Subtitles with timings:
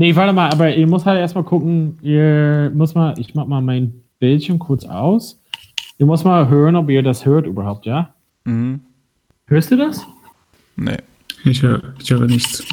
[0.00, 3.60] Nee, warte mal, aber ihr muss halt erstmal gucken, ihr muss mal, ich mach mal
[3.60, 5.42] mein Bildschirm kurz aus.
[5.98, 8.14] Ihr muss mal hören, ob ihr das hört überhaupt, ja?
[8.44, 8.80] Mhm.
[9.48, 10.06] Hörst du das?
[10.76, 10.98] Nee.
[11.42, 12.64] Ich höre, ich höre nichts.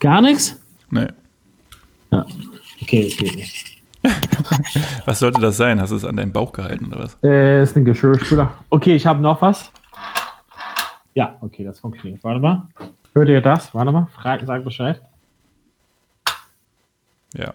[0.00, 0.60] Gar nichts?
[0.90, 1.06] Nee.
[2.10, 2.26] Ja.
[2.82, 3.46] Okay, okay.
[5.06, 5.80] Was sollte das sein?
[5.80, 7.16] Hast du es an deinem Bauch gehalten oder was?
[7.22, 8.52] Äh, ist ein Geschirrspüler.
[8.70, 9.70] Okay, ich habe noch was.
[11.14, 12.22] Ja, okay, das funktioniert.
[12.24, 12.68] Warte mal.
[13.14, 13.72] Hört ihr das?
[13.74, 14.06] Warte mal.
[14.14, 15.00] Frag, sag Bescheid.
[17.34, 17.54] Ja.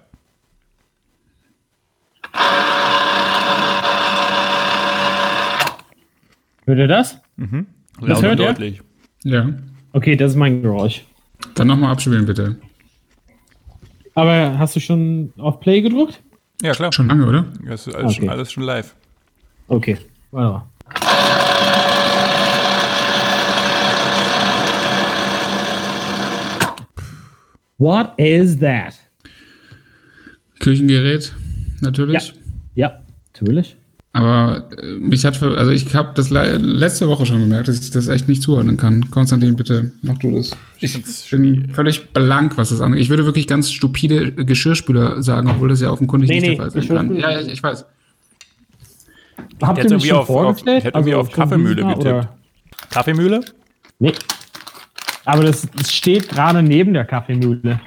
[6.65, 7.19] Hört ihr das?
[7.37, 7.67] Mhm.
[8.01, 8.45] Das hört ihr?
[8.47, 8.81] deutlich.
[9.23, 9.49] Ja.
[9.93, 11.03] Okay, das ist mein Geräusch.
[11.55, 12.57] Dann nochmal abspielen, bitte.
[14.15, 16.21] Aber hast du schon auf Play gedrückt?
[16.61, 16.91] Ja, klar.
[16.91, 17.45] Schon lange, oder?
[17.65, 18.31] Das ist alles, schon, Okay.
[18.31, 18.95] alles schon live.
[19.67, 19.97] Okay.
[20.31, 21.48] Warte mal.
[27.79, 28.93] What is that?
[30.59, 31.33] Küchengerät,
[31.81, 32.33] natürlich.
[32.75, 32.99] Ja,
[33.33, 33.75] natürlich.
[34.11, 37.79] Aber äh, mich hat, ver- also ich habe das le letzte Woche schon gemerkt, dass
[37.79, 39.09] ich das echt nicht zuordnen kann.
[39.11, 40.51] Konstantin, bitte, mach du das.
[40.79, 43.01] Ich bin völlig blank, was das angeht.
[43.01, 46.71] Ich würde wirklich ganz stupide Geschirrspüler sagen, obwohl das ja offenkundig Nee, nicht nee, der
[46.71, 47.15] Fall sein kann.
[47.17, 47.85] Ja, ich, ich weiß.
[49.61, 50.79] Habt ihr mich schon auf- auf- vorgestellt?
[50.79, 51.99] ich hätte irgendwie auf Kaffeemühle getippt.
[51.99, 52.35] oder?
[52.89, 53.41] Kaffeemühle?
[53.99, 54.13] Nee.
[55.29, 57.79] Aber das, das steht gerade neben der Kaffeemühle.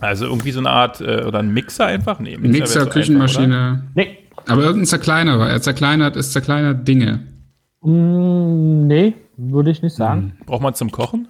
[0.00, 2.20] Also irgendwie so eine Art, äh, oder ein Mixer einfach?
[2.20, 3.84] Nee, Mixer, zu einfach, Küchenmaschine.
[3.94, 4.18] Nee.
[4.46, 5.48] aber irgendein Zerkleinerer.
[5.48, 7.26] Er zerkleinert, es zerkleinert Dinge.
[7.80, 10.34] Mm, nee, würde ich nicht sagen.
[10.36, 10.44] oder?
[10.44, 11.28] Braucht man zum Kochen?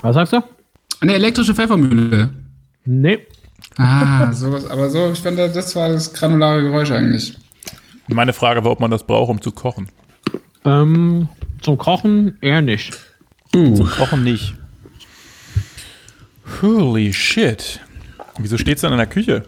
[0.00, 0.42] Was sagst du?
[1.00, 2.30] Eine elektrische Pfeffermühle.
[2.86, 3.18] Nee.
[3.76, 4.66] Ah, sowas.
[4.70, 7.36] Aber so, ich fand, das war das granulare Geräusch eigentlich.
[8.08, 9.88] Meine Frage war, ob man das braucht, um zu kochen.
[10.64, 11.28] Ähm,
[11.60, 12.98] zum Kochen eher nicht.
[13.54, 14.54] Uh, Kochen nicht.
[16.60, 17.80] Holy shit.
[18.38, 19.44] Wieso steht's dann in der Küche?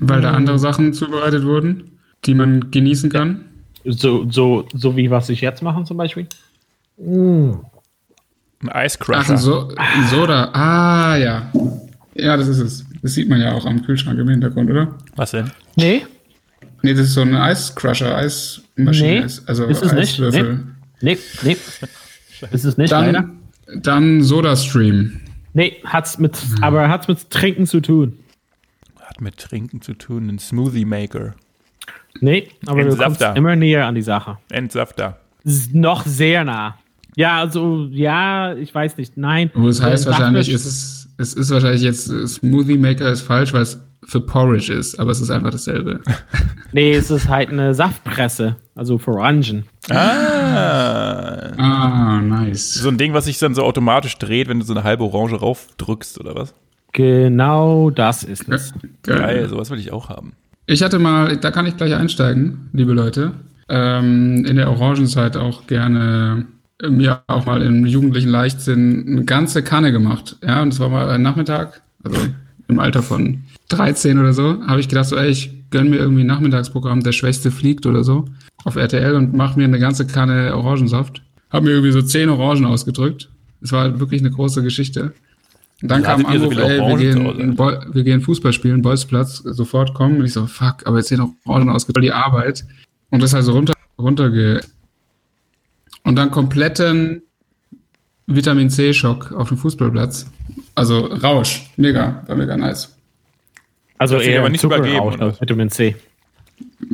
[0.00, 3.44] weil da andere Sachen zubereitet wurden, die man genießen kann.
[3.84, 6.26] So, so, so wie was ich jetzt mache zum Beispiel.
[6.98, 7.60] Ein
[8.72, 10.50] Ice Ach, so ein Soda.
[10.52, 11.52] Ah, ja.
[12.14, 12.86] Ja, das ist es.
[13.02, 14.94] Das sieht man ja auch am Kühlschrank im Hintergrund, oder?
[15.16, 15.50] Was denn?
[15.76, 16.06] Nee,
[16.84, 19.20] Nee, das ist so ein Eiscrusher, Eismaschine.
[19.24, 20.12] Nee, also ist es nicht.
[20.20, 20.64] Eiswürfel.
[21.00, 21.56] nee, nee.
[22.50, 23.12] Ist es nicht, leider?
[23.12, 23.40] Dann,
[23.82, 25.18] dann SodaStream.
[25.54, 28.18] Nee, hat's mit, aber hat's mit Trinken zu tun.
[29.00, 31.34] Hat mit Trinken zu tun, ein Smoothie Maker.
[32.20, 34.36] Nee, aber Ein du kommst immer näher an die Sache.
[34.50, 35.18] Entsafter.
[35.42, 36.76] Ist noch sehr nah.
[37.16, 39.16] Ja, also, ja, ich weiß nicht.
[39.16, 39.50] Nein.
[39.54, 43.54] Wo es heißt wahrscheinlich, Saftmisch- es ist, es ist wahrscheinlich jetzt, Smoothie Maker ist falsch,
[43.54, 46.00] weil es für Porridge ist, aber es ist einfach dasselbe.
[46.72, 48.56] Nee, es ist halt eine Saftpresse.
[48.74, 49.62] Also für Orangen.
[49.90, 51.52] Ah.
[51.56, 52.74] Ah, nice.
[52.74, 55.36] So ein Ding, was sich dann so automatisch dreht, wenn du so eine halbe Orange
[55.36, 56.52] raufdrückst, oder was?
[56.92, 58.74] Genau das ist es.
[59.04, 60.32] Geil, sowas will ich auch haben.
[60.66, 63.34] Ich hatte mal, da kann ich gleich einsteigen, liebe Leute,
[63.68, 66.46] ähm, in der Orangenzeit auch gerne
[66.82, 70.36] äh, mir auch mal im jugendlichen Leichtsinn eine ganze Kanne gemacht.
[70.42, 72.18] Ja, und es war mal ein Nachmittag, also
[72.68, 76.22] im Alter von 13 oder so, habe ich gedacht, so, ey, ich gönn mir irgendwie
[76.22, 78.26] ein Nachmittagsprogramm, der Schwächste fliegt oder so,
[78.64, 81.22] auf RTL und mach mir eine ganze Kanne Orangensaft.
[81.50, 83.30] Hab mir irgendwie so zehn Orangen ausgedrückt.
[83.60, 85.14] Es war wirklich eine große Geschichte.
[85.82, 89.38] Und dann Wie kam so Anruf, viele ey, wir gehen, wir gehen Fußball spielen, Bolzplatz,
[89.38, 90.18] sofort kommen.
[90.18, 92.64] Und ich so, fuck, aber jetzt sind noch Orangen ausgedrückt, die Arbeit.
[93.10, 94.60] Und das halt so runter, runterge...
[96.06, 97.22] Und dann kompletten
[98.26, 100.30] Vitamin C-Schock auf dem Fußballplatz.
[100.74, 102.93] Also Rausch, mega, war mega nice.
[104.12, 105.40] Also eher aber nicht Zuckerrausch übergeben, oder?
[105.40, 105.96] Vitamin C.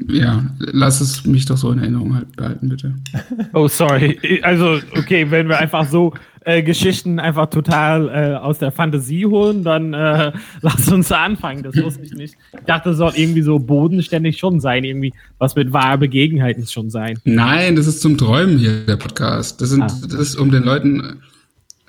[0.08, 2.94] Ja, lass es mich doch so in Erinnerung halt behalten, bitte.
[3.52, 4.18] Oh, sorry.
[4.42, 9.62] Also, okay, wenn wir einfach so äh, Geschichten einfach total äh, aus der Fantasie holen,
[9.62, 10.32] dann äh,
[10.62, 11.62] lass uns anfangen.
[11.62, 12.36] Das wusste ich nicht.
[12.52, 16.88] Ich dachte, das soll irgendwie so bodenständig schon sein, irgendwie was mit wahrer Begebenheiten schon
[16.88, 17.18] sein.
[17.24, 19.60] Nein, das ist zum Träumen hier, der Podcast.
[19.60, 19.86] Das, sind, Ah.
[20.02, 21.20] das ist, um den Leuten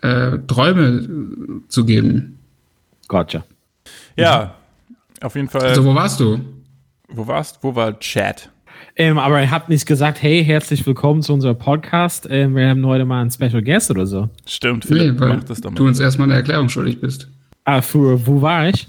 [0.01, 1.07] äh, Träume
[1.69, 2.37] zu geben.
[3.07, 3.45] Gotcha.
[4.17, 4.55] Ja,
[5.21, 5.61] auf jeden Fall.
[5.61, 6.39] Also, wo warst du?
[7.13, 8.49] wo warst Wo war Chat?
[8.95, 12.27] Ähm, aber er hat nicht gesagt, hey, herzlich willkommen zu unserem Podcast.
[12.29, 14.29] Ähm, wir haben heute mal einen Special Guest oder so.
[14.45, 15.89] Stimmt, Nee, Philipp, weil mach das doch du mal.
[15.89, 17.27] uns erstmal eine Erklärung schuldig bist.
[17.65, 18.87] Ah, für wo war ich?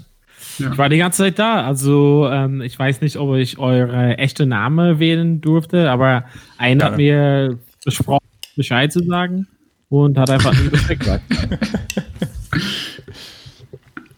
[0.59, 0.71] Ja.
[0.71, 1.65] Ich war die ganze Zeit da.
[1.65, 6.25] Also, ähm, ich weiß nicht, ob ich eure echte Name wählen durfte, aber
[6.57, 8.25] einer hat mir besprochen,
[8.55, 9.47] Bescheid zu sagen
[9.89, 11.23] und hat einfach nicht Bescheid gesagt.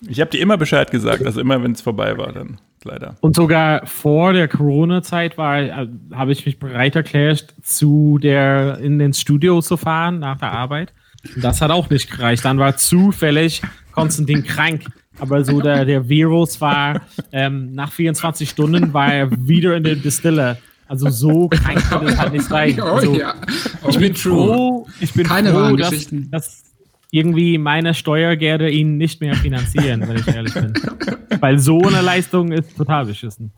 [0.07, 3.15] Ich habe dir immer Bescheid gesagt, also immer, wenn es vorbei war, dann leider.
[3.21, 8.99] Und sogar vor der Corona-Zeit war, äh, habe ich mich bereit erklärt, zu der in
[8.99, 10.93] den Studio zu fahren nach der Arbeit.
[11.37, 12.45] Das hat auch nicht gereicht.
[12.45, 13.61] Dann war zufällig
[13.91, 14.85] Konstantin krank.
[15.17, 19.95] Aber so der, der Virus war, ähm, nach 24 Stunden war er wieder in der
[19.95, 20.57] Distille.
[20.87, 22.79] Also so krank kann das halt nicht sein.
[22.81, 23.33] Also, oh ja.
[23.81, 26.63] Oh, ich bin froh, ich bin Keine froh, dass, dass
[27.11, 30.73] irgendwie meine Steuergelder ihn nicht mehr finanzieren, wenn ich ehrlich bin.
[31.39, 33.51] Weil so eine Leistung ist total beschissen.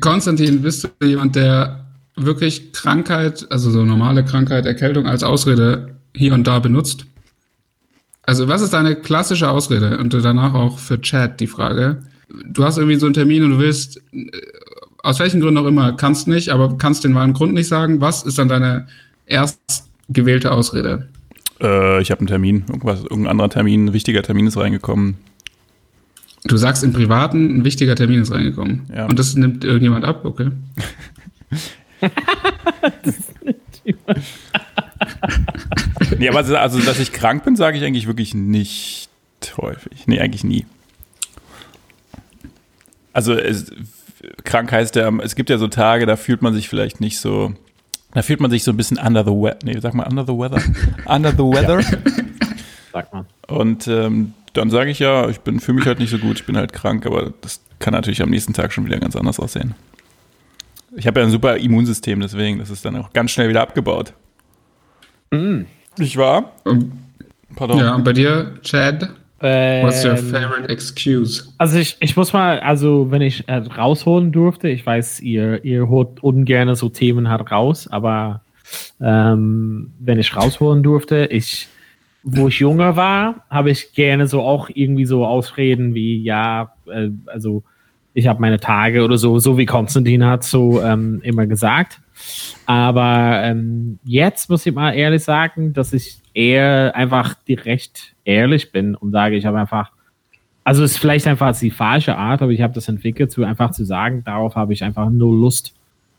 [0.00, 6.34] Konstantin, bist du jemand, der wirklich Krankheit, also so normale Krankheit, Erkältung als Ausrede hier
[6.34, 7.06] und da benutzt?
[8.22, 9.98] Also was ist deine klassische Ausrede?
[9.98, 12.02] Und danach auch für Chat die Frage.
[12.46, 14.30] Du hast irgendwie so einen Termin und du willst, äh,
[15.02, 18.00] aus welchen Gründen auch immer, kannst nicht, aber kannst den wahren Grund nicht sagen.
[18.00, 18.86] Was ist dann deine
[19.26, 21.08] erst gewählte Ausrede?
[21.60, 25.16] Äh, ich habe einen Termin, irgendwas, irgendein anderer Termin, ein wichtiger Termin ist reingekommen.
[26.44, 28.86] Du sagst im Privaten, ein wichtiger Termin ist reingekommen.
[28.94, 29.06] Ja.
[29.06, 30.50] Und das nimmt irgendjemand ab, okay.
[36.18, 39.08] Nee, aber also, also, dass ich krank bin, sage ich eigentlich wirklich nicht
[39.56, 40.06] häufig.
[40.06, 40.66] Nee, eigentlich nie.
[43.12, 43.72] Also es,
[44.44, 47.54] krank heißt ja, es gibt ja so Tage, da fühlt man sich vielleicht nicht so,
[48.12, 49.58] da fühlt man sich so ein bisschen under the weather.
[49.64, 50.62] Nee, sag mal under the weather.
[51.06, 51.82] under the weather.
[52.92, 53.26] Sagt man.
[53.46, 56.46] Und ähm, dann sage ich ja, ich bin fühle mich halt nicht so gut, ich
[56.46, 59.74] bin halt krank, aber das kann natürlich am nächsten Tag schon wieder ganz anders aussehen.
[60.96, 64.12] Ich habe ja ein super Immunsystem, deswegen, das ist dann auch ganz schnell wieder abgebaut.
[65.98, 66.52] Nicht wahr?
[66.64, 66.92] Und,
[67.54, 67.78] Pardon.
[67.78, 69.10] ja, und bei dir, Chad?
[69.40, 71.50] What's your Ähm, favorite excuse?
[71.56, 75.88] Also ich, ich muss mal, also wenn ich äh, rausholen durfte, ich weiß, ihr, ihr
[75.88, 78.42] holt ungern so Themen halt raus, aber
[79.00, 81.68] ähm, wenn ich rausholen durfte, ich,
[82.22, 87.08] wo ich jünger war, habe ich gerne so auch irgendwie so Ausreden wie, ja, äh,
[87.24, 87.62] also
[88.12, 92.00] ich habe meine Tage oder so, so wie Konstantin hat so ähm, immer gesagt.
[92.66, 98.94] Aber ähm, jetzt muss ich mal ehrlich sagen, dass ich eher einfach direkt ehrlich bin
[98.94, 99.90] und sage, ich habe einfach,
[100.64, 103.72] also es ist vielleicht einfach die falsche Art, aber ich habe das entwickelt, zu einfach
[103.72, 105.74] zu sagen, darauf habe ich einfach null Lust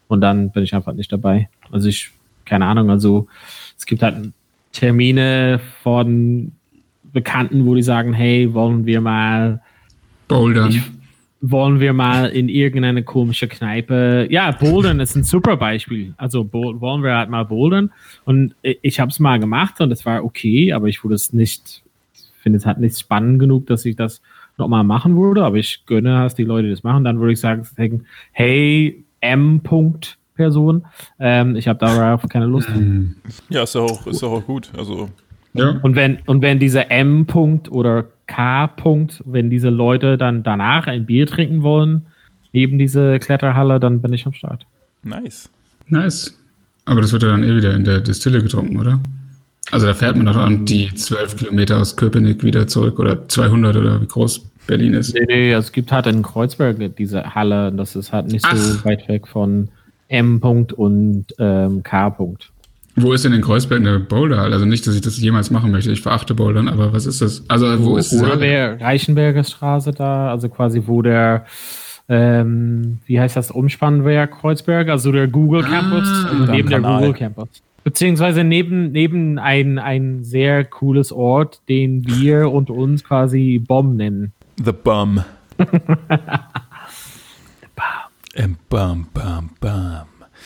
[0.08, 1.50] und dann bin ich einfach nicht dabei.
[1.72, 2.12] Also ich,
[2.46, 3.28] keine Ahnung, also
[3.78, 4.32] es gibt halt
[4.74, 6.52] Termine von
[7.14, 9.62] Bekannten, wo die sagen, hey, wollen wir mal
[10.28, 10.72] Bouldern.
[11.42, 14.28] wollen wir mal in irgendeine komische Kneipe.
[14.30, 16.14] Ja, Bouldern ist ein super Beispiel.
[16.18, 17.92] Also wollen wir halt mal bouldern.
[18.26, 21.34] Und i- ich habe es mal gemacht und es war okay, aber ich würde es
[21.34, 21.81] nicht,
[22.42, 24.22] finde es halt nicht spannend genug, dass ich das
[24.58, 25.44] nochmal machen würde.
[25.44, 27.04] Aber ich gönne, dass die Leute das machen.
[27.04, 27.66] Dann würde ich sagen,
[28.32, 29.62] hey, M.
[29.64, 30.86] -Punkt Person,
[31.20, 32.70] ähm, ich habe darauf keine Lust.
[33.50, 34.72] Ja, ist doch auch, ist auch gut.
[34.76, 35.10] Also,
[35.54, 35.78] Ja.
[35.84, 41.28] Und wenn, und wenn dieser M-Punkt oder K-Punkt, wenn diese Leute dann danach ein Bier
[41.28, 42.08] trinken wollen,
[42.54, 44.66] neben diese Kletterhalle, dann bin ich am Start.
[45.04, 45.50] nice.
[45.88, 46.38] Nice.
[46.86, 49.00] Aber das wird ja dann eh wieder in der Distille getrunken, oder?
[49.72, 53.76] Also da fährt man doch an die 12 Kilometer aus Köpenick wieder zurück oder 200
[53.76, 55.14] oder wie groß Berlin ist.
[55.14, 58.86] Nee, nee, es gibt halt in Kreuzberg diese Halle, das ist halt nicht so Ach.
[58.86, 59.70] weit weg von
[60.08, 62.52] M-Punkt und ähm, K-Punkt.
[62.96, 64.54] Wo ist denn in Kreuzberg eine Boulderhalle?
[64.54, 65.92] Also nicht, dass ich das jemals machen möchte.
[65.92, 67.44] Ich verachte Bouldern, aber was ist das?
[67.48, 71.46] Also wo ist diese Oder der Reichenberger Straße da, also quasi wo der,
[72.10, 77.00] ähm, wie heißt das, Umspannwerk Kreuzberg, also der Google Campus, also am neben der Kanal.
[77.00, 77.50] Google Campus.
[77.84, 84.34] Beziehungsweise neben, neben ein, ein sehr cooles Ort, den wir und uns quasi Bomb nennen.
[84.64, 85.24] The Bum.
[88.34, 90.02] Ähm, Bum, bum, bum.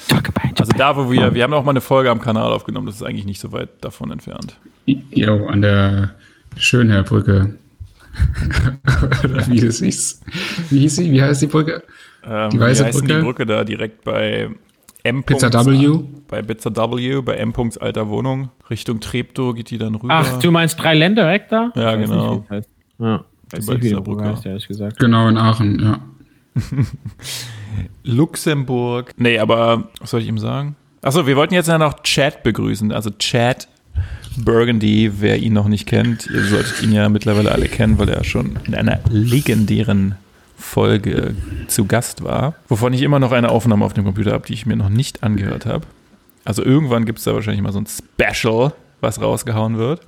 [0.08, 2.88] Talk about Also da, wo wir, wir haben auch mal eine Folge am Kanal aufgenommen,
[2.88, 4.58] das ist eigentlich nicht so weit davon entfernt.
[4.86, 6.16] Jo, an der
[6.58, 7.56] Schönherbrücke.
[9.24, 10.22] Oder wie hieß.
[10.70, 11.00] Wie hieß?
[11.00, 11.84] Wie heißt die Brücke?
[12.26, 13.16] Ähm, Die weiße wie heißt Brücke?
[13.18, 14.50] die Brücke da direkt bei
[15.06, 15.24] M.
[15.24, 16.00] Pizza W?
[16.28, 17.54] Bei Pizza W, bei M.
[17.80, 18.50] alter Wohnung.
[18.70, 20.14] Richtung Treptow geht die dann rüber.
[20.14, 21.72] Ach, du meinst drei Ländereck da?
[21.76, 22.36] Ja, Ich genau.
[22.38, 22.70] Nicht, heißt.
[22.98, 24.36] Ja, weiß Bei nicht, wie dieser die Brücke Brücke.
[24.36, 25.00] heißt, ehrlich gesagt.
[25.00, 26.00] Genau, in Aachen, ja.
[28.04, 29.12] Luxemburg.
[29.18, 30.76] Nee, aber was soll ich ihm sagen?
[31.02, 32.92] Achso, wir wollten jetzt ja noch Chad begrüßen.
[32.92, 33.68] Also Chad
[34.38, 38.24] Burgundy, wer ihn noch nicht kennt, ihr solltet ihn ja mittlerweile alle kennen, weil er
[38.24, 40.16] schon in einer legendären
[40.58, 41.36] Folge
[41.68, 44.66] zu Gast war, wovon ich immer noch eine Aufnahme auf dem Computer habe, die ich
[44.66, 45.86] mir noch nicht angehört habe.
[46.46, 50.02] Also irgendwann gibt es da wahrscheinlich mal so ein Special, was rausgehauen wird.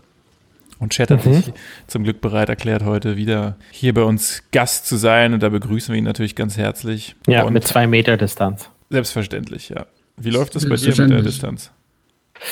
[0.79, 1.33] Und Chat hat Mhm.
[1.33, 1.53] sich
[1.87, 5.33] zum Glück bereit erklärt, heute wieder hier bei uns Gast zu sein.
[5.33, 7.15] Und da begrüßen wir ihn natürlich ganz herzlich.
[7.25, 8.69] Ja, Und mit zwei Meter Distanz.
[8.91, 9.87] Selbstverständlich, ja.
[10.17, 11.21] Wie läuft das bei dir mit der.
[11.23, 11.71] Distanz?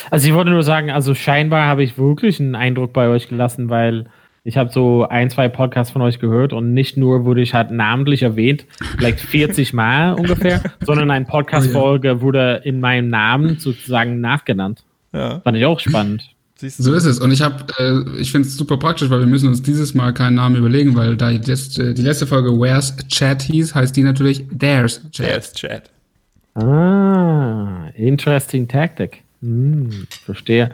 [0.10, 3.70] Also ich wollte nur sagen, also scheinbar habe ich wirklich einen Eindruck bei euch gelassen,
[3.70, 4.08] weil
[4.46, 7.72] ich habe so ein, zwei Podcasts von euch gehört und nicht nur wurde ich halt
[7.72, 8.66] namentlich erwähnt,
[8.98, 14.84] vielleicht 40 Mal ungefähr, sondern eine Podcast-Folge wurde in meinem Namen sozusagen nachgenannt.
[15.12, 15.40] Ja.
[15.40, 16.30] Fand ich auch spannend.
[16.58, 17.20] So ist es.
[17.20, 20.14] Und ich habe, äh, ich finde es super praktisch, weil wir müssen uns dieses Mal
[20.14, 24.04] keinen Namen überlegen, weil da jetzt, äh, die letzte Folge Where's Chat hieß, heißt die
[24.04, 25.38] natürlich There's Chat.
[25.38, 25.90] Ist Chat.
[26.54, 29.24] Ah, interesting tactic.
[29.42, 30.72] Hm, verstehe.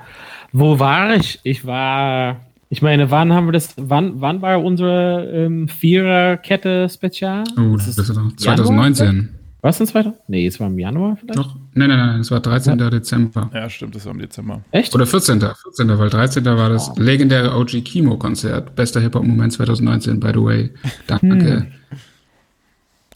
[0.52, 1.40] Wo war ich?
[1.44, 7.44] Ich war, ich meine, wann haben wir das, wann, wann war unsere ähm, Viererkette-Spezial?
[7.58, 9.28] Oh, das ist doch 2019.
[9.60, 10.30] Was denn 2000?
[10.30, 11.38] Nee, es war im Januar vielleicht?
[11.38, 11.58] Doch?
[11.74, 12.78] Nein, nein, nein, es war 13.
[12.78, 13.52] Dezember.
[13.54, 14.62] Ja, stimmt, das war im Dezember.
[14.72, 14.96] Echt?
[14.96, 15.42] Oder 14.
[15.42, 16.00] 14.
[16.00, 16.46] weil 13.
[16.46, 18.74] war das legendäre OG Kimo-Konzert.
[18.74, 20.70] Bester Hip-Hop-Moment 2019, by the way.
[21.08, 21.68] Danke,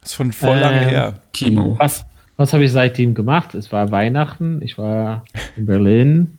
[0.01, 1.13] Das ist von voll lange Ähm, her.
[1.31, 1.79] Kimo.
[1.79, 3.55] Was, was habe ich seitdem gemacht?
[3.55, 5.23] Es war Weihnachten, ich war
[5.55, 6.37] in Berlin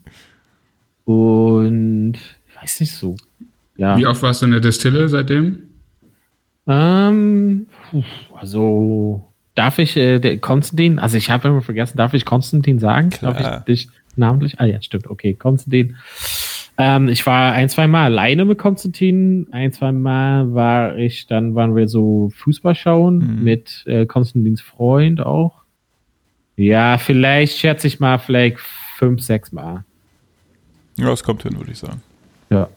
[1.06, 2.18] und
[2.66, 3.16] weiß nicht so.
[3.76, 3.96] Ja.
[3.96, 5.58] Wie oft warst du in der Distille seitdem?
[6.66, 7.66] Ähm,
[8.34, 13.10] also darf ich äh, der Konstantin, also ich habe immer vergessen, darf ich Konstantin sagen?
[13.10, 13.34] Klar.
[13.34, 14.58] Darf ich dich namentlich?
[14.58, 15.96] Ah ja, stimmt, okay, Konstantin.
[16.78, 21.54] Ähm, ich war ein, zwei Mal alleine mit Konstantin, ein, zwei Mal war ich, dann
[21.54, 23.44] waren wir so Fußball schauen Mhm.
[23.44, 25.62] mit äh, Konstantins Freund auch.
[26.56, 29.84] Ja, vielleicht schätze ich mal, vielleicht fünf, sechs Mal.
[30.96, 32.02] Ja, es kommt hin, würde ich sagen.
[32.50, 32.68] Ja.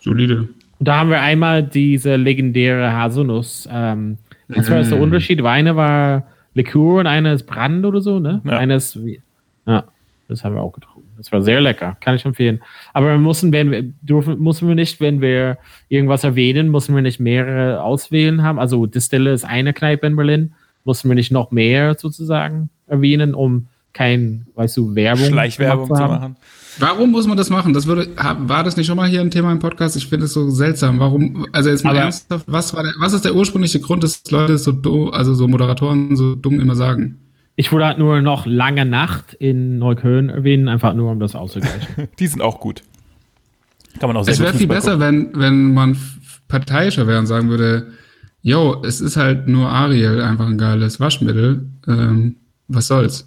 [0.00, 0.48] Solide.
[0.78, 3.68] Und da haben wir einmal diese legendäre Haselnuss.
[3.70, 5.02] Ähm, was war das der Mm.
[5.02, 5.42] Unterschied?
[5.42, 6.24] Eine war
[6.54, 8.40] Likör und eine ist Brand oder so, ne?
[8.44, 8.58] Ja.
[8.58, 8.98] Eine ist,
[9.66, 9.84] ja,
[10.28, 11.08] das haben wir auch getrunken.
[11.16, 12.60] Das war sehr lecker, kann ich empfehlen.
[12.94, 15.58] Aber wir müssen, wenn wir, dürfen, müssen wir nicht, wenn wir
[15.90, 18.58] irgendwas erwähnen, müssen wir nicht mehrere auswählen haben.
[18.58, 20.54] Also Distille ist eine Kneipe in Berlin,
[20.86, 26.14] müssen wir nicht noch mehr sozusagen erwähnen, um kein, weißt du, Werbung Schleichwerbung zu haben.
[26.14, 26.36] machen.
[26.78, 27.72] Warum muss man das machen?
[27.74, 29.96] Das würde, war das nicht schon mal hier ein Thema im Podcast?
[29.96, 30.98] Ich finde es so seltsam.
[31.00, 34.22] Warum, also jetzt mal Aber- ernsthaft, was war der, was ist der ursprüngliche Grund, dass
[34.30, 37.18] Leute so dumm, also so Moderatoren so dumm immer sagen?
[37.56, 42.08] Ich würde halt nur noch lange Nacht in Neukölln erwähnen, einfach nur um das auszugleichen.
[42.18, 42.82] Die sind auch gut.
[43.98, 45.96] Kann man auch sehr Es wäre viel besser, wenn, wenn man
[46.48, 47.88] parteiischer wäre und sagen würde,
[48.42, 51.68] yo, es ist halt nur Ariel, einfach ein geiles Waschmittel.
[51.86, 52.36] Ähm,
[52.68, 53.26] was soll's?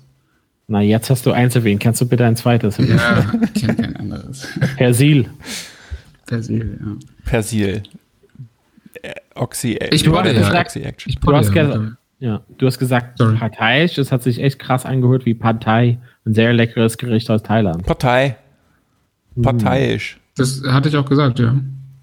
[0.68, 1.82] Na, jetzt hast du eins erwähnt.
[1.82, 2.98] Kannst du bitte ein zweites erwähnen?
[2.98, 4.48] Ja, ich kenne kein anderes.
[4.78, 5.30] Persil.
[6.26, 6.96] Persil, ja.
[7.26, 7.84] Persil.
[9.02, 10.42] Äh, Oxy, Ich Du wollte hast ja.
[10.44, 11.10] gesagt- Oxy Action.
[11.10, 13.36] Ich Du hast, ja ja, du hast gesagt Sorry.
[13.38, 13.96] parteiisch.
[13.96, 15.98] Das hat sich echt krass angehört wie Partei.
[16.26, 17.86] Ein sehr leckeres Gericht aus Thailand.
[17.86, 18.38] Partei.
[19.42, 20.20] Parteiisch.
[20.38, 21.56] Das hatte ich auch gesagt, ja.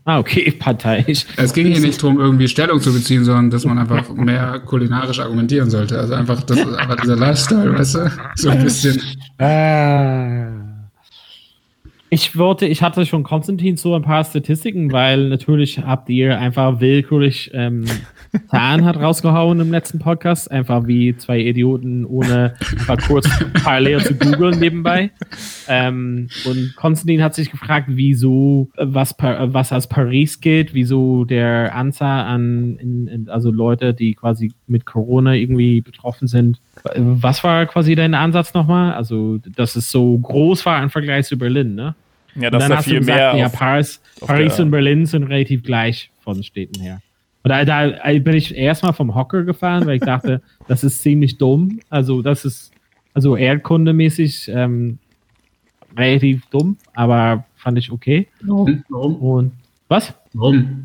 [0.05, 1.27] Ah, okay, parteiisch.
[1.37, 5.21] Es ging hier nicht darum, irgendwie Stellung zu beziehen, sondern dass man einfach mehr kulinarisch
[5.21, 5.99] argumentieren sollte.
[5.99, 8.13] Also einfach, das ist einfach dieser Lifestyle, weißt du?
[8.37, 9.01] So ein bisschen.
[9.39, 10.49] Ah.
[12.13, 16.81] Ich wollte, ich hatte schon Konstantin so ein paar Statistiken, weil natürlich habt ihr einfach
[16.81, 17.85] willkürlich ähm,
[18.49, 22.55] Zahlen hat rausgehauen im letzten Podcast, einfach wie zwei Idioten, ohne
[22.87, 23.29] mal kurz
[23.65, 25.11] parallel zu googeln nebenbei.
[25.69, 32.25] Ähm, und Konstantin hat sich gefragt, wieso, was, was als Paris gilt, wieso der Anzahl
[32.27, 36.61] an, in, in, also Leute, die quasi mit Corona irgendwie betroffen sind.
[36.97, 38.95] Was war quasi dein Ansatz nochmal?
[38.95, 41.95] Also, dass es so groß war im Vergleich zu Berlin, ne?
[42.37, 43.37] Ja, das ist du viel gesagt, mehr.
[43.37, 47.01] ja, auf- Paris, auf Paris der- und Berlin sind relativ gleich von Städten her.
[47.43, 51.39] Und da, da bin ich erstmal vom Hocker gefahren, weil ich dachte, das ist ziemlich
[51.39, 51.81] dumm.
[51.89, 52.71] Also, das ist,
[53.15, 54.99] also erdkundemäßig ähm,
[55.97, 58.29] relativ dumm, aber fand ich okay.
[58.43, 58.85] Warum?
[58.89, 59.17] Warum?
[59.17, 59.53] Und
[59.89, 60.15] was?
[60.35, 60.85] Warum?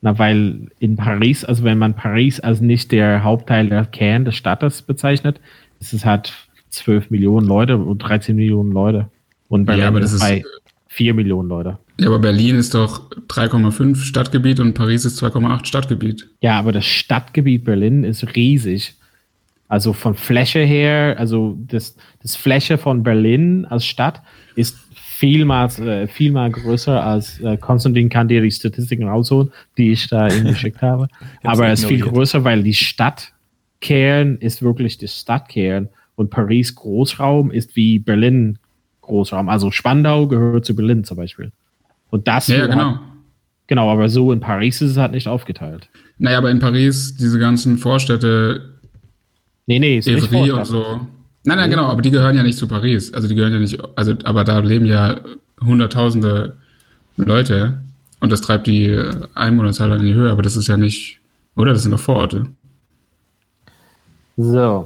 [0.00, 4.36] Na, weil in Paris, also wenn man Paris als nicht der Hauptteil der Kern des
[4.36, 5.40] Staates bezeichnet,
[5.80, 6.32] ist es halt
[6.70, 9.08] 12 Millionen Leute und 13 Millionen Leute.
[9.48, 10.44] Und Berlin Ja, aber das ist ist- bei
[10.88, 11.78] 4 Millionen Leute.
[12.00, 16.28] Ja, aber Berlin ist doch 3,5 Stadtgebiet und Paris ist 2,8 Stadtgebiet.
[16.40, 18.94] Ja, aber das Stadtgebiet Berlin ist riesig.
[19.66, 24.22] Also von Fläche her, also das, das Fläche von Berlin als Stadt
[24.54, 30.08] ist vielmals, äh, vielmal größer als äh, Konstantin kann dir die Statistiken rausholen, die ich
[30.08, 31.08] da ihm geschickt habe.
[31.42, 37.50] Aber es ist viel größer, weil die Stadtkern ist wirklich die Stadtkern und Paris Großraum
[37.50, 38.58] ist wie Berlin
[39.02, 39.48] Großraum.
[39.48, 41.50] Also Spandau gehört zu Berlin zum Beispiel.
[42.10, 42.98] Und das Ja, hat- genau.
[43.66, 45.90] Genau, aber so in Paris ist es halt nicht aufgeteilt.
[46.16, 48.74] Naja, aber in Paris, diese ganzen Vorstädte,
[49.66, 50.58] Nee, nee, ist nicht Evry Vorstadt.
[50.60, 51.00] und so.
[51.44, 53.12] Nein, nein, genau, aber die gehören ja nicht zu Paris.
[53.12, 55.20] Also die gehören ja nicht, also, aber da leben ja
[55.60, 56.56] hunderttausende
[57.18, 57.82] Leute
[58.20, 58.98] und das treibt die
[59.34, 61.20] Einwohnerzahl in die Höhe, aber das ist ja nicht,
[61.54, 61.72] oder?
[61.74, 62.46] Das sind doch Vororte.
[64.36, 64.84] So.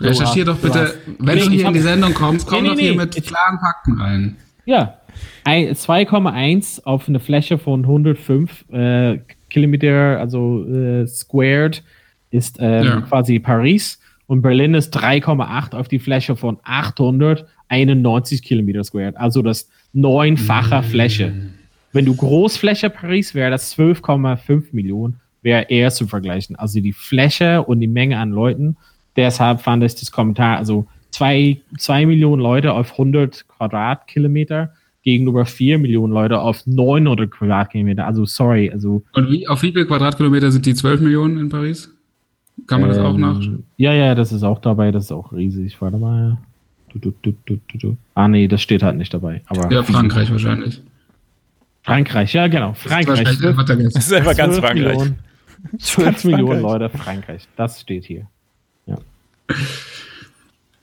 [0.00, 2.82] Recherchier doch bitte, wenn Nee, du hier in die Sendung kommst, komm Nee, doch nee,
[2.82, 4.36] hier nee, mit klaren Fakten rein.
[4.66, 4.98] Ja.
[5.44, 9.18] Ein- 2,1 auf eine Fläche von 105 äh,
[9.50, 11.82] Kilometer, also äh, squared,
[12.30, 13.00] ist ähm, Ja.
[13.02, 14.00] quasi Paris.
[14.26, 17.46] Und Berlin ist 3,8 auf die Fläche von 800.
[17.68, 20.84] 91 Kilometer squared, also das neunfache Mm.
[20.84, 21.32] Fläche.
[21.92, 26.56] Wenn du Großfläche Paris wäre das 12,5 Millionen, wäre eher zu vergleichen.
[26.56, 28.76] Also die Fläche und die Menge an Leuten.
[29.16, 34.72] Deshalb fand ich das Kommentar, also zwei, zwei Millionen Leute auf 100 Quadratkilometer
[35.04, 38.06] gegenüber 4 Millionen Leute auf 900 Quadratkilometer.
[38.06, 41.90] Also sorry, also Und wie, auf wie viel Quadratkilometer sind die 12 Millionen in Paris?
[42.66, 43.40] Kann man das auch Ähm, nach?
[43.76, 45.80] Ja, ja, das ist auch dabei, das ist auch riesig.
[45.80, 46.38] Warte mal.
[46.92, 47.96] Du, du, du, du, du, du.
[48.14, 49.42] Ah, nee, das steht halt nicht dabei.
[49.46, 50.80] Aber Ja, Frankreich wahrscheinlich.
[51.82, 52.72] Frankreich, ja, genau.
[52.72, 53.24] Frankreich.
[53.24, 54.74] Das ist einfach ganz 12 Frankreich.
[54.74, 55.18] Millionen,
[55.78, 57.46] 12 Millionen Leute, Frankreich.
[57.56, 58.26] Das steht hier.
[58.86, 58.96] Ja.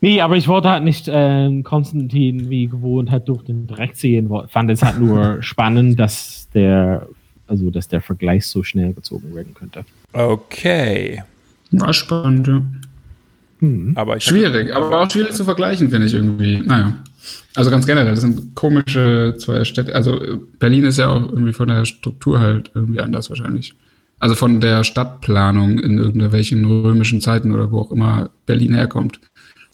[0.02, 4.28] Nee, aber ich wollte halt nicht ähm, Konstantin wie gewohnt halt durch den Dreck ziehen.
[4.48, 7.06] Fand es halt nur spannend, dass der,
[7.46, 9.84] also dass der Vergleich so schnell gezogen werden könnte.
[10.12, 11.22] Okay.
[11.70, 12.62] War spannend, ja.
[13.94, 16.58] Aber ich Schwierig, aber auch schwierig zu vergleichen, finde ich irgendwie.
[16.58, 16.94] Naja.
[17.54, 19.94] Also ganz generell, das sind komische zwei Städte.
[19.94, 23.74] Also äh, Berlin ist ja auch irgendwie von der Struktur halt irgendwie anders wahrscheinlich.
[24.18, 29.20] Also von der Stadtplanung in irgendwelchen römischen Zeiten oder wo auch immer Berlin herkommt.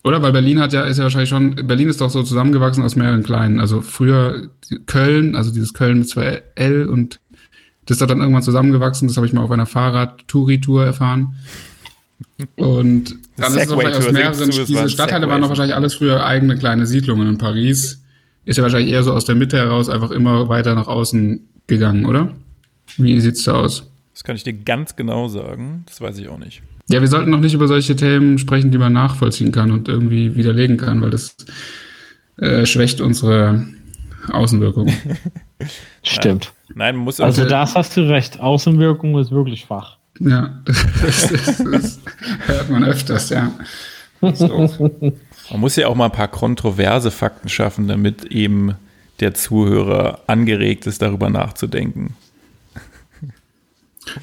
[0.05, 0.23] Oder?
[0.23, 3.23] Weil Berlin hat ja, ist ja wahrscheinlich schon, Berlin ist doch so zusammengewachsen aus mehreren
[3.23, 3.61] kleinen.
[3.61, 4.49] Also früher
[4.87, 7.21] Köln, also dieses Köln mit zwei L und
[7.87, 9.09] das ist doch dann irgendwann zusammengewachsen.
[9.09, 11.37] Das habe ich mal auf einer Fahrrad-Touri-Tour erfahren.
[12.57, 16.59] Und dann ist es wahrscheinlich aus mehreren, diese Stadtteile waren doch wahrscheinlich alles früher eigene
[16.59, 17.27] kleine Siedlungen.
[17.29, 18.03] Und Paris
[18.45, 22.05] ist ja wahrscheinlich eher so aus der Mitte heraus einfach immer weiter nach außen gegangen,
[22.05, 22.35] oder?
[22.99, 23.85] Wie sieht's da aus?
[24.13, 25.85] Das kann ich dir ganz genau sagen.
[25.87, 26.63] Das weiß ich auch nicht.
[26.91, 30.37] Ja, wir sollten noch nicht über solche Themen sprechen, die man nachvollziehen kann und irgendwie
[30.37, 31.37] widerlegen kann, weil das
[32.39, 33.67] äh, schwächt unsere
[34.33, 34.91] Außenwirkung.
[36.03, 36.53] Stimmt.
[36.75, 38.41] Nein, man muss Also also, das hast du recht.
[38.41, 39.99] Außenwirkung ist wirklich schwach.
[40.21, 42.01] ja, das, das, das
[42.47, 43.53] hört man öfters, ja.
[44.35, 44.69] So.
[45.51, 48.75] man muss ja auch mal ein paar kontroverse Fakten schaffen, damit eben
[49.21, 52.17] der Zuhörer angeregt ist, darüber nachzudenken.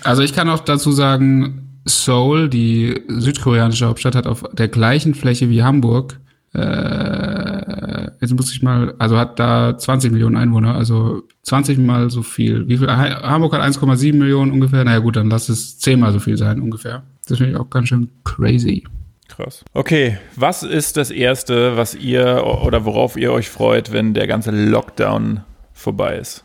[0.04, 5.50] Also ich kann auch dazu sagen, Seoul, die südkoreanische Hauptstadt, hat auf der gleichen Fläche
[5.50, 6.20] wie Hamburg,
[6.54, 12.24] äh, jetzt muss ich mal, also hat da 20 Millionen Einwohner, also 20 mal so
[12.24, 12.68] viel.
[12.68, 12.88] Wie viel?
[12.88, 14.84] Ha- Hamburg hat 1,7 Millionen ungefähr.
[14.84, 17.04] Naja gut, dann lass es 10 mal so viel sein ungefähr.
[17.28, 18.84] Das finde ich auch ganz schön crazy.
[19.28, 19.64] Krass.
[19.74, 24.52] Okay, was ist das Erste, was ihr oder worauf ihr euch freut, wenn der ganze
[24.52, 25.42] Lockdown
[25.74, 26.44] vorbei ist?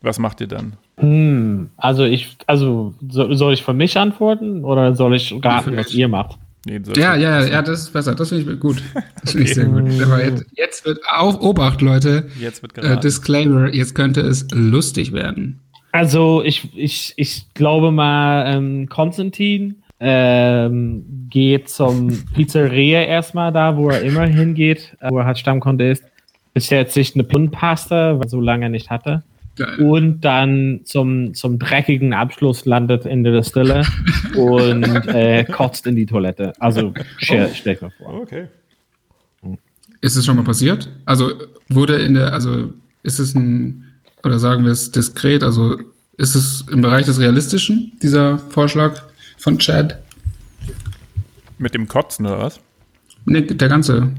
[0.00, 0.74] Was macht ihr dann?
[0.98, 5.94] Hm, also ich, also so, soll ich für mich antworten oder soll ich raten, was
[5.94, 6.38] ihr macht?
[6.66, 8.14] Nee, Ja, ja, ja, das ist besser.
[8.14, 8.82] Das finde ich gut.
[9.22, 10.02] Das finde ich sehr gut.
[10.02, 12.28] Aber jetzt, jetzt wird auf Obacht, Leute.
[12.38, 12.98] Jetzt wird Äh.
[12.98, 15.60] Disclaimer, jetzt könnte es lustig werden.
[15.92, 23.88] Also ich, ich, ich glaube mal, ähm, Konstantin ähm, geht zum Pizzeria erstmal da, wo
[23.90, 26.04] er immer hingeht, äh, wo er halt Stammkunde ist.
[26.54, 29.22] Bestellt sich eine Pundpasta, weil er so lange nicht hatte.
[29.58, 29.80] Geil.
[29.80, 33.84] Und dann zum, zum dreckigen Abschluss landet in der Distille
[34.36, 36.52] und äh, kotzt in die Toilette.
[36.60, 38.14] Also stell, stell ich mir vor.
[38.22, 38.46] okay.
[40.00, 40.88] Ist es schon mal passiert?
[41.06, 41.32] Also
[41.68, 43.84] wurde in der, also ist es ein,
[44.24, 45.76] oder sagen wir es diskret, also
[46.16, 49.02] ist es im Bereich des Realistischen, dieser Vorschlag
[49.38, 49.98] von Chad?
[51.58, 52.60] Mit dem Kotzen oder was?
[53.24, 54.10] Nee, der ganze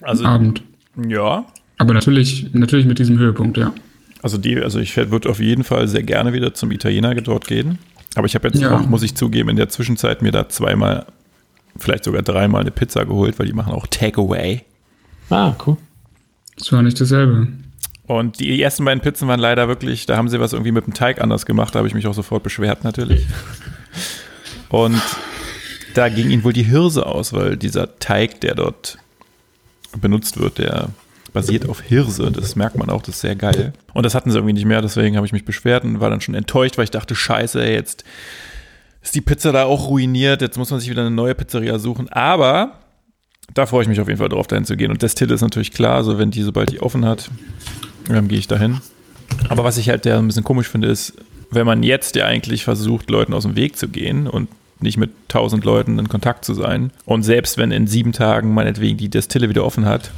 [0.00, 0.62] Also, Abend.
[1.08, 1.44] ja.
[1.76, 3.72] Aber natürlich, natürlich mit diesem Höhepunkt, ja.
[4.24, 7.78] Also, die, also ich würde auf jeden Fall sehr gerne wieder zum Italiener dort gehen.
[8.14, 8.74] Aber ich habe jetzt Ja.
[8.78, 11.04] auch, muss ich zugeben, in der Zwischenzeit mir da zweimal,
[11.78, 14.62] vielleicht sogar dreimal eine Pizza geholt, weil die machen auch Takeaway.
[15.28, 15.76] Ah, cool.
[16.56, 17.48] Das war nicht dasselbe.
[18.06, 20.94] Und die ersten beiden Pizzen waren leider wirklich, da haben sie was irgendwie mit dem
[20.94, 23.26] Teig anders gemacht, da habe ich mich auch sofort beschwert natürlich.
[24.70, 25.02] Und
[25.92, 28.96] da ging ihnen wohl die Hirse aus, weil dieser Teig, der dort
[30.00, 30.88] benutzt wird, der
[31.34, 32.30] basiert auf Hirse.
[32.32, 33.74] Das merkt man auch, das ist sehr geil.
[33.92, 36.22] Und das hatten sie irgendwie nicht mehr, deswegen habe ich mich beschwert und war dann
[36.22, 38.04] schon enttäuscht, weil ich dachte, scheiße, jetzt
[39.02, 42.08] ist die Pizza da auch ruiniert, jetzt muss man sich wieder eine neue Pizzeria suchen.
[42.08, 42.78] Aber
[43.52, 44.90] da freue ich mich auf jeden Fall drauf, dahin zu gehen.
[44.90, 47.28] Und das Titel ist natürlich klar, also wenn die, sobald die offen hat,
[48.08, 48.80] dann gehe ich dahin.
[49.48, 51.14] Aber was ich halt der ein bisschen komisch finde, ist,
[51.50, 54.48] wenn man jetzt ja eigentlich versucht, Leuten aus dem Weg zu gehen und
[54.80, 56.90] nicht mit tausend Leuten in Kontakt zu sein.
[57.04, 60.10] Und selbst wenn in sieben Tagen meinetwegen die Destille wieder offen hat,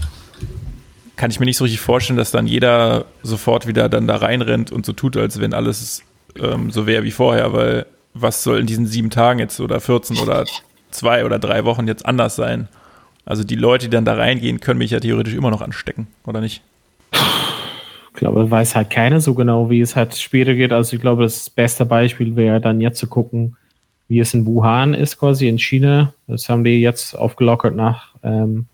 [1.16, 4.70] kann ich mir nicht so richtig vorstellen, dass dann jeder sofort wieder dann da reinrennt
[4.70, 6.02] und so tut, als wenn alles
[6.38, 10.18] ähm, so wäre wie vorher, weil was soll in diesen sieben Tagen jetzt oder 14
[10.18, 10.44] oder
[10.90, 12.68] zwei oder drei Wochen jetzt anders sein?
[13.24, 16.40] Also die Leute, die dann da reingehen, können mich ja theoretisch immer noch anstecken, oder
[16.40, 16.62] nicht?
[17.12, 20.72] Ich glaube, weiß halt keiner so genau, wie es halt später geht.
[20.72, 23.56] Also ich glaube, das beste Beispiel wäre dann jetzt zu gucken,
[24.08, 26.14] wie es in Wuhan ist, quasi in China.
[26.26, 28.66] Das haben die jetzt aufgelockert nach ähm,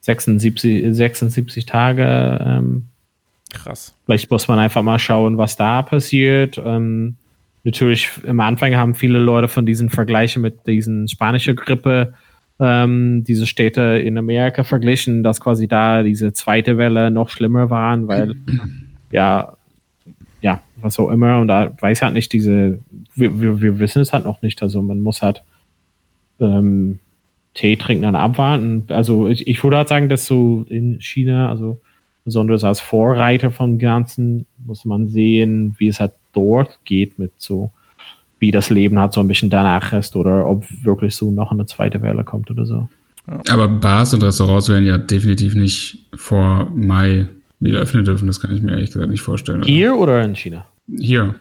[0.00, 2.38] 76, 76 Tage.
[2.44, 2.86] Ähm,
[3.52, 3.94] Krass.
[4.04, 6.60] Vielleicht muss man einfach mal schauen, was da passiert.
[6.64, 7.16] Ähm,
[7.64, 12.14] natürlich, am Anfang haben viele Leute von diesen Vergleichen mit diesen spanische Grippe,
[12.60, 18.06] ähm, diese Städte in Amerika verglichen, dass quasi da diese zweite Welle noch schlimmer waren,
[18.06, 18.36] weil
[19.10, 19.56] ja,
[20.40, 21.40] ja, was auch immer.
[21.40, 22.78] Und da weiß halt nicht diese,
[23.14, 24.62] wir, wir, wir wissen es halt noch nicht.
[24.62, 25.42] Also man muss halt
[26.38, 26.98] ähm,
[27.54, 28.84] Tee trinken, dann abwarten.
[28.88, 31.80] Also ich, ich würde halt sagen, dass so in China, also
[32.24, 37.72] besonders als Vorreiter vom Ganzen, muss man sehen, wie es halt dort geht mit so,
[38.38, 41.66] wie das Leben halt so ein bisschen danach ist oder ob wirklich so noch eine
[41.66, 42.88] zweite Welle kommt oder so.
[43.48, 47.26] Aber Bars und Restaurants werden ja definitiv nicht vor Mai
[47.60, 48.26] wieder öffnen dürfen.
[48.26, 49.62] Das kann ich mir ehrlich gesagt nicht vorstellen.
[49.62, 50.66] Hier oder in China?
[50.88, 51.34] Hier.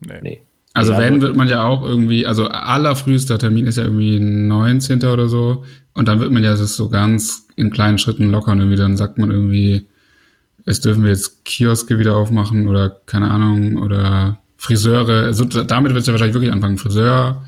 [0.00, 0.20] Nee.
[0.22, 0.40] Nee.
[0.74, 5.04] Also Ja, wenn, wird man ja auch irgendwie, also allerfrühester Termin ist ja irgendwie 19.
[5.04, 5.64] oder so.
[5.94, 8.58] Und dann wird man ja das so ganz in kleinen Schritten lockern.
[8.58, 9.86] Irgendwie dann sagt man irgendwie,
[10.64, 15.24] es dürfen wir jetzt Kioske wieder aufmachen oder keine Ahnung, oder Friseure.
[15.24, 16.78] Also damit wird es ja wahrscheinlich wirklich anfangen.
[16.78, 17.44] Friseur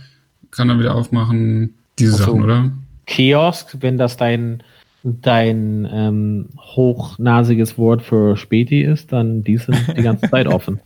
[0.51, 1.75] kann dann wieder aufmachen.
[1.99, 2.25] Diese Ach so.
[2.25, 2.73] Sachen, oder?
[3.07, 4.63] Kiosk, wenn das dein,
[5.03, 10.81] dein ähm, hochnasiges Wort für Späti ist, dann die sind die ganze Zeit offen.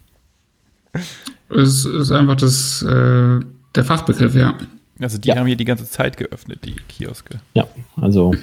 [1.50, 3.40] Es ist einfach das, äh,
[3.74, 4.54] der Fachbegriff, ja.
[5.00, 5.36] Also die Ja.
[5.36, 7.40] haben hier die ganze Zeit geöffnet, die Kioske.
[7.54, 8.34] Ja, also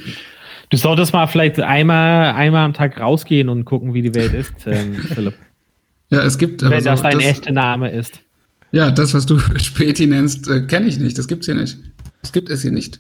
[0.70, 4.54] du solltest mal vielleicht einmal, einmal am Tag rausgehen und gucken, wie die Welt ist,
[4.66, 5.36] ähm, Philipp.
[6.10, 8.22] Ja, es gibt aber Wenn so, das dein das, echter Name ist.
[8.72, 11.18] Ja, das, was du Späti nennst, äh, kenne ich nicht.
[11.18, 11.78] Das gibt's hier nicht.
[12.22, 13.00] Das gibt es hier nicht.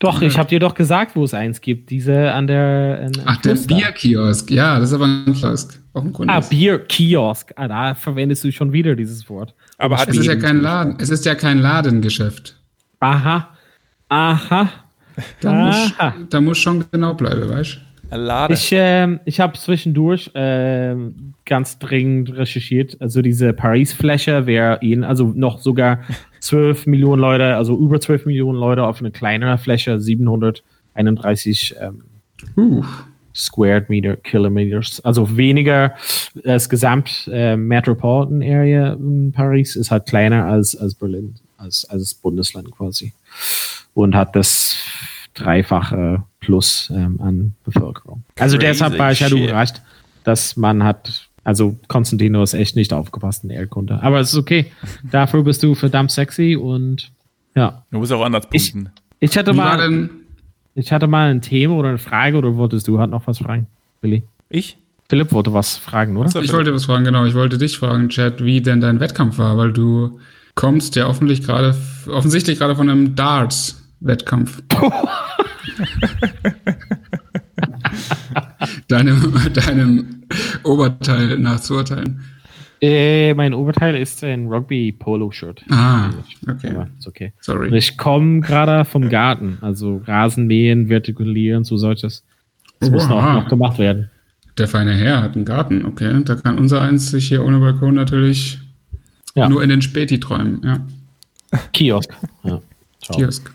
[0.00, 1.90] Doch, ich habe dir doch gesagt, wo es eins gibt.
[1.90, 3.00] Diese an der.
[3.04, 3.54] an- Ach, der.
[3.54, 4.50] Bierkiosk.
[4.50, 5.78] Ja, das ist aber ein Kiosk.
[5.92, 6.32] Auch ein Kunde.
[6.32, 7.52] Ah, Bierkiosk.
[7.56, 9.54] Ah, da verwendest du schon wieder dieses Wort.
[9.76, 10.96] Aber hat es ist ja kein Laden.
[10.98, 12.56] Es ist ja kein Ladengeschäft.
[13.00, 13.50] Aha.
[14.08, 14.68] Aha.
[15.42, 16.14] Da, muss, Aha.
[16.30, 17.78] da muss schon genau bleiben, weißt du?
[18.10, 18.54] Lade.
[18.54, 22.96] Ich, ähm, ich habe zwischendurch ähm, ganz dringend recherchiert.
[23.00, 26.00] Also diese Paris-Fläche wäre ihn, also noch sogar
[26.40, 32.02] 12 Millionen Leute, also über 12 Millionen Leute auf eine kleinere Fläche, 731 ähm,
[32.56, 32.82] Uh,
[33.34, 35.94] Squared Meter Kilometers, also weniger
[36.42, 42.14] das Gesamt äh, Metropolitan Area in Paris ist halt kleiner als, als Berlin, als, als
[42.14, 43.12] Bundesland quasi.
[43.94, 44.76] Und hat das
[45.40, 48.22] dreifache Plus ähm, an Bevölkerung.
[48.38, 49.76] Also Crazy deshalb war ich ja überrascht,
[50.24, 54.02] dass man hat, also Konstantino ist echt nicht aufgepasst in der Erdkunde.
[54.02, 54.66] Aber es ist okay.
[55.10, 57.10] Dafür bist du verdammt sexy und
[57.54, 57.82] ja.
[57.90, 58.92] Du musst auch anders Ich- punkten.
[59.22, 60.10] Ich hatte wie war mal, denn?
[60.74, 63.66] ich hatte mal ein Thema oder eine Frage oder wolltest du halt noch was fragen,
[64.00, 64.22] Billy?
[64.48, 64.78] Ich?
[65.10, 66.28] Philipp wollte was fragen, oder?
[66.40, 67.26] Ich wollte was fragen, genau.
[67.26, 70.20] Ich wollte dich fragen, Chad, wie denn dein Wettkampf war, weil du
[70.54, 71.76] kommst ja offensichtlich gerade,
[72.10, 73.14] offensichtlich gerade von einem
[74.00, 74.62] Darts-Wettkampf.
[78.88, 80.22] deinem, deinem
[80.64, 82.20] Oberteil nachzuurteilen.
[82.82, 85.64] Äh, mein Oberteil ist ein Rugby-Polo-Shirt.
[85.68, 86.08] Ah,
[86.48, 86.70] okay.
[86.70, 87.26] Aber ist okay.
[87.36, 87.76] Und Sorry.
[87.76, 92.24] ich komme gerade vom Garten, also Rasenmähen, vertikulieren, so solches.
[92.78, 93.34] Das muss noch, Oha.
[93.34, 94.10] noch gemacht werden.
[94.56, 96.22] Der feine Herr hat einen Garten, okay.
[96.24, 98.58] Da kann unser eins sich hier ohne Balkon natürlich
[99.34, 99.46] Ja.
[99.48, 100.62] nur in den Späti träumen.
[100.64, 100.80] Ja,
[101.74, 102.10] Kiosk.
[102.44, 102.60] Ja.
[103.02, 103.16] Ciao.
[103.18, 103.52] Kiosk.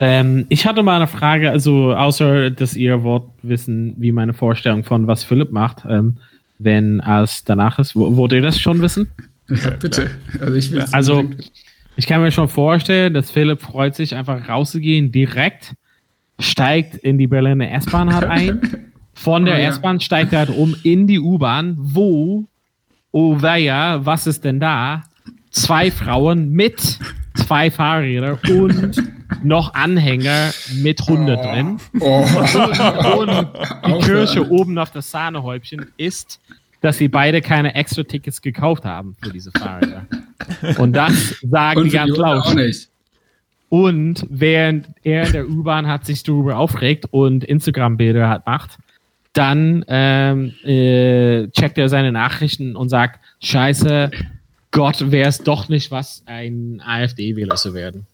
[0.00, 4.82] Ähm, ich hatte mal eine Frage, also außer dass ihr wollt wissen, wie meine Vorstellung
[4.82, 6.16] von was Philipp macht, ähm,
[6.58, 9.10] wenn es danach ist, wo- wollt ihr das schon wissen?
[9.48, 10.10] Ja, bitte.
[10.40, 11.24] Also ich Also,
[11.96, 15.74] ich kann mir schon vorstellen, dass Philipp freut sich, einfach rauszugehen, direkt
[16.38, 18.60] steigt in die Berliner S-Bahn halt ein.
[19.12, 19.68] Von der Oh ja.
[19.68, 22.46] S-Bahn steigt er halt um in die U-Bahn, wo,
[23.12, 25.02] oh weia, was ist denn da?
[25.50, 26.98] Zwei Frauen mit
[27.50, 29.02] zwei Fahrrädern und
[29.42, 31.78] noch Anhänger mit Hunde drin.
[31.98, 32.24] Oh.
[33.18, 33.48] Und
[33.88, 36.40] die Kirsche oben auf das Sahnehäubchen ist,
[36.80, 40.06] dass sie beide keine extra Tickets gekauft haben für diese Fahrräder.
[40.78, 42.46] Und das sagen Und die ganz laut.
[42.46, 42.88] auch nicht.
[43.68, 48.78] Und während er in der U-Bahn hat sich darüber aufregt und Instagram-Bilder hat macht,
[49.32, 54.12] dann ähm, äh, checkt er seine Nachrichten und sagt, scheiße,
[54.72, 58.06] Gott, wäre es doch nicht was, ein AfD-Wähler zu werden.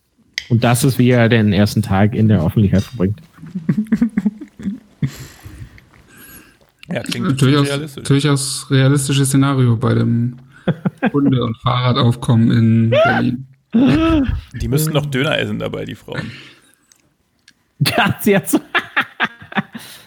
[0.49, 3.21] Und das ist, wie er den ersten Tag in der Öffentlichkeit verbringt.
[6.89, 8.05] Ja, klingt Durchaus, realistisch.
[8.05, 10.37] durchaus realistisches Szenario bei dem
[11.13, 13.47] Hunde- und Fahrradaufkommen in Berlin.
[14.61, 16.31] Die müssten noch Döner essen dabei, die Frauen.
[17.81, 18.61] Ja, sie hat so,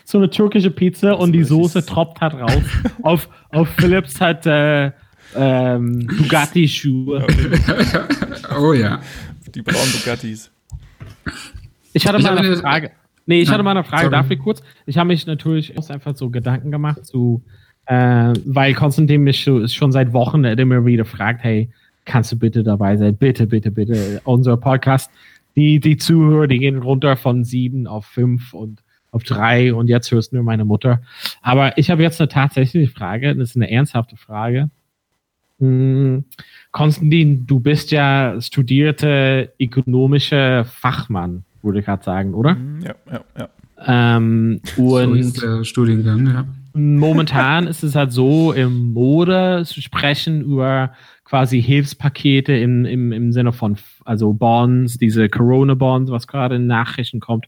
[0.06, 2.64] so eine türkische Pizza und die Soße tropft halt raus.
[3.04, 4.92] auf, auf Philips hat äh,
[5.36, 7.26] ähm, Bugatti-Schuhe.
[8.58, 9.00] Oh ja.
[9.54, 10.52] Die braunen Bugattis.
[11.94, 12.92] Ich hatte Ich mal eine eine- Frage.
[13.26, 14.12] Nee, ich hatte mal eine Frage, Sorry.
[14.12, 14.64] darf ich kurz?
[14.88, 17.44] Ich habe mich natürlich auch einfach so Gedanken gemacht zu,
[17.86, 21.70] äh, weil Konstantin mich schon seit Wochen immer wieder fragt, hey,
[22.06, 23.16] kannst du bitte dabei sein?
[23.16, 24.20] Bitte, bitte, bitte.
[24.24, 25.12] Unser Podcast,
[25.56, 30.12] die, die Zuhörer, die gehen runter von sieben auf fünf und auf drei und jetzt
[30.12, 31.02] hörst nur meine Mutter.
[31.44, 34.70] Aber ich habe jetzt eine tatsächliche Frage, das ist eine ernsthafte Frage.
[35.60, 36.24] Hm,
[36.72, 42.56] Konstantin, du bist ja studierte ökonomische Fachmann, würde ich gerade sagen, oder?
[42.56, 43.50] Mhm, ja, ja, ja.
[43.86, 46.46] Ähm, und so ist der Studiengang, ja.
[46.74, 50.94] Momentan ist es halt so, im Mode zu sprechen über
[51.24, 57.20] quasi Hilfspakete im, im, im Sinne von, also Bonds, diese Corona-Bonds, was gerade in Nachrichten
[57.20, 57.48] kommt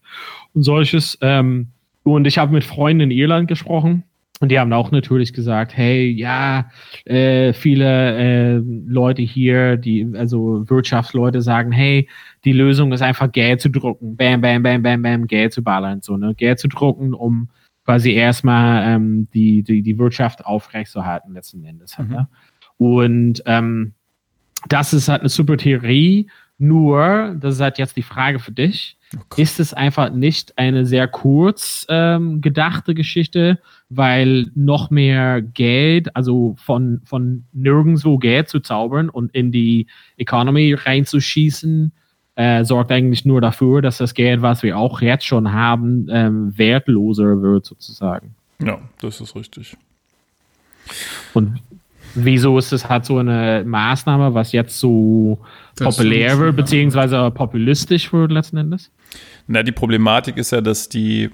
[0.54, 1.18] und solches.
[1.22, 1.68] Ähm,
[2.04, 4.04] und ich habe mit Freunden in Irland gesprochen
[4.42, 6.72] und die haben auch natürlich gesagt, hey, ja,
[7.06, 12.10] äh, viele äh, Leute hier, die, also Wirtschaftsleute sagen, hey,
[12.44, 14.18] die Lösung ist einfach Geld zu drucken.
[14.18, 16.02] Bam, bam, bam, bam, bam, Geld zu ballern.
[16.02, 16.34] So, ne?
[16.34, 17.50] Geld zu drucken, um
[17.86, 21.96] quasi erstmal ähm, die, die, die Wirtschaft aufrechtzuerhalten, letzten Endes.
[22.00, 22.08] Mhm.
[22.08, 22.28] Ne?
[22.78, 23.94] Und ähm,
[24.68, 28.98] das ist halt eine super Theorie, nur, das ist halt jetzt die Frage für dich,
[29.16, 29.42] okay.
[29.42, 36.56] ist es einfach nicht eine sehr kurz ähm, gedachte Geschichte, weil noch mehr Geld, also
[36.58, 41.92] von, von nirgendwo Geld zu zaubern und in die Economy reinzuschießen,
[42.36, 46.58] äh, sorgt eigentlich nur dafür, dass das Geld, was wir auch jetzt schon haben, ähm,
[46.58, 48.36] wertloser wird sozusagen.
[48.60, 49.76] Ja, das ist richtig.
[51.34, 51.60] Und
[52.16, 55.40] wieso ist es halt so eine Maßnahme, was jetzt so
[55.76, 58.92] das populär wird, beziehungsweise populistisch wird letzten Endes?
[59.48, 61.30] Na, die Problematik ist ja, dass die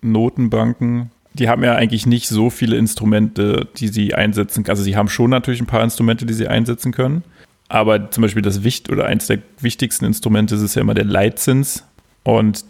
[0.00, 4.64] Notenbanken, die haben ja eigentlich nicht so viele Instrumente, die sie einsetzen.
[4.64, 4.72] können.
[4.72, 7.24] Also sie haben schon natürlich ein paar Instrumente, die sie einsetzen können.
[7.68, 11.84] Aber zum Beispiel das Wicht oder eins der wichtigsten Instrumente ist ja immer der Leitzins.
[12.22, 12.64] Und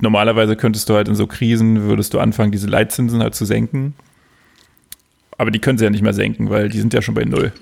[0.00, 3.94] normalerweise könntest du halt in so Krisen, würdest du anfangen, diese Leitzinsen halt zu senken.
[5.36, 7.52] Aber die können sie ja nicht mehr senken, weil die sind ja schon bei Null.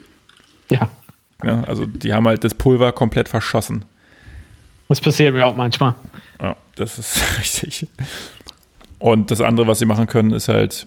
[0.71, 0.91] Ja.
[1.43, 3.85] ja also die haben halt das Pulver komplett verschossen.
[4.89, 5.95] Das passiert mir auch manchmal.
[6.43, 7.87] Ja, das ist richtig.
[8.99, 10.87] Und das andere, was sie machen können, ist halt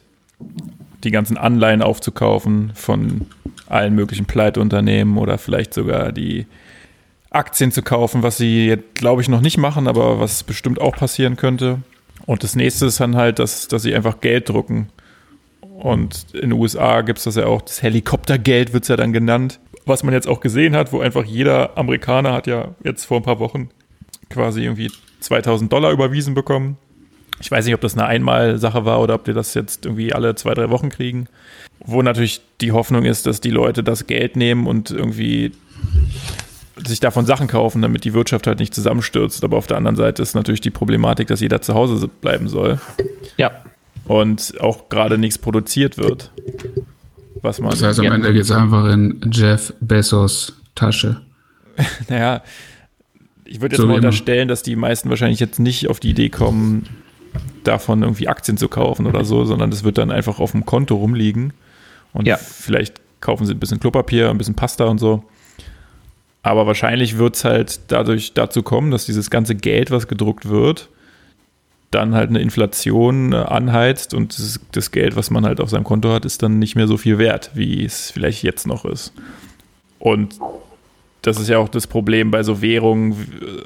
[1.04, 3.28] die ganzen Anleihen aufzukaufen von
[3.68, 6.46] allen möglichen Pleiteunternehmen oder vielleicht sogar die
[7.30, 10.96] Aktien zu kaufen, was sie jetzt, glaube ich, noch nicht machen, aber was bestimmt auch
[10.96, 11.80] passieren könnte.
[12.26, 14.90] Und das nächste ist dann halt, dass, dass sie einfach Geld drucken.
[15.62, 19.14] Und in den USA gibt es das ja auch, das Helikoptergeld wird es ja dann
[19.14, 19.60] genannt.
[19.86, 23.24] Was man jetzt auch gesehen hat, wo einfach jeder Amerikaner hat ja jetzt vor ein
[23.24, 23.70] paar Wochen
[24.30, 24.90] quasi irgendwie
[25.26, 26.78] 2000 Dollar überwiesen bekommen.
[27.40, 30.36] Ich weiß nicht, ob das eine Einmalsache war oder ob die das jetzt irgendwie alle
[30.36, 31.28] zwei, drei Wochen kriegen.
[31.80, 35.52] Wo natürlich die Hoffnung ist, dass die Leute das Geld nehmen und irgendwie
[36.86, 39.44] sich davon Sachen kaufen, damit die Wirtschaft halt nicht zusammenstürzt.
[39.44, 42.80] Aber auf der anderen Seite ist natürlich die Problematik, dass jeder zu Hause bleiben soll.
[43.38, 43.52] Ja.
[44.06, 46.32] Und auch gerade nichts produziert wird.
[47.42, 51.22] Was man das heißt, am Ende geht es einfach in Jeff Bezos Tasche.
[52.10, 52.42] naja,
[53.46, 56.30] ich würde jetzt so mal unterstellen, dass die meisten wahrscheinlich jetzt nicht auf die Idee
[56.30, 56.88] kommen,
[57.64, 60.96] davon irgendwie Aktien zu kaufen oder so, sondern das wird dann einfach auf dem Konto
[60.96, 61.54] rumliegen.
[62.14, 62.38] Und ja.
[62.38, 65.24] vielleicht kaufen sie ein bisschen Klopapier, ein bisschen Pasta und so.
[66.44, 70.90] Aber wahrscheinlich wird es halt dadurch dazu kommen, dass dieses ganze Geld, was gedruckt wird,
[71.92, 75.86] dann halt eine Inflation äh, anheizt und das, das, Geld, was man halt auf seinem
[75.86, 79.14] Konto hat, ist dann nicht mehr so viel wert, wie es vielleicht jetzt noch ist.
[79.98, 80.38] Und
[81.26, 83.66] das ist ja auch das Problem bei so Währungen.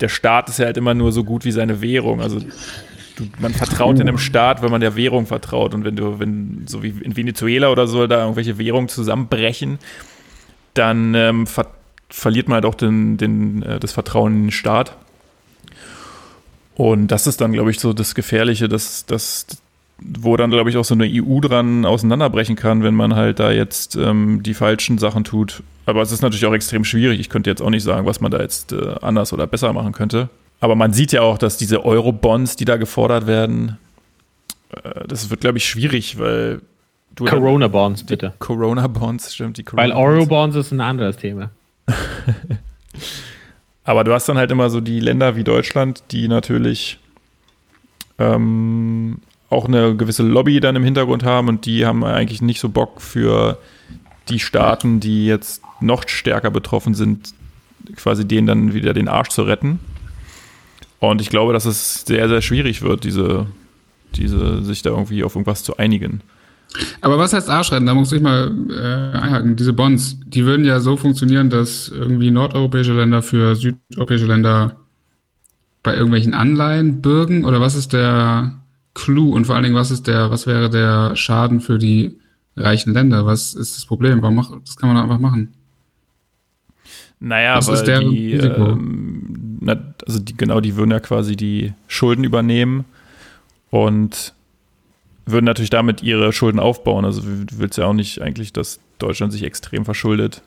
[0.00, 2.20] Der Staat ist ja halt immer nur so gut wie seine Währung.
[2.20, 5.74] Also du, man vertraut in einem Staat, wenn man der Währung vertraut.
[5.74, 9.78] Und wenn du, wenn, so wie in Venezuela oder so, da irgendwelche Währungen zusammenbrechen,
[10.74, 11.68] dann ähm, ver
[12.08, 14.96] verliert man halt auch den, den, äh, das Vertrauen in den Staat.
[16.74, 19.46] Und das ist dann, glaube ich, so das Gefährliche, dass, dass
[19.98, 23.50] wo dann, glaube ich, auch so eine EU dran auseinanderbrechen kann, wenn man halt da
[23.50, 25.62] jetzt ähm, die falschen Sachen tut.
[25.86, 27.18] Aber es ist natürlich auch extrem schwierig.
[27.18, 29.92] Ich könnte jetzt auch nicht sagen, was man da jetzt äh, anders oder besser machen
[29.92, 30.28] könnte.
[30.60, 33.78] Aber man sieht ja auch, dass diese Euro-Bonds, die da gefordert werden,
[34.70, 36.60] äh, das wird, glaube ich, schwierig, weil
[37.16, 37.24] du.
[37.24, 38.32] Corona-Bonds, bitte.
[38.38, 39.58] Corona-Bonds, stimmt.
[39.58, 41.50] Die Corona weil Euro-Bonds ist ein anderes Thema.
[43.84, 47.00] Aber du hast dann halt immer so die Länder wie Deutschland, die natürlich
[48.18, 49.18] ähm,
[49.50, 53.00] auch eine gewisse Lobby dann im Hintergrund haben und die haben eigentlich nicht so Bock
[53.00, 53.58] für
[54.28, 57.34] die Staaten, die jetzt noch stärker betroffen sind,
[57.96, 59.80] quasi denen dann wieder den Arsch zu retten.
[61.00, 63.46] Und ich glaube, dass es sehr, sehr schwierig wird, diese,
[64.14, 66.20] diese, sich da irgendwie auf irgendwas zu einigen.
[67.00, 67.86] Aber was heißt Arschrennen?
[67.86, 69.56] Da muss ich mal äh, einhaken.
[69.56, 74.76] Diese Bonds, die würden ja so funktionieren, dass irgendwie nordeuropäische Länder für südeuropäische Länder
[75.82, 78.54] bei irgendwelchen Anleihen bürgen oder was ist der
[78.94, 82.18] Clou und vor allen Dingen, was ist der, was wäre der Schaden für die
[82.56, 83.24] reichen Länder?
[83.26, 84.22] Was ist das Problem?
[84.22, 85.54] Warum macht, das kann man einfach machen?
[87.20, 92.24] Naja, ist deren die, ähm, na, also die, genau, die würden ja quasi die Schulden
[92.24, 92.84] übernehmen
[93.70, 94.34] und
[95.24, 97.04] würden natürlich damit ihre Schulden aufbauen.
[97.04, 100.42] Also du willst ja auch nicht eigentlich, dass Deutschland sich extrem verschuldet.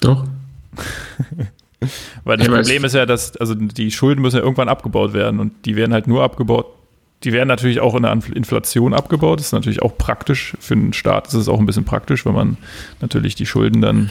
[0.00, 0.26] Doch.
[2.24, 5.12] Weil das aber Problem es- ist ja, dass, also die Schulden müssen ja irgendwann abgebaut
[5.12, 6.66] werden und die werden halt nur abgebaut.
[7.24, 9.38] Die werden natürlich auch in der Inflation abgebaut.
[9.38, 10.54] Das ist natürlich auch praktisch.
[10.60, 12.56] Für einen Staat ist es auch ein bisschen praktisch, wenn man
[13.00, 14.10] natürlich die Schulden dann,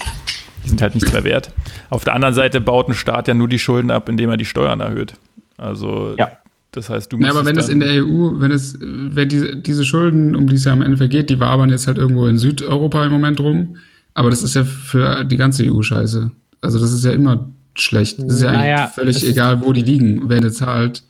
[0.63, 1.52] die sind halt nichts mehr wert.
[1.89, 4.45] Auf der anderen Seite baut ein Staat ja nur die Schulden ab, indem er die
[4.45, 5.13] Steuern erhöht.
[5.58, 6.32] Also, Ja.
[6.71, 9.86] das heißt, du Ja, aber wenn es in der EU, wenn es, wenn diese, diese
[9.86, 13.06] Schulden, um die es ja am Ende geht, die wabern jetzt halt irgendwo in Südeuropa
[13.06, 13.78] im Moment rum.
[14.13, 16.32] Aber das ist ja für die ganze EU scheiße.
[16.62, 18.19] Also das ist ja immer schlecht.
[18.19, 21.04] Das ist ja Naja, eigentlich völlig egal, wo die liegen, wer jetzt zahlt.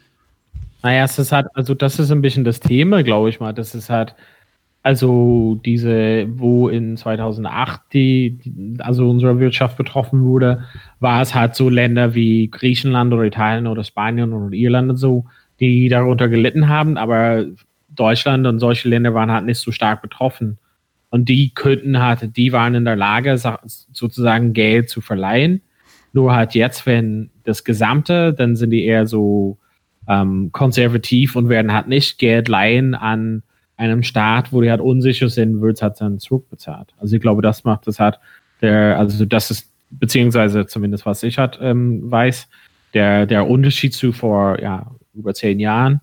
[0.84, 3.54] Naja, es ist halt, also das ist ein bisschen das Thema, glaube ich mal.
[3.54, 4.16] Das ist halt,
[4.84, 8.40] also diese, wo in 2008 die,
[8.80, 10.64] also unsere Wirtschaft betroffen wurde,
[11.00, 15.26] war es halt so Länder wie Griechenland oder Italien oder Spanien oder Irland und so,
[15.60, 17.46] die darunter gelitten haben, aber
[17.90, 20.58] Deutschland und solche Länder waren halt nicht so stark betroffen.
[21.12, 25.62] Und die könnten halt, die waren in der Lage, sa- sozusagen Geld zu verleihen.
[26.14, 29.58] Nur halt jetzt, wenn das Gesamte, dann sind die eher so
[30.12, 33.44] ähm, konservativ und werden halt nicht Geld leihen an
[33.78, 36.90] einem Staat, wo die halt unsicher sind, wird es halt dann zurückbezahlt.
[37.00, 38.20] Also ich glaube, das macht das halt
[38.62, 42.48] der, also das ist, beziehungsweise zumindest was ich halt ähm, weiß,
[42.94, 46.02] der, der Unterschied zu vor ja, über zehn Jahren,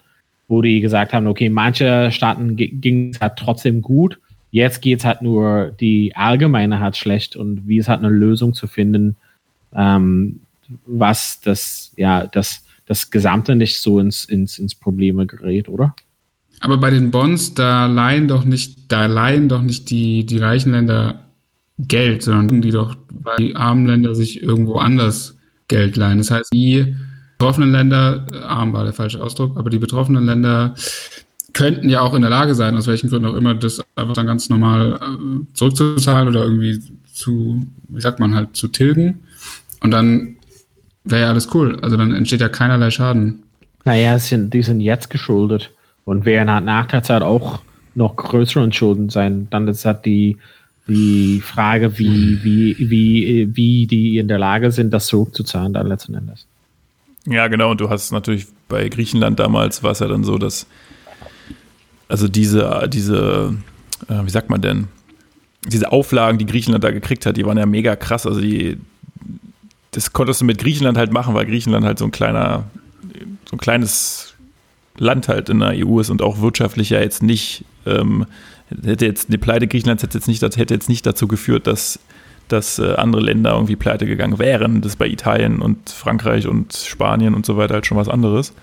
[0.49, 4.19] wo die gesagt haben, okay, manche Staaten ging es halt trotzdem gut,
[4.51, 8.55] jetzt geht es halt nur die allgemeine halt schlecht und wie ist halt eine Lösung
[8.55, 9.17] zu finden,
[9.75, 10.41] ähm,
[10.87, 15.95] was das, ja, das, das Gesamte nicht so ins, ins, ins Probleme gerät, oder?
[16.61, 20.73] Aber bei den Bonds, da leihen doch nicht, da leihen doch nicht die, die reichen
[20.73, 21.27] Länder
[21.79, 25.37] Geld, sondern die doch, weil die armen Länder sich irgendwo anders
[25.69, 26.19] Geld leihen.
[26.19, 26.97] Das heißt, die
[27.37, 30.75] betroffenen Länder, äh, arm war der falsche Ausdruck, aber die betroffenen Länder
[31.53, 34.27] könnten ja auch in der Lage sein, aus welchen Gründen auch immer, das einfach dann
[34.27, 36.81] ganz normal äh, zurückzuzahlen oder irgendwie
[37.13, 39.21] zu, wie sagt man halt, zu tilgen.
[39.81, 40.38] Und dann
[41.11, 41.79] wäre ja alles cool.
[41.83, 43.43] Also dann entsteht ja keinerlei Schaden.
[43.85, 45.73] Naja, sind, die sind jetzt geschuldet
[46.05, 47.61] und werden halt nach der Zeit auch
[47.95, 49.49] noch größeren Schulden sein.
[49.51, 50.37] Dann ist halt die,
[50.87, 56.15] die Frage, wie, wie, wie, wie die in der Lage sind, das zurückzuzahlen, dann letzten
[56.15, 56.47] Endes.
[57.27, 57.71] Ja, genau.
[57.71, 60.67] Und du hast natürlich bei Griechenland damals war es ja dann so, dass
[62.09, 63.55] also diese, diese,
[64.09, 64.89] äh, wie sagt man denn,
[65.67, 68.27] diese Auflagen, die Griechenland da gekriegt hat, die waren ja mega krass.
[68.27, 68.79] Also die,
[69.93, 72.65] das konntest du mit Griechenland halt machen, weil Griechenland halt so ein kleiner,
[73.47, 74.35] so ein kleines
[74.97, 78.27] Land halt in der EU ist und auch wirtschaftlich ja jetzt nicht, ähm,
[78.85, 82.01] hätte jetzt eine Pleite Griechenlands hätte jetzt nicht, das hätte jetzt nicht dazu geführt, dass
[82.49, 84.81] dass äh, andere Länder irgendwie pleite gegangen wären.
[84.81, 88.55] Das ist bei Italien und Frankreich und Spanien und so weiter halt schon was anderes.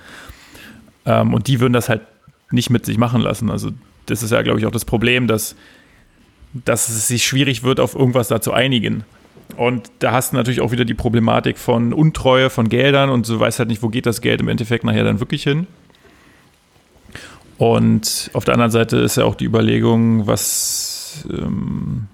[1.05, 2.01] Ähm, und die würden das halt
[2.51, 3.49] nicht mit sich machen lassen.
[3.49, 3.71] Also
[4.07, 5.55] das ist ja, glaube ich, auch das Problem, dass,
[6.53, 9.03] dass es sich schwierig wird, auf irgendwas da zu einigen.
[9.57, 13.39] Und da hast du natürlich auch wieder die Problematik von Untreue von Geldern und du
[13.39, 15.67] weißt halt nicht, wo geht das Geld im Endeffekt nachher dann wirklich hin.
[17.57, 22.07] Und auf der anderen Seite ist ja auch die Überlegung, was, ähm,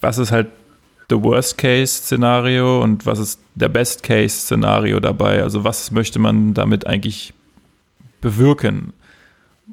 [0.00, 0.48] was ist halt
[1.10, 5.42] the Worst-Case-Szenario und was ist der Best-Case-Szenario dabei?
[5.42, 7.32] Also was möchte man damit eigentlich
[8.20, 8.92] bewirken?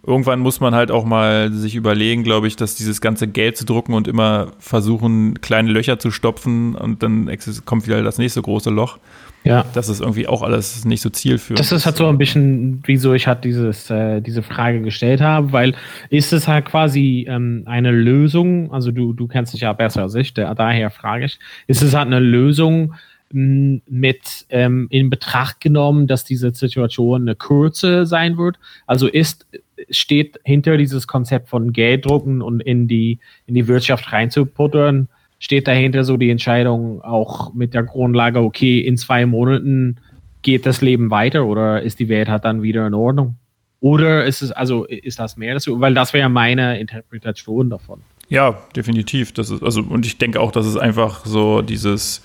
[0.05, 3.65] Irgendwann muss man halt auch mal sich überlegen, glaube ich, dass dieses ganze Geld zu
[3.65, 7.29] drucken und immer versuchen, kleine Löcher zu stopfen und dann
[7.65, 8.99] kommt wieder das nächste große Loch.
[9.45, 9.63] Ja.
[9.73, 11.59] Das ist irgendwie auch alles nicht so zielführend.
[11.59, 15.51] Das ist halt so ein bisschen, wieso ich halt dieses, äh, diese Frage gestellt habe,
[15.51, 15.75] weil
[16.09, 20.15] ist es halt quasi ähm, eine Lösung, also du, du kennst dich ja besser als
[20.15, 22.95] ich, da, daher frage ich, ist es halt eine Lösung
[23.31, 28.57] mh, mit ähm, in Betracht genommen, dass diese Situation eine Kürze sein wird?
[28.87, 29.45] Also ist,
[29.89, 35.09] steht hinter dieses Konzept von Gelddrucken und in die, in die Wirtschaft reinzuputtern,
[35.39, 39.97] steht dahinter so die Entscheidung auch mit der Grundlage, okay, in zwei Monaten
[40.41, 43.35] geht das Leben weiter oder ist die Welt halt dann wieder in Ordnung?
[43.79, 45.79] Oder ist es, also ist das mehr dazu?
[45.79, 48.01] Weil das wäre meine Interpretation davon.
[48.29, 49.33] Ja, definitiv.
[49.33, 52.23] Das ist, also, und ich denke auch, dass es einfach so dieses,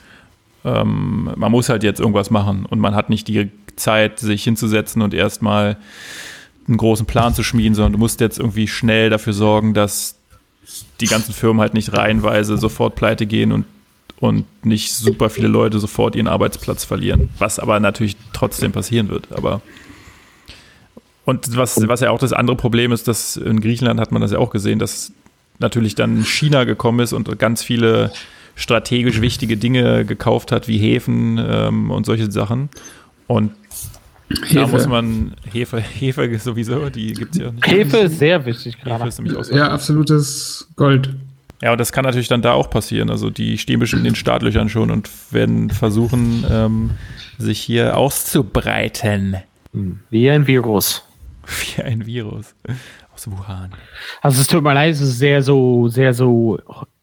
[0.64, 5.02] ähm, man muss halt jetzt irgendwas machen und man hat nicht die Zeit, sich hinzusetzen
[5.02, 5.76] und erstmal
[6.70, 10.16] einen großen Plan zu schmieden, sondern du musst jetzt irgendwie schnell dafür sorgen, dass
[11.00, 13.66] die ganzen Firmen halt nicht reihenweise sofort pleite gehen und,
[14.18, 19.28] und nicht super viele Leute sofort ihren Arbeitsplatz verlieren, was aber natürlich trotzdem passieren wird.
[19.32, 19.60] Aber
[21.24, 24.32] und was, was ja auch das andere Problem ist, dass in Griechenland hat man das
[24.32, 25.12] ja auch gesehen, dass
[25.58, 28.12] natürlich dann China gekommen ist und ganz viele
[28.54, 32.68] strategisch wichtige Dinge gekauft hat, wie Häfen ähm, und solche Sachen.
[33.26, 33.52] Und
[34.30, 34.54] Hefe.
[34.54, 37.66] da muss man Hefe, Hefe sowieso, die gibt es ja nicht.
[37.66, 39.10] Hefe ist sehr wichtig gerade.
[39.52, 41.10] Ja, absolutes Gold.
[41.62, 43.10] Ja, und das kann natürlich dann da auch passieren.
[43.10, 46.90] Also die stehen bestimmt in den Startlöchern schon und werden versuchen, ähm,
[47.38, 49.36] sich hier auszubreiten.
[50.10, 51.04] Wie ein Virus.
[51.76, 52.54] Wie ein Virus
[53.12, 53.70] aus Wuhan.
[54.22, 56.58] Also es tut mir leid, es ist sehr so, sehr so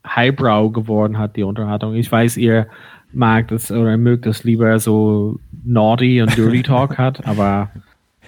[0.06, 1.94] highbrow geworden hat, die Unterhaltung.
[1.96, 2.68] Ich weiß, ihr
[3.14, 7.70] mag das oder mögt das lieber so naughty und dirty Talk hat, aber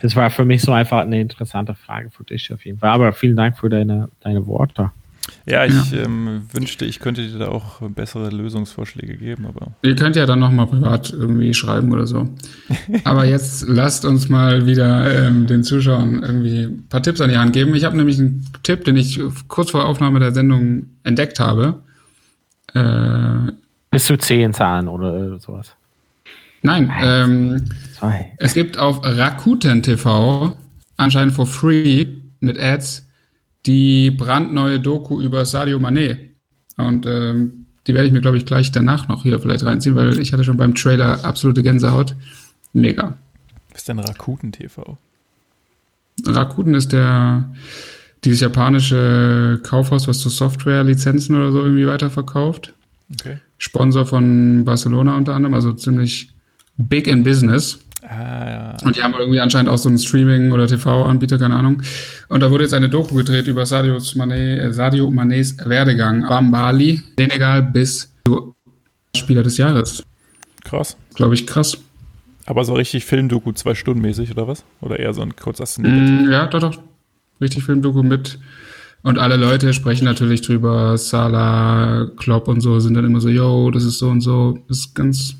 [0.02, 2.90] das war für mich so einfach eine interessante Frage für dich auf jeden Fall.
[2.90, 4.92] Aber vielen Dank für deine, deine Worte.
[5.46, 6.04] Ja, ich ja.
[6.06, 9.74] Ähm, wünschte, ich könnte dir da auch bessere Lösungsvorschläge geben, aber.
[9.84, 12.30] Ihr könnt ja dann nochmal privat irgendwie schreiben oder so.
[13.04, 17.38] aber jetzt lasst uns mal wieder ähm, den Zuschauern irgendwie ein paar Tipps an die
[17.38, 17.76] Hand geben.
[17.76, 21.82] Ich habe nämlich einen Tipp, den ich kurz vor Aufnahme der Sendung entdeckt habe.
[22.74, 23.52] Äh,
[23.92, 25.76] Bis zu zehn Zahlen oder sowas.
[26.62, 27.66] Nein, ähm,
[27.98, 28.34] Zwei.
[28.38, 30.56] es gibt auf Rakuten TV
[30.98, 32.06] anscheinend for free
[32.42, 33.08] mit Ads
[33.66, 36.18] die brandneue Doku über Sadio Mané.
[36.78, 40.20] Und ähm, die werde ich mir, glaube ich, gleich danach noch hier vielleicht reinziehen, weil
[40.20, 42.16] ich hatte schon beim Trailer absolute Gänsehaut.
[42.74, 43.18] Mega.
[43.72, 44.98] Was ist denn Rakuten TV?
[46.26, 47.50] Rakuten ist der
[48.26, 52.74] dieses japanische Kaufhaus, was so Software-Lizenzen oder so irgendwie weiterverkauft.
[53.14, 53.38] Okay.
[53.58, 56.30] Sponsor von Barcelona unter anderem, also ziemlich
[56.78, 57.80] big in business.
[58.02, 58.78] Ah, ja.
[58.84, 61.82] Und die haben irgendwie anscheinend auch so einen Streaming- oder TV-Anbieter, keine Ahnung.
[62.30, 66.26] Und da wurde jetzt eine Doku gedreht über Sadio Mané, äh, Sadio Manés Werdegang.
[66.28, 68.14] Bambali, Senegal bis
[69.16, 70.04] Spieler des Jahres.
[70.64, 70.96] Krass.
[71.16, 71.78] Glaube ich, krass.
[72.46, 74.64] Aber so richtig Filmdoku, zwei Stunden mäßig oder was?
[74.82, 76.80] Oder eher so ein kurzes mm, Ja, doch, doch.
[77.42, 78.40] Richtig Filmdoku mit.
[79.02, 80.98] Und alle Leute sprechen natürlich drüber.
[80.98, 84.60] Salah, Klopp und so sind dann immer so, yo, das ist so und so.
[84.68, 85.36] Das ist ganz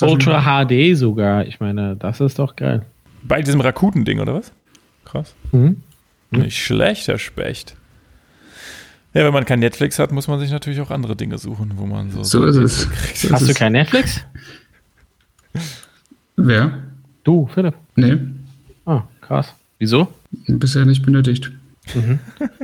[0.00, 1.46] Ultra HD sogar.
[1.46, 2.84] Ich meine, das ist doch geil.
[3.22, 4.52] Bei diesem Rakuten-Ding, oder was?
[5.04, 5.34] Krass.
[5.52, 5.82] Mhm.
[6.30, 7.76] Nicht schlecht, Herr Specht.
[9.14, 11.86] Ja, wenn man kein Netflix hat, muss man sich natürlich auch andere Dinge suchen, wo
[11.86, 12.24] man so.
[12.24, 12.88] So ist es.
[13.14, 14.24] So Hast ist du kein Netflix?
[16.36, 16.82] Wer?
[17.22, 17.74] Du, Philipp.
[17.94, 18.18] Nee.
[18.84, 19.54] Ah, krass.
[19.78, 20.08] Wieso?
[20.48, 21.52] Bisher nicht benötigt.
[21.94, 22.18] Mhm.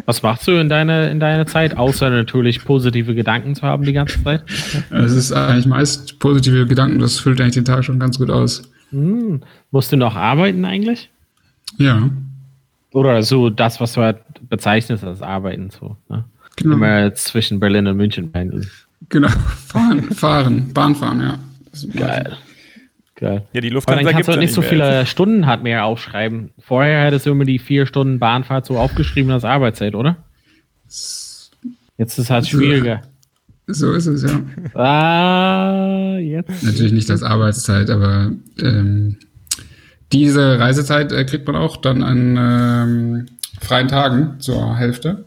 [0.07, 3.93] Was machst du in deiner in deine Zeit, außer natürlich positive Gedanken zu haben die
[3.93, 4.45] ganze Zeit?
[4.91, 8.63] Es ist eigentlich meist positive Gedanken, das füllt eigentlich den Tag schon ganz gut aus.
[8.91, 9.43] Mhm.
[9.71, 11.11] Musst du noch arbeiten eigentlich?
[11.79, 12.11] Ja.
[12.93, 14.19] Oder so das, was du halt
[14.49, 15.97] bezeichnest als Arbeiten, so.
[16.09, 16.25] Ne?
[16.57, 16.75] Genau.
[16.75, 18.69] Immer zwischen Berlin und München pendeln.
[19.09, 19.29] Genau,
[19.67, 21.39] fahren, fahren, Bahn fahren, ja.
[21.95, 22.25] Geil.
[22.25, 22.37] Geil.
[23.21, 25.05] Ja, die Lufthansa dann kannst du nicht so viele.
[25.05, 26.51] Stunden hat mehr aufschreiben.
[26.59, 30.17] Vorher hättest du immer die vier Stunden Bahnfahrt so aufgeschrieben als Arbeitszeit, oder?
[30.87, 31.53] Jetzt
[31.99, 33.03] ist es halt schwieriger.
[33.67, 34.41] So ist es, ja.
[34.81, 36.65] Ah, jetzt.
[36.65, 39.17] Natürlich nicht als Arbeitszeit, aber ähm,
[40.13, 43.27] diese Reisezeit äh, kriegt man auch dann an ähm,
[43.61, 45.25] freien Tagen zur Hälfte.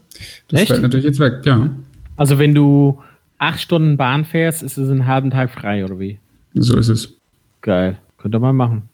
[0.48, 0.70] Das Echt?
[0.70, 1.70] fällt natürlich jetzt weg, ja.
[2.16, 3.00] Also wenn du
[3.38, 6.18] acht Stunden Bahn fährst, ist es einen halben Tag frei, oder wie?
[6.54, 7.13] So ist es.
[7.64, 7.96] Geil.
[8.18, 8.90] Könnte man machen.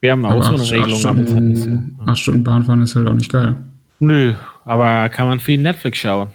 [0.00, 0.92] Wir haben auch so eine Regelung.
[0.92, 3.54] Acht Stunden, acht Stunden Bahnfahren ist halt auch nicht geil.
[3.98, 4.32] Nö,
[4.64, 6.28] aber kann man viel Netflix schauen.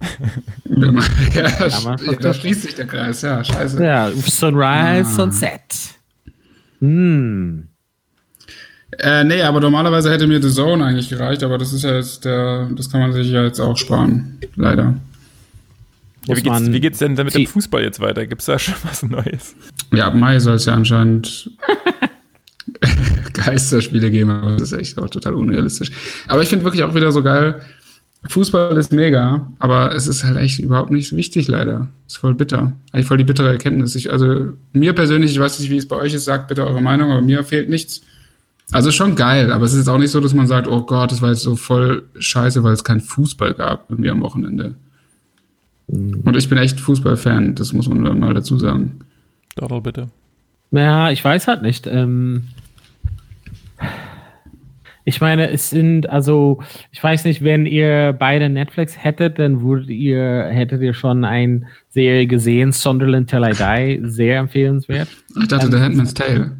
[0.66, 3.82] ja, da schließt sich der Kreis, ja, scheiße.
[3.82, 5.04] Ja, Sunrise, ah.
[5.04, 5.60] Sunset.
[6.80, 7.68] Hm.
[8.98, 12.26] Äh, nee, aber normalerweise hätte mir The Zone eigentlich gereicht, aber das ist ja jetzt
[12.26, 14.96] der, das kann man sich ja jetzt auch sparen, leider.
[16.26, 18.26] Ja, wie, geht's, wie geht's denn mit dem Fußball jetzt weiter?
[18.26, 19.54] Gibt es da schon was Neues?
[19.92, 21.50] Ja, ab Mai soll es ja anscheinend
[23.32, 25.90] Geisterspiele geben, aber das ist echt auch total unrealistisch.
[26.28, 27.60] Aber ich finde wirklich auch wieder so geil,
[28.28, 31.88] Fußball ist mega, aber es ist halt echt überhaupt nicht wichtig, leider.
[32.06, 32.72] Ist voll bitter.
[32.92, 33.96] Eigentlich voll die bittere Erkenntnis.
[33.96, 36.80] Ich, also mir persönlich, ich weiß nicht, wie es bei euch ist, sagt bitte eure
[36.80, 38.02] Meinung, aber mir fehlt nichts.
[38.70, 41.10] Also schon geil, aber es ist jetzt auch nicht so, dass man sagt, oh Gott,
[41.10, 44.76] das war jetzt so voll scheiße, weil es keinen Fußball gab irgendwie am Wochenende.
[45.92, 49.00] Und ich bin echt Fußballfan, das muss man mal dazu sagen.
[49.56, 50.08] Dottel, bitte.
[50.70, 51.86] Ja, ich weiß halt nicht.
[51.86, 52.44] Ähm,
[55.04, 56.62] ich meine, es sind, also,
[56.92, 61.62] ich weiß nicht, wenn ihr beide Netflix hättet, dann würdet ihr, hättet ihr schon eine
[61.90, 65.08] Serie gesehen, Sunderland Till I Die, sehr empfehlenswert.
[65.40, 66.56] Ich dachte, ähm, The Handmaid's Tale.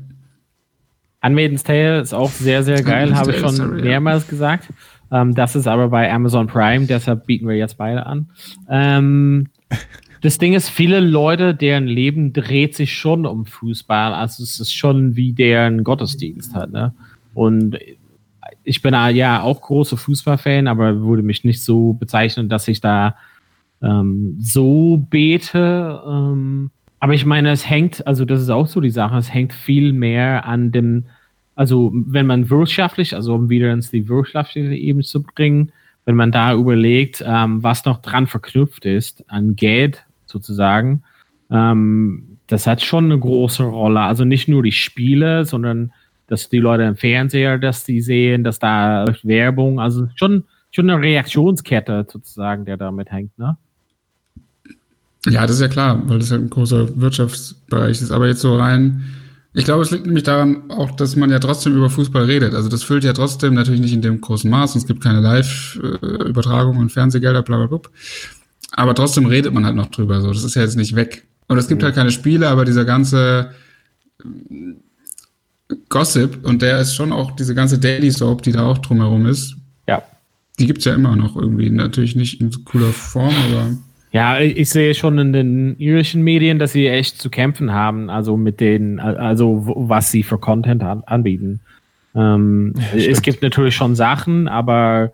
[1.22, 4.30] Handmaid's Tale ist auch sehr, sehr geil, habe ich schon sorry, mehrmals ja.
[4.30, 4.68] gesagt.
[5.12, 8.30] Ähm, das ist aber bei Amazon Prime, deshalb bieten wir jetzt beide an.
[8.68, 9.48] Ähm,
[10.22, 14.14] das Ding ist, viele Leute, deren Leben dreht sich schon um Fußball.
[14.14, 16.94] Also es ist schon wie deren Gottesdienst hat, ne?
[17.34, 17.78] Und
[18.64, 23.16] ich bin ja auch großer Fußballfan, aber würde mich nicht so bezeichnen, dass ich da
[23.82, 26.00] ähm, so bete.
[26.06, 29.52] Ähm, aber ich meine, es hängt, also das ist auch so die Sache, es hängt
[29.52, 31.06] viel mehr an dem,
[31.54, 35.72] also wenn man wirtschaftlich, also um wieder ins die wirtschaftliche Ebene zu bringen,
[36.04, 41.02] wenn man da überlegt, ähm, was noch dran verknüpft ist an Geld sozusagen,
[41.50, 44.00] ähm, das hat schon eine große Rolle.
[44.00, 45.92] Also nicht nur die Spiele, sondern
[46.26, 51.00] dass die Leute im Fernseher, dass die sehen, dass da Werbung, also schon, schon eine
[51.00, 53.56] Reaktionskette sozusagen, der damit hängt, ne?
[55.26, 58.10] Ja, das ist ja klar, weil das halt ein großer Wirtschaftsbereich ist.
[58.10, 59.04] Aber jetzt so rein,
[59.54, 62.54] ich glaube, es liegt nämlich daran auch, dass man ja trotzdem über Fußball redet.
[62.54, 64.76] Also das füllt ja trotzdem natürlich nicht in dem großen Maß.
[64.76, 67.90] Es gibt keine Live-Übertragung und Fernsehgelder, bla bla bla.
[68.72, 70.22] Aber trotzdem redet man halt noch drüber.
[70.22, 71.26] So, das ist ja jetzt nicht weg.
[71.48, 71.86] Und es gibt mhm.
[71.86, 73.50] halt keine Spiele, aber dieser ganze
[75.90, 79.56] Gossip und der ist schon auch diese ganze Daily Soap, die da auch drumherum ist.
[79.86, 80.02] Ja.
[80.58, 81.68] Die gibt's ja immer noch irgendwie.
[81.68, 83.76] Natürlich nicht in so cooler Form, aber.
[84.12, 88.36] Ja, ich sehe schon in den irischen Medien, dass sie echt zu kämpfen haben, also
[88.36, 91.60] mit den, also was sie für Content an, anbieten.
[92.14, 95.12] Ähm, es gibt natürlich schon Sachen, aber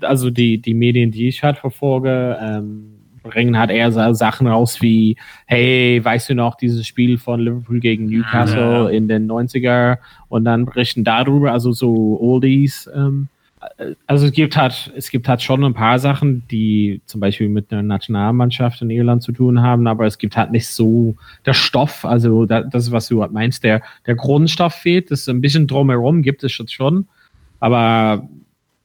[0.00, 2.92] also die, die Medien, die ich halt verfolge, ähm,
[3.22, 7.80] bringen halt eher so Sachen raus wie, hey, weißt du noch dieses Spiel von Liverpool
[7.80, 8.88] gegen Newcastle ja.
[8.88, 9.98] in den 90er
[10.28, 12.90] und dann berichten darüber, also so Oldies.
[12.94, 13.28] Ähm,
[14.06, 17.70] also es gibt halt, es gibt halt schon ein paar Sachen, die zum Beispiel mit
[17.70, 21.14] der Nationalmannschaft in Irland zu tun haben, aber es gibt halt nicht so
[21.46, 25.66] der Stoff, also das, was du halt meinst, der, der Grundstoff fehlt, das ein bisschen
[25.66, 27.06] drumherum gibt es schon,
[27.60, 28.28] aber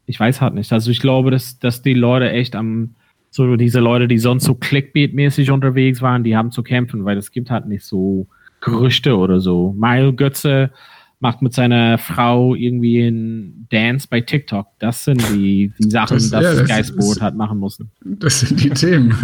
[0.05, 0.71] ich weiß halt nicht.
[0.71, 2.95] Also ich glaube, dass, dass die Leute echt am,
[3.29, 7.31] so diese Leute, die sonst so Clickbait-mäßig unterwegs waren, die haben zu kämpfen, weil es
[7.31, 8.27] gibt halt nicht so
[8.61, 9.75] Gerüchte oder so.
[9.77, 10.71] Mario Götze
[11.19, 14.67] macht mit seiner Frau irgendwie einen Dance bei TikTok.
[14.79, 17.89] Das sind die, die Sachen, das, dass ja, Sky Sport hat machen müssen.
[18.01, 19.15] Das sind die Themen.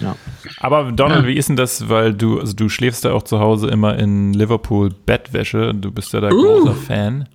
[0.00, 0.16] Ja.
[0.60, 1.28] Aber Donald, ja.
[1.28, 4.32] wie ist denn das, weil du, also du schläfst ja auch zu Hause immer in
[4.32, 5.74] Liverpool Bettwäsche.
[5.74, 6.42] Du bist ja da uh.
[6.42, 7.28] großer Fan.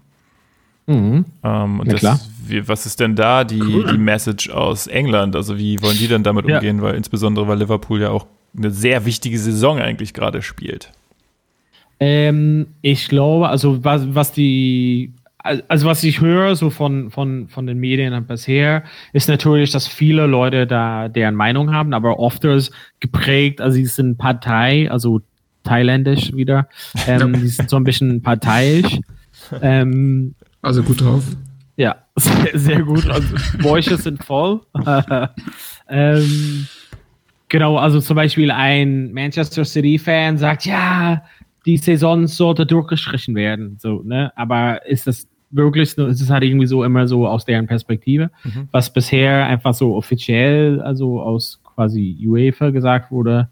[0.88, 1.26] Mhm.
[1.43, 2.20] Ähm, und ja, das, klar.
[2.47, 3.86] Wie, was ist denn da die, cool.
[3.91, 5.36] die Message aus England?
[5.36, 6.58] Also wie wollen die denn damit ja.
[6.58, 6.82] umgehen?
[6.82, 8.26] Weil insbesondere weil Liverpool ja auch
[8.58, 10.91] eine sehr wichtige Saison eigentlich gerade spielt.
[12.02, 17.66] Ähm, ich glaube, also was, was die also was ich höre so von, von, von
[17.66, 18.84] den Medien bisher,
[19.14, 23.86] ist natürlich, dass viele Leute da deren Meinung haben, aber oft ist geprägt, also sie
[23.86, 25.22] sind Partei, also
[25.64, 26.68] thailändisch wieder,
[27.08, 28.99] ähm, die sind so ein bisschen parteiisch.
[29.62, 31.24] Ähm, also gut drauf.
[31.76, 33.10] Ja, sehr, sehr gut.
[33.10, 34.62] Also Bäuche sind voll.
[35.89, 36.68] ähm,
[37.49, 41.24] genau, also zum Beispiel ein Manchester City-Fan sagt, ja,
[41.66, 43.78] die Saison sollte durchgestrichen werden.
[43.80, 44.32] So, ne?
[44.36, 48.68] Aber ist das wirklich, ist es halt irgendwie so immer so aus deren Perspektive, mhm.
[48.72, 53.49] was bisher einfach so offiziell, also aus quasi UEFA gesagt wurde,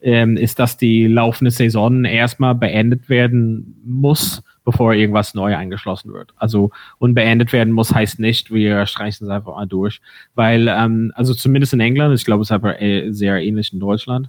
[0.00, 6.34] ähm, ist, dass die laufende Saison erstmal beendet werden muss bevor irgendwas neu eingeschlossen wird.
[6.36, 10.02] Also und beendet werden muss, heißt nicht, wir streichen es einfach mal durch.
[10.34, 12.76] Weil, ähm, also zumindest in England, ich glaube, es ist aber
[13.08, 14.28] sehr ähnlich in Deutschland,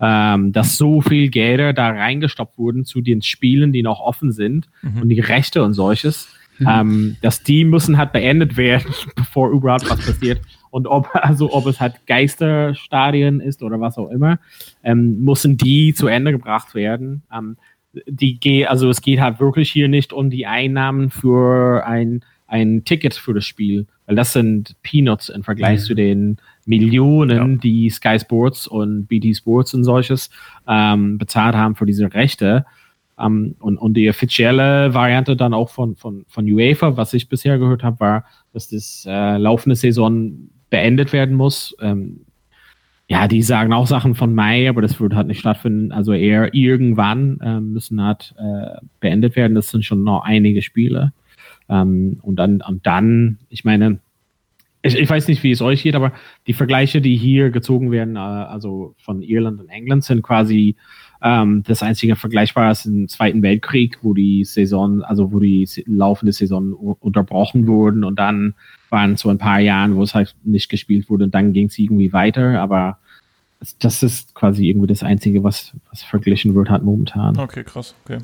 [0.00, 4.68] ähm, dass so viel Gelder da reingestoppt wurden zu den Spielen, die noch offen sind
[4.82, 5.02] mhm.
[5.02, 6.28] und die Rechte und solches,
[6.58, 6.66] mhm.
[6.68, 10.40] ähm, dass die müssen halt beendet werden, bevor überhaupt was passiert.
[10.70, 14.38] Und ob, also ob es halt Geisterstadien ist oder was auch immer,
[14.84, 17.22] ähm, müssen die zu Ende gebracht werden.
[17.32, 17.56] Ähm,
[18.06, 23.14] die also es geht halt wirklich hier nicht um die Einnahmen für ein, ein Ticket
[23.14, 25.84] für das Spiel, weil das sind Peanuts im Vergleich mhm.
[25.84, 26.36] zu den
[26.66, 27.58] Millionen, ja.
[27.58, 30.30] die Sky Sports und BT Sports und solches
[30.68, 32.66] ähm, bezahlt haben für diese Rechte.
[33.18, 37.58] Ähm, und, und die offizielle Variante dann auch von, von, von UEFA, was ich bisher
[37.58, 41.74] gehört habe, war, dass das äh, laufende Saison beendet werden muss.
[41.80, 42.26] Ähm,
[43.08, 45.92] ja, die sagen auch Sachen von Mai, aber das wird halt nicht stattfinden.
[45.92, 49.54] Also eher irgendwann äh, müssen halt äh, beendet werden.
[49.54, 51.12] Das sind schon noch einige Spiele.
[51.68, 54.00] Ähm, und dann, und dann, ich meine,
[54.86, 56.12] ich, ich, weiß nicht, wie es euch geht, aber
[56.46, 60.76] die Vergleiche, die hier gezogen werden, äh, also von Irland und England, sind quasi
[61.22, 66.32] ähm, das einzige Vergleichbare ist im Zweiten Weltkrieg, wo die Saison, also wo die laufende
[66.32, 68.54] Saison unterbrochen wurden und dann
[68.90, 71.78] waren so ein paar Jahren, wo es halt nicht gespielt wurde und dann ging es
[71.78, 72.98] irgendwie weiter, aber
[73.80, 77.38] das ist quasi irgendwie das Einzige, was, was verglichen wird hat momentan.
[77.38, 78.18] Okay, krass, okay.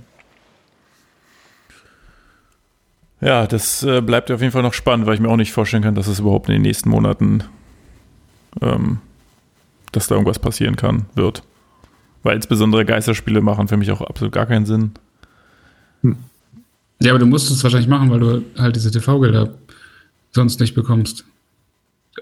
[3.22, 5.82] Ja, das äh, bleibt auf jeden Fall noch spannend, weil ich mir auch nicht vorstellen
[5.82, 7.44] kann, dass es überhaupt in den nächsten Monaten
[8.60, 8.98] ähm,
[9.92, 11.42] dass da irgendwas passieren kann, wird.
[12.22, 14.92] Weil insbesondere Geisterspiele machen für mich auch absolut gar keinen Sinn.
[17.00, 19.54] Ja, aber du musst es wahrscheinlich machen, weil du halt diese TV-Gelder
[20.30, 21.24] sonst nicht bekommst.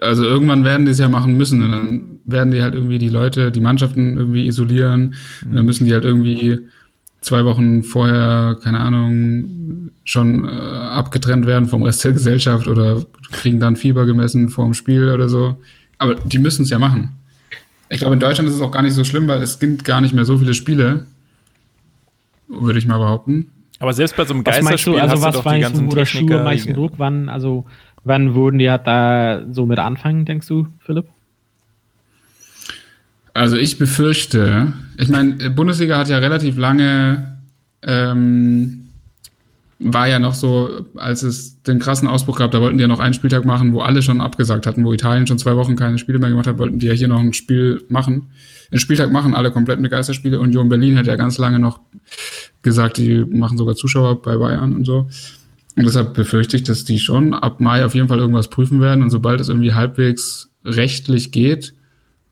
[0.00, 3.08] Also irgendwann werden die es ja machen müssen und dann werden die halt irgendwie die
[3.08, 6.60] Leute, die Mannschaften irgendwie isolieren und dann müssen die halt irgendwie
[7.20, 13.60] zwei Wochen vorher, keine Ahnung, schon äh, abgetrennt werden vom Rest der Gesellschaft oder kriegen
[13.60, 15.56] dann Fieber gemessen vor dem Spiel oder so.
[15.98, 17.16] Aber die müssen es ja machen.
[17.90, 20.00] Ich glaube, in Deutschland ist es auch gar nicht so schlimm, weil es gibt gar
[20.00, 21.06] nicht mehr so viele Spiele,
[22.48, 23.50] würde ich mal behaupten.
[23.80, 25.60] Aber selbst bei so einem Was meinst du, Geisterspiel also hast du was doch die
[25.60, 26.44] ganzen du, oder Schuhe Techniker.
[26.44, 26.92] meinst du Druck?
[26.98, 27.64] Wann, also,
[28.04, 31.06] wann würden die halt da so mit anfangen, denkst du, Philipp?
[33.40, 37.38] Also ich befürchte, ich meine, Bundesliga hat ja relativ lange,
[37.80, 38.88] ähm,
[39.78, 43.00] war ja noch so, als es den krassen Ausbruch gab, da wollten die ja noch
[43.00, 46.18] einen Spieltag machen, wo alle schon abgesagt hatten, wo Italien schon zwei Wochen keine Spiele
[46.18, 48.26] mehr gemacht hat, wollten die ja hier noch ein Spiel machen.
[48.70, 50.38] Einen Spieltag machen, alle komplett mit Geisterspiele.
[50.38, 51.80] Union Berlin hat ja ganz lange noch
[52.60, 55.08] gesagt, die machen sogar Zuschauer bei Bayern und so.
[55.76, 59.02] Und deshalb befürchte ich, dass die schon ab Mai auf jeden Fall irgendwas prüfen werden.
[59.02, 61.72] Und sobald es irgendwie halbwegs rechtlich geht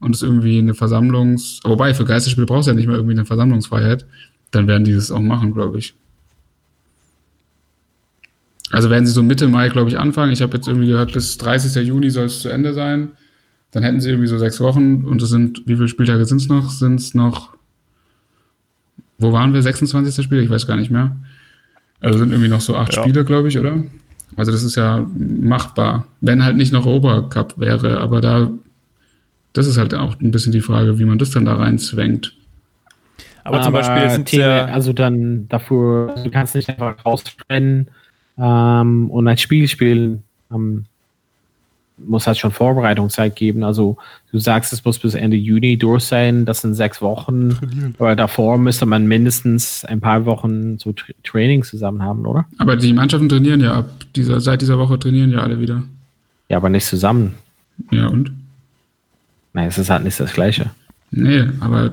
[0.00, 3.24] und es irgendwie eine Versammlungs-, wobei für Geisterspiele brauchst du ja nicht mehr irgendwie eine
[3.24, 4.06] Versammlungsfreiheit,
[4.50, 5.94] dann werden die das auch machen, glaube ich.
[8.70, 10.32] Also werden sie so Mitte Mai, glaube ich, anfangen.
[10.32, 11.86] Ich habe jetzt irgendwie gehört, bis 30.
[11.86, 13.12] Juni soll es zu Ende sein.
[13.70, 16.48] Dann hätten sie irgendwie so sechs Wochen und es sind, wie viele Spieltage sind es
[16.48, 16.70] noch?
[16.70, 17.54] Sind es noch,
[19.18, 19.62] wo waren wir?
[19.62, 20.24] 26.
[20.24, 20.42] Spiel?
[20.42, 21.16] Ich weiß gar nicht mehr.
[22.00, 23.02] Also sind irgendwie noch so acht Ja.
[23.02, 23.82] Spiele, glaube ich, oder?
[24.36, 26.06] Also das ist ja machbar.
[26.20, 28.50] Wenn halt nicht noch Europacup wäre, aber da,
[29.52, 32.34] das ist halt auch ein bisschen die Frage, wie man das dann da reinzwängt.
[33.44, 34.66] Aber, zum Beispiel sind Themen, ja.
[34.66, 37.88] Also dann dafür, du kannst nicht einfach rausrennen
[38.36, 40.22] ähm, und ein Spiel spielen.
[40.52, 40.84] Ähm,
[42.06, 43.64] muss halt schon Vorbereitungszeit geben.
[43.64, 43.96] Also
[44.30, 46.44] du sagst, es muss bis Ende Juni durch sein.
[46.44, 47.94] Das sind sechs Wochen.
[47.98, 52.46] Aber davor müsste man mindestens ein paar Wochen so Tra Training zusammen haben, oder?
[52.58, 55.82] Aber die Mannschaften trainieren ja ab dieser, seit dieser Woche trainieren ja alle wieder.
[56.48, 57.34] Ja, aber nicht zusammen.
[57.90, 58.32] Ja, und?
[59.58, 60.70] Nein, es ist halt nicht das Gleiche.
[61.10, 61.92] Nee, aber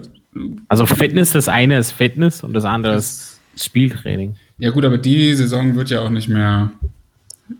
[0.67, 4.35] Also Fitness, das eine ist Fitness und das andere ist Spieltraining.
[4.59, 6.71] Ja gut, aber die Saison wird ja auch nicht mehr,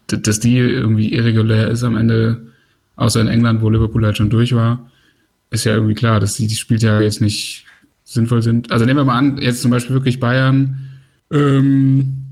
[0.06, 2.46] dass die irgendwie irregulär ist am Ende,
[2.98, 4.92] außer in England, wo Liverpool halt schon durch war,
[5.50, 7.66] ist ja irgendwie klar, dass die, die Spieltage jetzt nicht
[8.04, 8.72] sinnvoll sind.
[8.72, 10.88] Also nehmen wir mal an, jetzt zum Beispiel wirklich Bayern
[11.32, 12.25] ähm,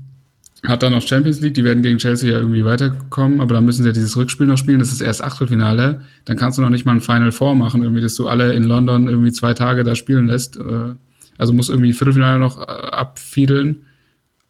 [0.66, 3.82] hat dann noch Champions League, die werden gegen Chelsea ja irgendwie weiterkommen, aber dann müssen
[3.82, 6.86] sie ja dieses Rückspiel noch spielen, das ist erst Achtelfinale, dann kannst du noch nicht
[6.86, 9.94] mal ein Final Four machen, irgendwie, dass du alle in London irgendwie zwei Tage da
[9.94, 10.56] spielen lässt.
[10.56, 10.94] Äh,
[11.36, 13.84] also muss irgendwie Viertelfinale noch äh, abfiedeln.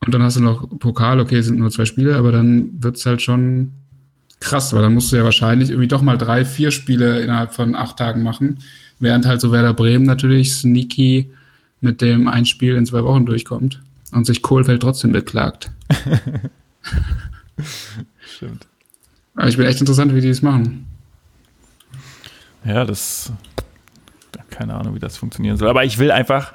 [0.05, 3.23] Und dann hast du noch Pokal, okay, sind nur zwei Spiele, aber dann wird's halt
[3.23, 3.73] schon
[4.39, 7.75] krass, weil dann musst du ja wahrscheinlich irgendwie doch mal drei, vier Spiele innerhalb von
[7.75, 8.59] acht Tagen machen,
[9.01, 11.31] während halt so Werder Bremen natürlich sneaky
[11.81, 13.81] mit dem ein Spiel in zwei Wochen durchkommt
[14.15, 15.71] und sich Kohlfeld trotzdem beklagt.
[18.37, 18.67] Stimmt.
[19.35, 20.87] Aber ich bin echt interessant, wie die das machen.
[22.65, 23.33] Ja, das.
[24.51, 25.69] Keine Ahnung, wie das funktionieren soll.
[25.69, 26.53] Aber ich will einfach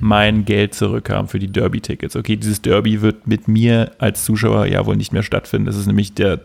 [0.00, 2.16] mein Geld zurückhaben für die Derby-Tickets.
[2.16, 5.66] Okay, dieses Derby wird mit mir als Zuschauer ja wohl nicht mehr stattfinden.
[5.66, 6.40] Das ist nämlich der.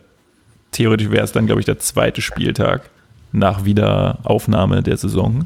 [0.72, 2.91] Theoretisch wäre es dann, glaube ich, der zweite Spieltag
[3.32, 5.45] nach Wiederaufnahme der Saison.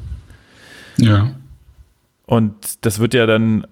[0.97, 1.33] Ja.
[2.25, 2.53] Und
[2.85, 3.65] das wird ja dann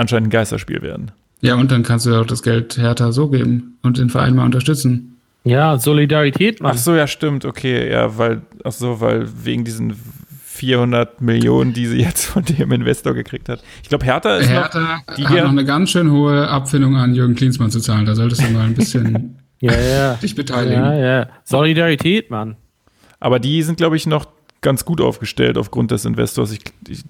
[0.00, 1.12] anscheinend ein Geisterspiel werden.
[1.40, 4.34] Ja, und dann kannst du ja auch das Geld härter so geben und den Verein
[4.34, 5.16] mal unterstützen.
[5.44, 6.72] Ja, Solidarität, Mann.
[6.74, 9.94] Ach so, ja, stimmt, okay, ja, weil, ach so, weil wegen diesen
[10.44, 13.62] 400 Millionen, die sie jetzt von dem Investor gekriegt hat.
[13.82, 17.14] Ich glaube, Hertha ist Hertha die hat hier- noch eine ganz schön hohe Abfindung an
[17.14, 18.04] Jürgen Klinsmann zu zahlen.
[18.04, 20.14] Da solltest du mal ein bisschen Ja, ja.
[20.14, 20.82] dich beteiligen.
[20.82, 21.26] Ja, ja.
[21.44, 22.48] Solidarität, Mann.
[22.50, 22.56] noch,
[23.20, 24.26] aber die sind, glaube ich, noch
[24.60, 26.56] ganz gut aufgestellt aufgrund des Investors.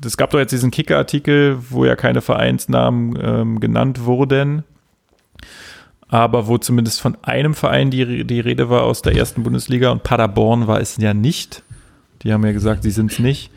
[0.05, 4.65] Es gab doch jetzt diesen Kicker-Artikel, wo ja keine Vereinsnamen ähm, genannt wurden,
[6.09, 10.03] aber wo zumindest von einem Verein die, die Rede war aus der ersten Bundesliga und
[10.03, 11.63] Paderborn war es ja nicht.
[12.23, 13.51] Die haben ja gesagt, sie sind es nicht.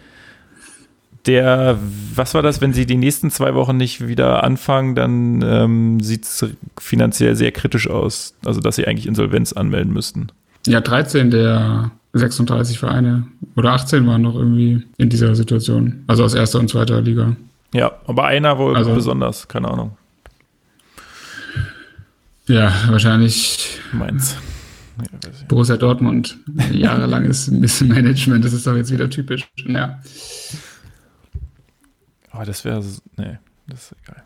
[1.25, 1.79] Der,
[2.13, 6.25] was war das, wenn sie die nächsten zwei Wochen nicht wieder anfangen, dann ähm, sieht
[6.25, 6.45] es
[6.77, 8.35] finanziell sehr kritisch aus.
[8.43, 10.27] Also, dass sie eigentlich Insolvenz anmelden müssten.
[10.67, 16.03] Ja, 13 der 36 Vereine oder 18 waren noch irgendwie in dieser Situation.
[16.07, 17.35] Also aus erster und zweiter Liga.
[17.73, 19.97] Ja, aber einer wohl Also- besonders, keine Ahnung,
[22.47, 24.35] Ja, wahrscheinlich ich.
[25.47, 26.37] Borussia Dortmund.
[26.71, 29.49] Jahrelanges Missmanagement, das ist doch jetzt wieder typisch.
[29.65, 29.99] Ja.
[32.31, 32.83] Aber das wäre,
[33.17, 33.37] nee,
[33.67, 34.23] das ist egal.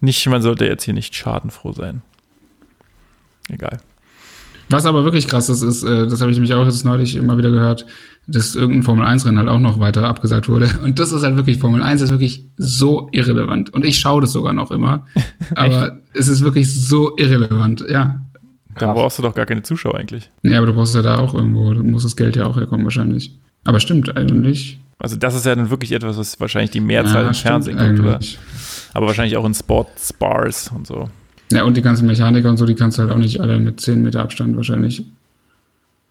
[0.00, 2.00] Nicht, man sollte jetzt hier nicht schadenfroh sein.
[3.48, 3.80] Egal.
[4.70, 7.36] Was aber wirklich krass ist, ist, äh, das habe ich nämlich auch jetzt neulich immer
[7.36, 7.86] wieder gehört,
[8.28, 10.70] dass irgendein Formel-1-Rennen halt auch noch weiter abgesagt wurde.
[10.84, 13.70] Und das ist halt wirklich, Formel 1 ist wirklich so irrelevant.
[13.70, 15.06] Und ich schaue das sogar noch immer.
[15.56, 18.20] Aber es ist wirklich so irrelevant, ja.
[18.78, 20.30] Da brauchst du doch gar keine Zuschauer eigentlich.
[20.42, 22.84] Ja, aber du brauchst ja da auch irgendwo, du musst das Geld ja auch herkommen
[22.84, 23.36] wahrscheinlich.
[23.64, 24.80] Aber stimmt eigentlich.
[24.98, 28.00] Also das ist ja dann wirklich etwas, was wahrscheinlich die Mehrzahl Ja, im Fernsehen kommt,
[28.00, 28.20] oder?
[28.94, 31.10] Aber wahrscheinlich auch in Sportsbars und so.
[31.52, 33.80] Ja, und die ganzen Mechaniker und so, die kannst du halt auch nicht alle mit
[33.80, 35.04] 10 Meter Abstand wahrscheinlich.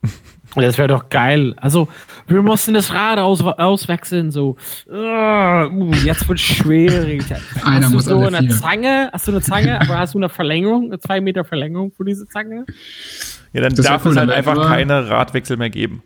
[0.55, 1.53] Das wäre doch geil.
[1.57, 1.89] Also,
[2.25, 4.57] wir mussten das Rad aus, auswechseln, so.
[4.91, 7.23] Uh, jetzt wird schwierig.
[7.63, 8.57] Einer hast du muss so alle eine vier.
[8.57, 9.09] Zange?
[9.13, 12.27] Hast du eine Zange, aber hast du eine Verlängerung, eine zwei Meter Verlängerung für diese
[12.27, 12.65] Zange?
[13.53, 16.01] Ja, dann Das darf cool, es halt einfach keine Radwechsel mehr geben.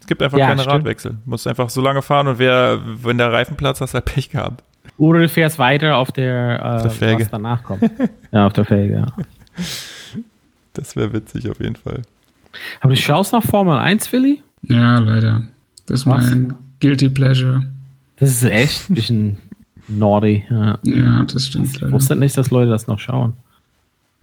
[0.00, 0.76] Es gibt einfach Ja, keine stimmt.
[0.76, 1.10] Radwechsel.
[1.24, 4.04] Du musst einfach so lange fahren und wer, wenn der Reifen platzt, hast du halt
[4.04, 4.62] Pech gehabt.
[4.98, 7.22] Oder du fährst weiter auf der, äh, der Felge.
[7.24, 7.82] was danach kommt.
[8.32, 9.06] ja, auf der Felge, ja.
[10.74, 12.02] Das wäre witzig auf jeden Fall.
[12.80, 14.42] Aber du schaust nach Formel 1, Willi?
[14.62, 15.42] Ja, leider.
[15.86, 16.30] Das ist Was?
[16.30, 17.66] mein Guilty Pleasure.
[18.16, 19.38] Das ist echt ein bisschen
[19.88, 20.44] naughty.
[20.50, 20.78] Ja.
[20.82, 21.92] Ja, das stimmt Ich leider.
[21.92, 23.34] wusste nicht, dass Leute das noch schauen.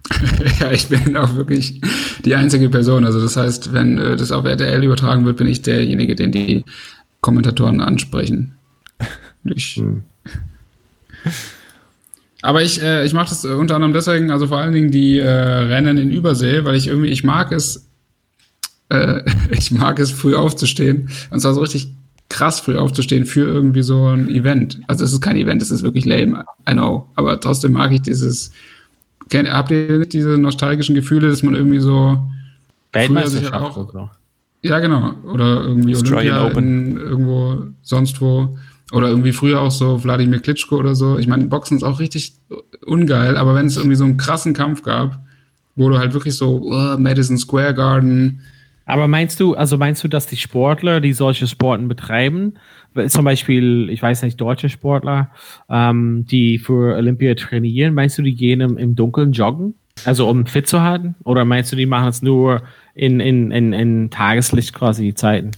[0.60, 1.80] Ja, ich bin auch wirklich
[2.24, 3.04] die einzige Person.
[3.04, 6.64] Also das heißt, wenn äh, das auf RTL übertragen wird, bin ich derjenige, den die
[7.20, 8.54] Kommentatoren ansprechen.
[9.44, 10.02] Ich, Hm.
[12.42, 15.18] Aber ich, äh, ich mache das äh, unter anderem deswegen, also vor allen Dingen die
[15.18, 17.88] äh, Rennen in Übersee, weil ich irgendwie, ich mag es,
[18.88, 21.10] äh, ich mag es früh aufzustehen.
[21.30, 21.92] Und zwar so richtig
[22.28, 24.80] krass früh aufzustehen für irgendwie so ein Event.
[24.86, 27.08] Also es ist kein Event, es ist wirklich lame, I know.
[27.16, 28.52] Aber trotzdem mag ich dieses,
[29.28, 32.18] kennt, habt ihr nicht diese nostalgischen Gefühle, dass man irgendwie so,
[32.92, 34.10] Weltmeisterschaft auch- und so.
[34.62, 36.96] ja genau, oder irgendwie Australian Olympia Open.
[36.98, 38.56] irgendwo sonst wo.
[38.92, 41.18] Oder irgendwie früher auch so Wladimir Klitschko oder so.
[41.18, 42.32] Ich meine, Boxen ist auch richtig
[42.84, 45.20] ungeil, aber wenn es irgendwie so einen krassen Kampf gab,
[45.76, 48.40] wo du halt wirklich so uh, Madison Square Garden,
[48.86, 52.54] Aber meinst du, also meinst du, dass die Sportler, die solche Sporten betreiben,
[53.06, 55.30] zum Beispiel, ich weiß nicht, deutsche Sportler,
[55.68, 59.74] ähm, die für Olympia trainieren, meinst du, die gehen im, im Dunkeln joggen?
[60.04, 61.14] Also um fit zu halten?
[61.24, 62.62] Oder meinst du, die machen es nur
[62.94, 65.52] in, in, in, in Tageslicht quasi Zeiten?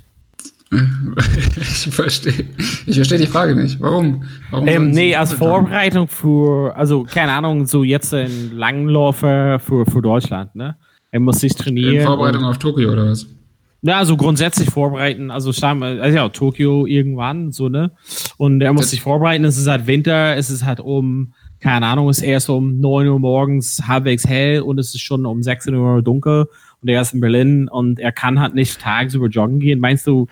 [1.61, 2.47] ich verstehe,
[2.87, 3.81] ich verstehe die Frage nicht.
[3.81, 4.25] Warum?
[4.51, 5.33] Warum Ähm, nee, als?
[5.35, 10.77] Vorbereitung für, also keine Ahnung, so jetzt ein Langläufer für, für Deutschland, ne?
[11.11, 11.97] Er muss sich trainieren.
[11.97, 13.27] In Vorbereitung auf Tokio oder was?
[13.83, 17.91] Ja, also grundsätzlich vorbereiten, also starten wir- also ja, Tokio irgendwann, so, ne?
[18.39, 21.87] Und er muss Das- sich vorbereiten, es ist halt Winter, es ist halt um, keine
[21.87, 25.43] Ahnung, es ist erst um 9 Uhr morgens halbwegs hell und es ist schon um
[25.43, 26.49] 16 Uhr dunkel
[26.81, 29.79] und er ist in Berlin und er kann halt nicht tagsüber joggen gehen.
[29.79, 30.27] Meinst du,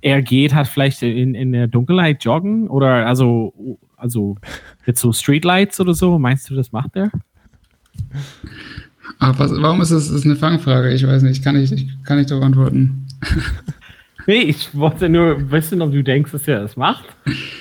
[0.00, 4.36] er geht halt vielleicht in, in der Dunkelheit joggen oder also, also
[4.84, 6.18] mit so Streetlights oder so?
[6.18, 7.12] Meinst du, das macht er?
[9.20, 10.92] Ach, was, warum ist das, das ist eine Fangfrage?
[10.92, 13.06] Ich weiß nicht, kann ich, ich kann nicht darauf antworten.
[14.26, 17.04] Nee, ich wollte nur wissen, ob du denkst, dass er das macht.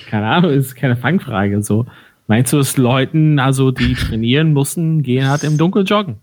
[0.07, 1.63] Keine Ahnung, ist keine Fangfrage.
[1.63, 1.87] So.
[2.31, 6.15] Meinst du, dass Leuten, also die trainieren mussten, gehen halt im Dunkeln joggen?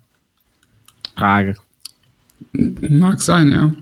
[1.15, 1.57] Frage.
[2.53, 3.75] Mag sein, ja.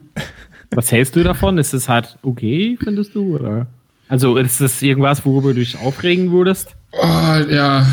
[0.72, 1.56] Was hältst du davon?
[1.56, 3.36] Ist es halt okay, findest du?
[3.36, 3.68] Oder?
[4.08, 6.74] Also ist das irgendwas, worüber du dich aufregen würdest?
[6.90, 7.86] Oh, ja,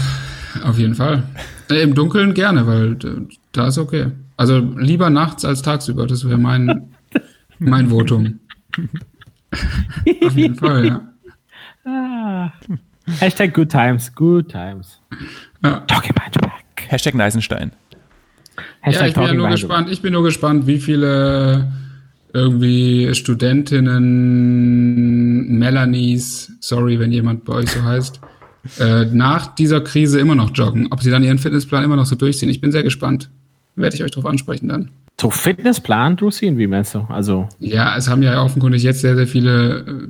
[0.64, 1.22] auf jeden Fall.
[1.70, 4.08] Im Dunkeln gerne, weil äh, da ist okay.
[4.36, 6.90] Also lieber nachts als tagsüber, das wäre mein,
[7.60, 8.40] mein Votum.
[10.26, 11.02] auf jeden Fall, ja.
[11.86, 12.52] Ah.
[13.20, 15.00] Hashtag good times, good times.
[15.64, 15.80] ja.
[15.88, 16.32] Talking back.
[16.88, 17.72] Hashtag Neisenstein.
[18.82, 21.72] Hashtag Ja, ich bin ja nur gespannt, ich bin nur gespannt, wie viele
[22.34, 28.20] irgendwie Studentinnen, Melanies, sorry, wenn jemand bei euch so heißt,
[28.80, 30.88] äh, nach dieser Krise immer noch joggen.
[30.92, 32.50] Ob sie dann ihren Fitnessplan immer noch so durchziehen.
[32.50, 33.30] Ich bin sehr gespannt.
[33.76, 34.92] Werde ich euch darauf ansprechen dann.
[35.20, 37.00] So Fitnessplan durchziehen, wie meinst du?
[37.10, 40.08] Also Ja, es haben ja offenkundig jetzt sehr, sehr viele, äh,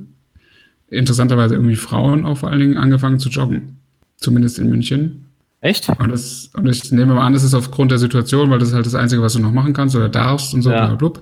[0.94, 3.78] interessanterweise irgendwie Frauen auch vor allen Dingen angefangen zu joggen.
[4.18, 5.26] Zumindest in München.
[5.62, 5.90] echt?
[5.90, 8.76] Und, das, und ich nehme mal an, das ist aufgrund der Situation, weil das ist
[8.76, 10.72] halt das Einzige, was du noch machen kannst oder darfst und so.
[10.72, 10.88] Ja.
[10.88, 11.22] blablabla.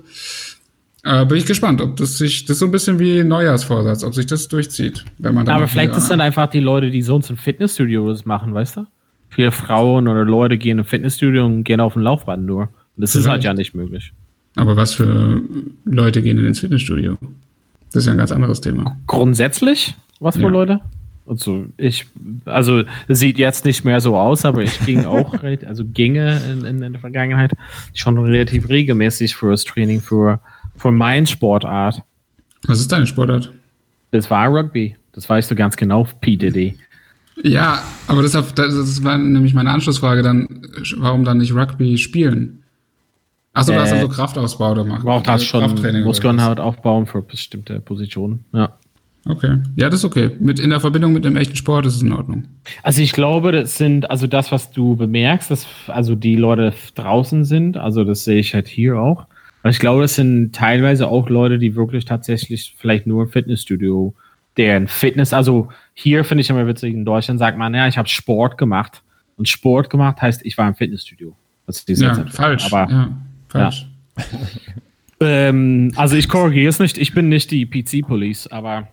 [1.04, 4.14] Äh, bin ich gespannt, ob das sich, das ist so ein bisschen wie Neujahrsvorsatz, ob
[4.14, 5.04] sich das durchzieht.
[5.18, 8.24] Wenn man dann Aber vielleicht ist dann einfach die Leute, die sonst im Fitnessstudio das
[8.24, 8.86] machen, weißt du?
[9.28, 12.62] Viele Frauen oder Leute gehen im Fitnessstudio und gehen auf ein Laufband nur.
[12.62, 13.44] Und das ist halt Vielleicht.
[13.44, 14.12] ja nicht möglich.
[14.54, 15.42] Aber was für
[15.84, 17.16] Leute gehen denn ins Fitnessstudio?
[17.92, 18.96] Das ist ja ein ganz anderes Thema.
[19.06, 20.48] Grundsätzlich, was für Ja.
[20.48, 20.80] Leute?
[21.26, 22.06] Also ich,
[22.46, 25.34] also es sieht jetzt nicht mehr so aus, aber ich ging auch,
[25.66, 27.52] also ginge in, in, in der Vergangenheit
[27.94, 30.40] schon relativ regelmäßig fürs Training für,
[30.76, 32.02] für meine Sportart.
[32.66, 33.52] Was ist deine Sportart?
[34.10, 34.96] Das war Rugby.
[35.12, 36.36] Das weißt du ganz genau, P.
[36.36, 36.76] Diddy.
[37.42, 40.66] Ja, aber das, das war nämlich meine Anschlussfrage dann,
[40.96, 42.61] warum dann nicht Rugby spielen?
[43.54, 45.02] Achso, du hast Äh, also Kraftausbau gemacht.
[45.02, 48.44] Braucht das Äh, schon Muskeln halt aufbauen für bestimmte Positionen.
[48.52, 48.72] Ja.
[49.24, 49.58] Okay.
[49.76, 50.30] Ja, das ist okay.
[50.40, 52.44] Mit, in der Verbindung mit dem echten Sport ist es in Ordnung.
[52.82, 57.44] Also ich glaube, das sind, also das, was du bemerkst, dass also die Leute draußen
[57.44, 59.26] sind, also das sehe ich halt hier auch.
[59.62, 64.12] Aber ich glaube, das sind teilweise auch Leute, die wirklich tatsächlich vielleicht nur im Fitnessstudio,
[64.56, 68.08] deren Fitness, also hier finde ich immer witzig, in Deutschland sagt man, ja, ich habe
[68.08, 69.02] Sport gemacht.
[69.36, 71.36] Und Sport gemacht heißt, ich war im Fitnessstudio.
[71.66, 72.72] Das ist die Ja, falsch.
[72.72, 73.10] Aber ja,
[73.52, 73.86] falsch.
[75.20, 78.88] ähm, also ich korrigiere es nicht, ich bin nicht die PC-Police, aber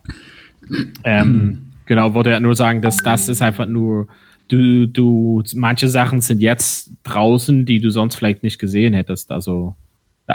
[1.03, 4.07] ähm, genau, wollte ja nur sagen, dass das ist einfach nur,
[4.47, 9.31] du, du, manche Sachen sind jetzt draußen, die du sonst vielleicht nicht gesehen hättest.
[9.31, 9.75] Also,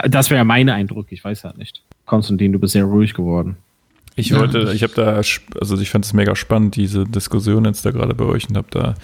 [0.09, 1.81] das wäre mein Eindruck, ich weiß halt nicht.
[2.05, 3.57] Konstantin, du bist sehr ruhig geworden.
[4.17, 4.39] Ich Ja.
[4.39, 8.13] wollte, ich habe da, also ich fand es mega spannend, diese Diskussion jetzt da gerade
[8.13, 8.95] bei euch und habe da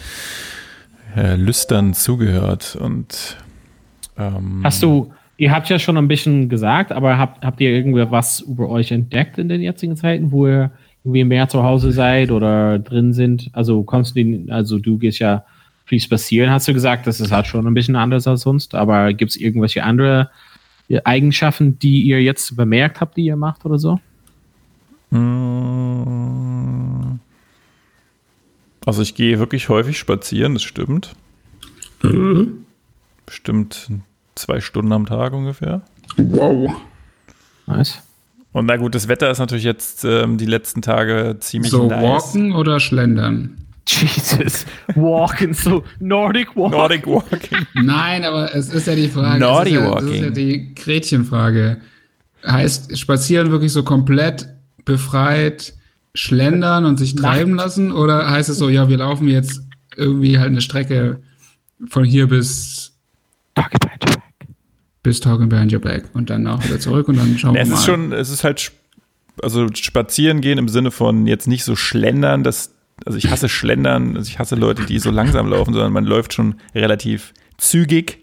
[1.15, 3.37] äh, lüstern zugehört und
[4.17, 8.09] ähm, Hast du, ihr habt ja schon ein bisschen gesagt, aber habt, habt ihr irgendwie
[8.09, 10.71] was über euch entdeckt in den jetzigen Zeiten, wo ihr
[11.03, 13.49] irgendwie mehr zu Hause seid oder drin sind?
[13.53, 15.43] Also Konstantin, also du gehst ja
[15.85, 19.13] viel spazieren, hast du gesagt, das ist halt schon ein bisschen anders als sonst, aber
[19.13, 20.29] gibt es irgendwelche andere
[21.03, 23.99] Eigenschaften, die ihr jetzt bemerkt habt, die ihr macht oder so?
[25.09, 27.19] Mm.
[28.85, 31.13] Also ich gehe wirklich häufig spazieren, das stimmt.
[33.31, 33.87] Bestimmt
[34.35, 35.83] zwei Stunden am Tag ungefähr.
[36.17, 36.69] Wow.
[37.65, 38.03] Nice.
[38.51, 42.03] Und na gut, das Wetter ist natürlich jetzt ähm, die letzten Tage ziemlich So nice.
[42.03, 43.55] walken oder schlendern?
[43.87, 44.65] Jesus,
[44.95, 46.71] walking, so Nordic walk.
[46.73, 47.65] Nordic Walking.
[47.85, 49.35] Nein, aber es ist ja die Frage.
[49.35, 50.23] Ist ja, das ist walking.
[50.23, 51.77] ja die Gretchenfrage.
[52.45, 54.49] Heißt spazieren wirklich so komplett
[54.83, 55.73] befreit
[56.13, 57.93] schlendern und sich treiben lassen?
[57.93, 59.61] Oder heißt es so, ja, wir laufen jetzt
[59.95, 61.21] irgendwie halt eine Strecke
[61.87, 62.90] von hier bis,
[63.55, 64.47] Talking behind your back.
[65.03, 67.73] bis Talking Behind Your Back und dann auch wieder zurück und dann schauen Es wir
[67.73, 67.79] mal.
[67.79, 68.71] ist schon, es ist halt,
[69.41, 72.73] also spazieren gehen im Sinne von jetzt nicht so schlendern, das,
[73.05, 76.33] also ich hasse Schlendern, also ich hasse Leute, die so langsam laufen, sondern man läuft
[76.33, 78.19] schon relativ zügig.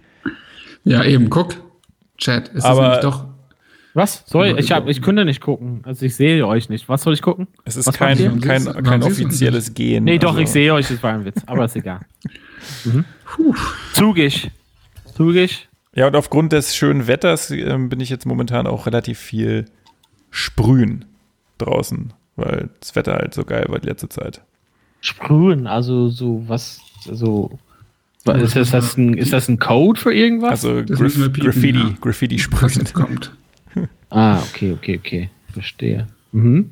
[0.85, 1.57] ja, eben, guck.
[2.17, 3.25] Chat, ist Aber- das nämlich doch.
[3.95, 4.23] Was?
[4.27, 5.81] Sorry, ich, hab, ich könnte nicht gucken.
[5.85, 6.89] Also ich sehe euch nicht.
[6.89, 7.49] Was soll ich gucken?
[7.65, 10.05] Es ist Was kein, kein, kein offizielles Gehen.
[10.05, 12.01] Nee, doch, also, ich sehe euch, das war ein Witz, aber ist egal.
[12.85, 13.05] Mhm.
[13.95, 14.51] Zugig.
[15.19, 15.69] Zugig.
[15.97, 19.65] Ja, und aufgrund des schönen Wetters ähm, bin ich jetzt momentan auch relativ viel
[20.31, 21.07] sprühen
[21.59, 24.43] draußen, weil das Wetter halt so geil war die letzte Zeit.
[25.01, 27.59] Sprühen, also so was, so.
[28.27, 30.65] Ist das, das ein, ist das ein Code für irgendwas?
[30.65, 31.95] Also Graf piepen, Graffiti, ja.
[32.01, 32.73] Graffiti Was sprühen.
[32.75, 33.33] jetzt kommt.
[34.11, 35.31] ah, okay, okay, okay.
[35.53, 36.07] Verstehe.
[36.31, 36.71] Mhm.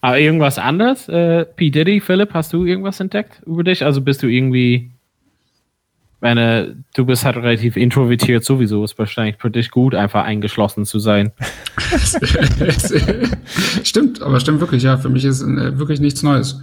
[0.00, 1.08] Aber irgendwas anderes?
[1.08, 1.70] Äh, P.
[1.70, 3.84] Diddy, Philipp, hast du irgendwas entdeckt über dich?
[3.84, 4.90] Also bist du irgendwie.
[6.20, 8.82] Meine, du bist halt relativ introvertiert sowieso.
[8.84, 11.30] Ist wahrscheinlich für dich gut, einfach eingeschlossen zu sein.
[13.84, 14.96] stimmt, aber stimmt wirklich, ja.
[14.96, 16.60] Für mich ist äh, wirklich nichts Neues.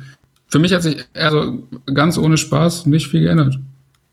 [0.47, 3.57] Für mich hat sich also ganz ohne Spaß nicht viel geändert.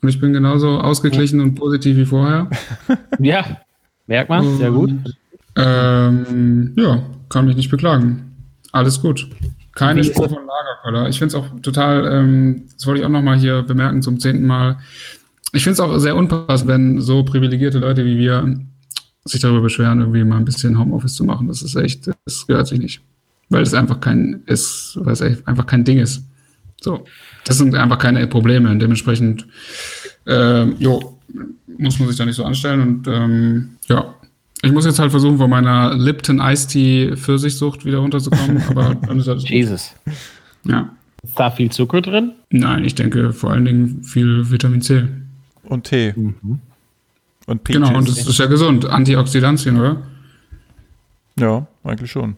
[0.00, 2.48] Und ich bin genauso ausgeglichen und positiv wie vorher.
[3.18, 3.60] Ja,
[4.06, 4.90] merkt man, sehr gut.
[5.54, 8.32] Ähm, ja, kann mich nicht beklagen.
[8.72, 9.28] Alles gut.
[9.74, 11.08] Keine Spur von Lagerkoller.
[11.08, 14.46] Ich finde es auch total, ähm, das wollte ich auch nochmal hier bemerken zum zehnten
[14.46, 14.78] Mal.
[15.52, 18.58] Ich finde es auch sehr unpassend, wenn so privilegierte Leute wie wir
[19.24, 21.48] sich darüber beschweren, irgendwie mal ein bisschen Homeoffice zu machen.
[21.48, 23.00] Das ist echt, das gehört sich nicht.
[23.50, 26.24] Weil es einfach kein, ist, weil es einfach kein Ding ist.
[26.80, 27.04] So.
[27.44, 28.70] Das sind einfach keine Probleme.
[28.70, 29.46] Und dementsprechend,
[30.26, 31.18] ähm, jo,
[31.78, 32.80] muss man sich da nicht so anstellen.
[32.80, 34.14] Und ähm, ja,
[34.62, 38.62] ich muss jetzt halt versuchen, von meiner Lipton Ice Tea Pfirsichsucht wieder runterzukommen.
[38.68, 39.50] aber dann ist alles gut.
[39.50, 39.94] Jesus.
[40.64, 40.90] Ja.
[41.22, 42.32] Ist da viel Zucker drin?
[42.50, 45.04] Nein, ich denke vor allen Dingen viel Vitamin C.
[45.64, 46.14] Und Tee.
[47.46, 47.82] Und Peaches.
[47.82, 48.86] Genau, und das ist ja gesund.
[48.86, 50.02] Antioxidantien, oder?
[51.38, 52.36] ja, eigentlich schon.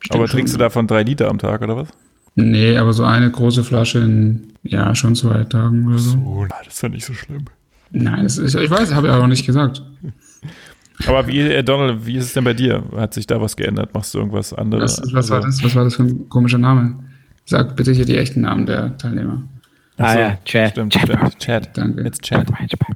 [0.00, 0.38] Stimmt Aber schon.
[0.38, 1.88] trinkst du davon drei Liter am Tag oder was?
[2.34, 6.16] Nee, aber so eine große Flasche in, ja, schon zwei Tagen oder so.
[6.18, 7.44] Oh, das ist ja nicht so schlimm.
[7.90, 9.82] Nein, das ist, ich weiß, habe ich aber nicht gesagt.
[11.06, 12.84] Aber wie, äh, Donald, wie ist es denn bei dir?
[12.94, 13.94] Hat sich da was geändert?
[13.94, 15.00] Machst du irgendwas anderes?
[15.00, 15.64] Was, was war das?
[15.64, 17.02] Was war das für ein komischer Name?
[17.46, 19.42] Sag bitte hier die echten Namen der Teilnehmer.
[20.00, 20.70] Ah ja, Chat.
[20.70, 21.02] Stimmt, Chat.
[21.02, 21.38] stimmt.
[21.38, 21.76] Chat.
[21.76, 22.02] Danke.
[22.02, 22.48] It's Chat.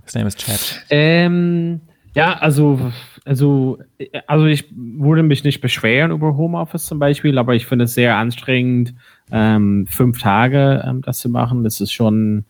[0.05, 0.85] His name is Chat.
[0.91, 1.81] Ähm,
[2.15, 2.93] ja, also,
[3.25, 3.79] also,
[4.27, 8.17] also ich würde mich nicht beschweren über Homeoffice zum Beispiel, aber ich finde es sehr
[8.17, 8.95] anstrengend,
[9.31, 11.65] ähm, fünf Tage ähm, das zu machen.
[11.65, 12.45] Das ist schon,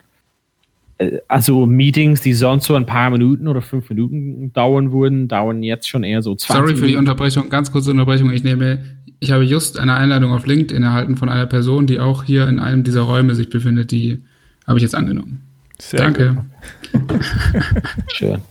[0.99, 5.63] äh, also Meetings, die sonst so ein paar Minuten oder fünf Minuten dauern würden, dauern
[5.63, 6.95] jetzt schon eher so 20 Sorry für die.
[6.95, 8.31] Unterbrechung, ganz kurze Unterbrechung.
[8.31, 8.79] Ich nehme,
[9.19, 12.59] ich habe just eine Einladung auf LinkedIn erhalten von einer Person, die auch hier in
[12.59, 13.91] einem dieser Räume sich befindet.
[13.91, 14.21] Die
[14.67, 15.41] habe ich jetzt angenommen.
[15.79, 16.45] Sehr Danke.
[18.13, 18.41] Schön.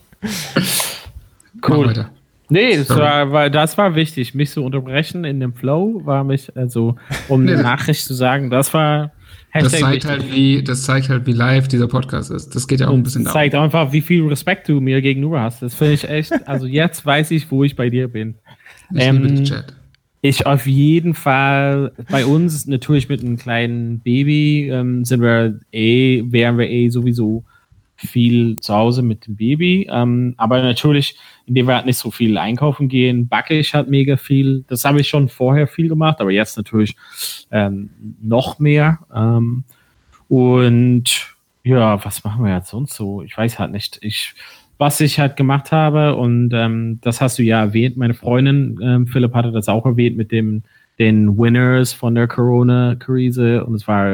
[1.67, 1.89] Cool.
[1.89, 2.11] weiter.
[2.51, 4.35] Nee, das war, war, das war wichtig.
[4.35, 6.97] Mich zu unterbrechen in dem Flow war mich, also,
[7.29, 9.13] um eine Nachricht zu sagen, das war.
[9.53, 12.57] Das zeigt, halt, wie, das zeigt halt, wie live dieser Podcast ist.
[12.57, 13.67] Das geht ja auch ein bisschen Das zeigt darum.
[13.67, 15.63] einfach, wie viel Respekt du mir gegenüber hast.
[15.63, 18.35] Das finde ich echt, also jetzt weiß ich, wo ich bei dir bin.
[18.93, 19.73] Ich ähm, liebe den Chat.
[20.27, 26.23] Ich auf jeden Fall, bei uns natürlich mit einem kleinen Baby ähm, sind wir eh,
[26.25, 27.45] wären wir eh sowieso
[27.97, 29.87] viel zu Hause mit dem Baby.
[29.91, 34.17] Ähm, aber natürlich, indem wir halt nicht so viel einkaufen gehen, backe ich halt mega
[34.17, 34.65] viel.
[34.67, 36.97] Das habe ich schon vorher viel gemacht, aber jetzt natürlich
[37.51, 37.91] ähm,
[38.23, 39.01] noch mehr.
[39.15, 39.65] Ähm,
[40.29, 43.21] und ja, was machen wir jetzt sonst so?
[43.21, 43.99] Ich weiß halt nicht.
[44.01, 44.35] Ich,
[44.79, 49.07] was ich halt gemacht habe, und ähm, das hast du ja erwähnt, meine Freundin ähm,
[49.07, 50.63] Philipp hatte das auch erwähnt mit dem
[50.99, 54.09] den Winners von der Corona-Krise und es war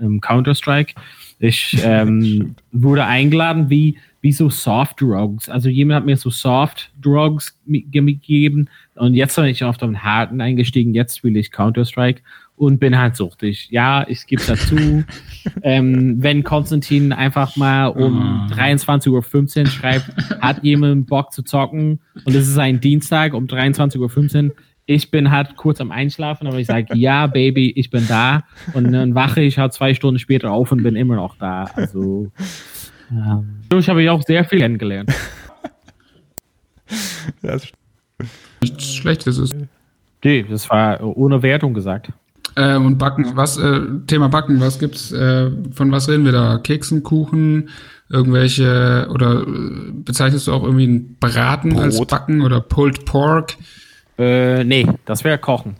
[0.00, 0.94] ähm, Counter-Strike.
[1.38, 5.48] Ich ähm, wurde eingeladen wie, wie so Soft Drugs.
[5.48, 10.40] Also jemand hat mir so Soft Drugs gegeben und jetzt bin ich auf den harten
[10.40, 10.94] eingestiegen.
[10.94, 12.22] Jetzt spiele ich Counter-Strike
[12.60, 13.68] und bin halt suchtig.
[13.70, 14.76] Ja, ich gebe dazu.
[15.62, 22.34] ähm, wenn Konstantin einfach mal um 23.15 Uhr schreibt, hat jemand Bock zu zocken und
[22.34, 24.54] es ist ein Dienstag um 23.15 Uhr,
[24.84, 28.42] ich bin halt kurz am Einschlafen, aber ich sage, ja, Baby, ich bin da.
[28.74, 31.64] Und dann wache ich halt zwei Stunden später auf und bin immer noch da.
[31.74, 32.30] Also,
[33.10, 35.10] ähm, dadurch habe ich auch sehr viel kennengelernt.
[37.42, 37.56] Ja,
[38.60, 39.54] Nichts Schlechtes ist.
[40.24, 42.10] Nee, das war ohne Wertung gesagt.
[42.60, 46.58] Äh, und Backen, was, äh, Thema Backen, was gibt's, äh, von was reden wir da?
[46.58, 47.70] Keksen, Kuchen,
[48.10, 51.82] irgendwelche, oder äh, bezeichnest du auch irgendwie ein Braten Brot.
[51.82, 53.56] als Backen oder Pulled Pork?
[54.18, 55.76] Äh, nee, das wäre Kochen.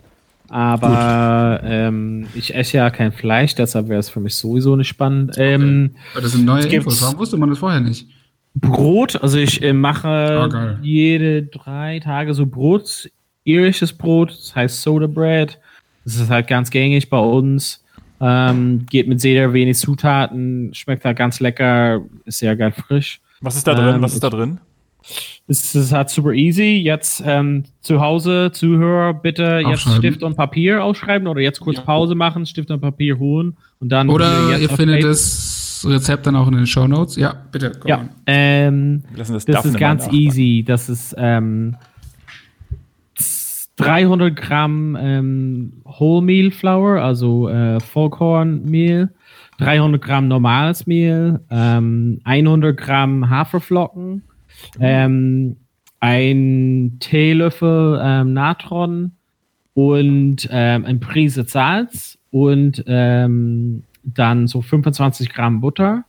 [0.49, 5.35] Aber ähm, ich esse ja kein Fleisch, deshalb wäre es für mich sowieso nicht spannend.
[5.37, 6.23] Ähm, okay.
[6.23, 7.01] Das sind neue Infos.
[7.01, 8.07] Warum wusste man das vorher nicht?
[8.55, 13.09] Brot, also ich äh, mache oh, jede drei Tage so Brot,
[13.43, 15.59] irisches Brot, das heißt Soda Bread.
[16.03, 17.83] Das ist halt ganz gängig bei uns.
[18.19, 23.19] Ähm, geht mit sehr wenig Zutaten, schmeckt halt ganz lecker, ist sehr geil frisch.
[23.41, 23.95] Was ist da drin?
[23.95, 24.59] Ähm, Was ist da drin?
[25.47, 26.79] Es ist halt super easy.
[26.83, 31.83] Jetzt ähm, zu Hause, Zuhörer, bitte jetzt Stift und Papier ausschreiben oder jetzt kurz ja.
[31.83, 34.09] Pause machen, Stift und Papier holen und dann.
[34.09, 37.15] Oder ihr findet das Rezept dann auch in den Show Notes.
[37.15, 37.71] Ja, bitte.
[37.85, 40.63] Ja, ähm, das, das ist ganz easy.
[40.65, 41.75] Das ist ähm,
[43.81, 49.09] 300 Gramm ähm, Wholemeal Flour, also äh, Vollkornmehl,
[49.57, 54.23] 300 Gramm normales Mehl, ähm, 100 Gramm Haferflocken
[54.79, 55.57] ähm,
[55.99, 59.11] ein Teelöffel ähm, Natron
[59.73, 66.03] und ähm, ein Prise Salz und ähm, dann so 25 Gramm Butter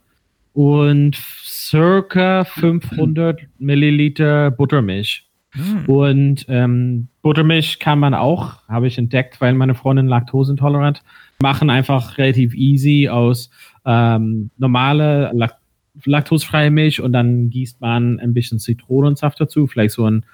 [0.54, 5.26] und circa 500 Milliliter Buttermilch.
[5.54, 5.90] Mm.
[5.90, 11.02] Und ähm, Buttermilch kann man auch, habe ich entdeckt, weil meine Freundin laktosintolerant,
[11.40, 13.50] machen einfach relativ easy aus
[13.86, 15.56] ähm, normale Lak
[16.04, 20.24] laktosefreie Milch und dann gießt man ein bisschen Zitronensaft dazu, vielleicht so ein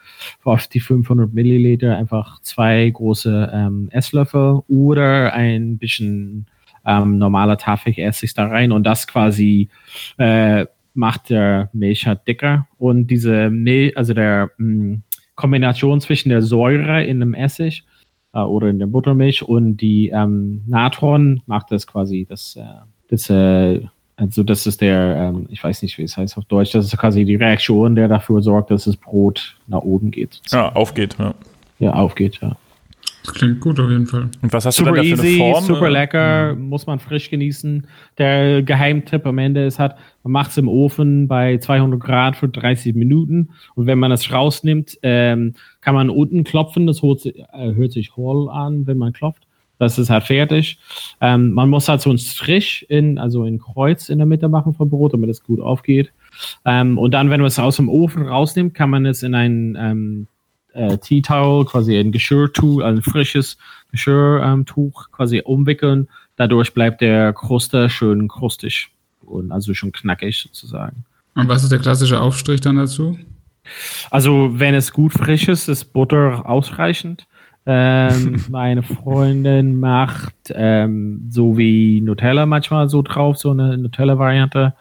[0.45, 6.47] auf die 500 Milliliter einfach zwei große ähm, Esslöffel oder ein bisschen
[6.87, 9.69] ähm, normaler Tafelessig da rein und das quasi
[10.17, 15.03] äh, macht der Milch halt dicker und diese Milch, also der mh, hm,
[15.39, 17.85] Kombination zwischen der Säure in dem Essig
[18.35, 22.65] äh, oder in der Buttermilch und die ähm, Natron macht das quasi das, äh,
[23.09, 23.81] das äh,
[24.17, 26.99] also das ist der, ähm, ich weiß nicht, wie es heißt auf Deutsch, das ist
[26.99, 30.41] quasi die Reaktion, der dafür sorgt, dass das Brot nach oben geht.
[30.51, 31.35] Ja, aufgeht, ja.
[31.79, 32.57] Ja, aufgeht, ja.
[33.29, 34.31] Das klingt gut auf jeden Fall.
[34.41, 35.65] Und was hast super du da für easy, eine Form?
[35.65, 36.69] Super lecker, mhm.
[36.71, 37.87] muss man frisch genießen.
[38.17, 42.49] Der Geheimtipp am Ende ist halt, man macht es im Ofen bei 200 Grad für
[42.49, 47.35] 30 Minuten und wenn man es rausnimmt, ähm, kann man unten klopfen, das hört, äh,
[47.53, 49.47] hört sich hohl an, wenn man klopft.
[49.79, 50.79] Das ist halt fertig.
[51.21, 54.73] Ähm, man muss halt so einen Strich in, also ein Kreuz in der Mitte machen
[54.73, 56.13] vom Brot, damit es gut aufgeht.
[56.65, 60.27] Ähm, und dann, wenn man es aus dem Ofen rausnimmt, kann man es in ein
[60.73, 63.57] äh, Tea-Towel, quasi ein Geschirrtuch, ein frisches
[63.91, 66.09] Geschirrtuch ähm, quasi umwickeln.
[66.37, 68.91] Dadurch bleibt der Kruste schön krustig
[69.23, 71.05] und also schon knackig sozusagen.
[71.35, 73.19] Und was ist der klassische Aufstrich dann dazu?
[74.11, 77.27] Also, wenn es gut frisch ist, ist Butter ausreichend.
[77.67, 84.75] Ähm, meine Freundin macht ähm, so wie Nutella manchmal so drauf, so eine Nutella-Variante.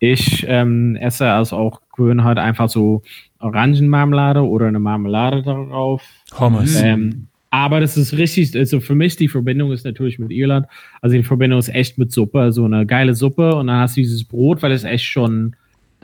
[0.00, 3.02] Ich ähm, esse also auch gewöhnt halt einfach so
[3.40, 6.02] Orangenmarmelade oder eine Marmelade darauf.
[6.38, 6.80] Hummus.
[6.80, 10.66] Ähm, aber das ist richtig, also für mich die Verbindung ist natürlich mit Irland.
[11.00, 14.02] Also die Verbindung ist echt mit Suppe, so eine geile Suppe und dann hast du
[14.02, 15.56] dieses Brot, weil es echt schon,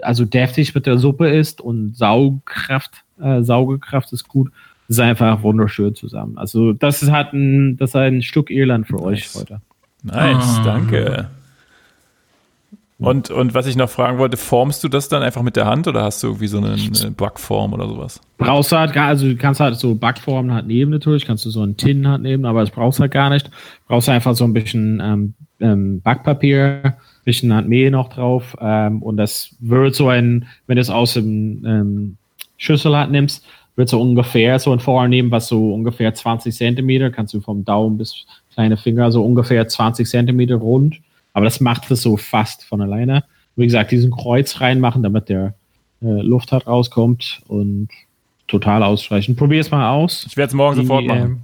[0.02, 4.50] also deftig mit der Suppe ist und Saugkraft äh, Saugekraft ist gut.
[4.88, 6.36] Das ist einfach wunderschön zusammen.
[6.36, 9.04] Also das ist halt ein, das ist ein Stück Irland für nice.
[9.04, 9.60] euch heute.
[10.02, 10.64] Nice, oh.
[10.64, 11.28] danke.
[12.98, 15.88] Und, und was ich noch fragen wollte, formst du das dann einfach mit der Hand
[15.88, 18.20] oder hast du irgendwie so eine, eine Backform oder sowas?
[18.38, 21.50] Brauchst du halt gar, also du kannst halt so Backformen halt nehmen natürlich, kannst du
[21.50, 23.50] so einen Tin halt nehmen, aber das brauchst du halt gar nicht.
[23.88, 29.02] Brauchst du einfach so ein bisschen ähm, ähm, Backpapier, bisschen halt Mehl noch drauf ähm,
[29.02, 32.16] und das wird so ein, wenn du es aus dem ähm,
[32.58, 37.10] Schüssel halt nimmst, wird so ungefähr so ein Vorher nehmen, was so ungefähr 20 Zentimeter,
[37.10, 41.00] kannst du vom Daumen bis kleine Finger, so ungefähr 20 Zentimeter rund
[41.34, 43.24] aber das macht es so fast von alleine.
[43.56, 45.54] Wie gesagt, diesen Kreuz reinmachen, damit der
[46.00, 47.88] äh, Luft halt rauskommt und
[48.46, 49.36] total ausreichend.
[49.36, 50.24] Probier es mal aus.
[50.26, 51.42] Ich werde es morgen Die, sofort machen.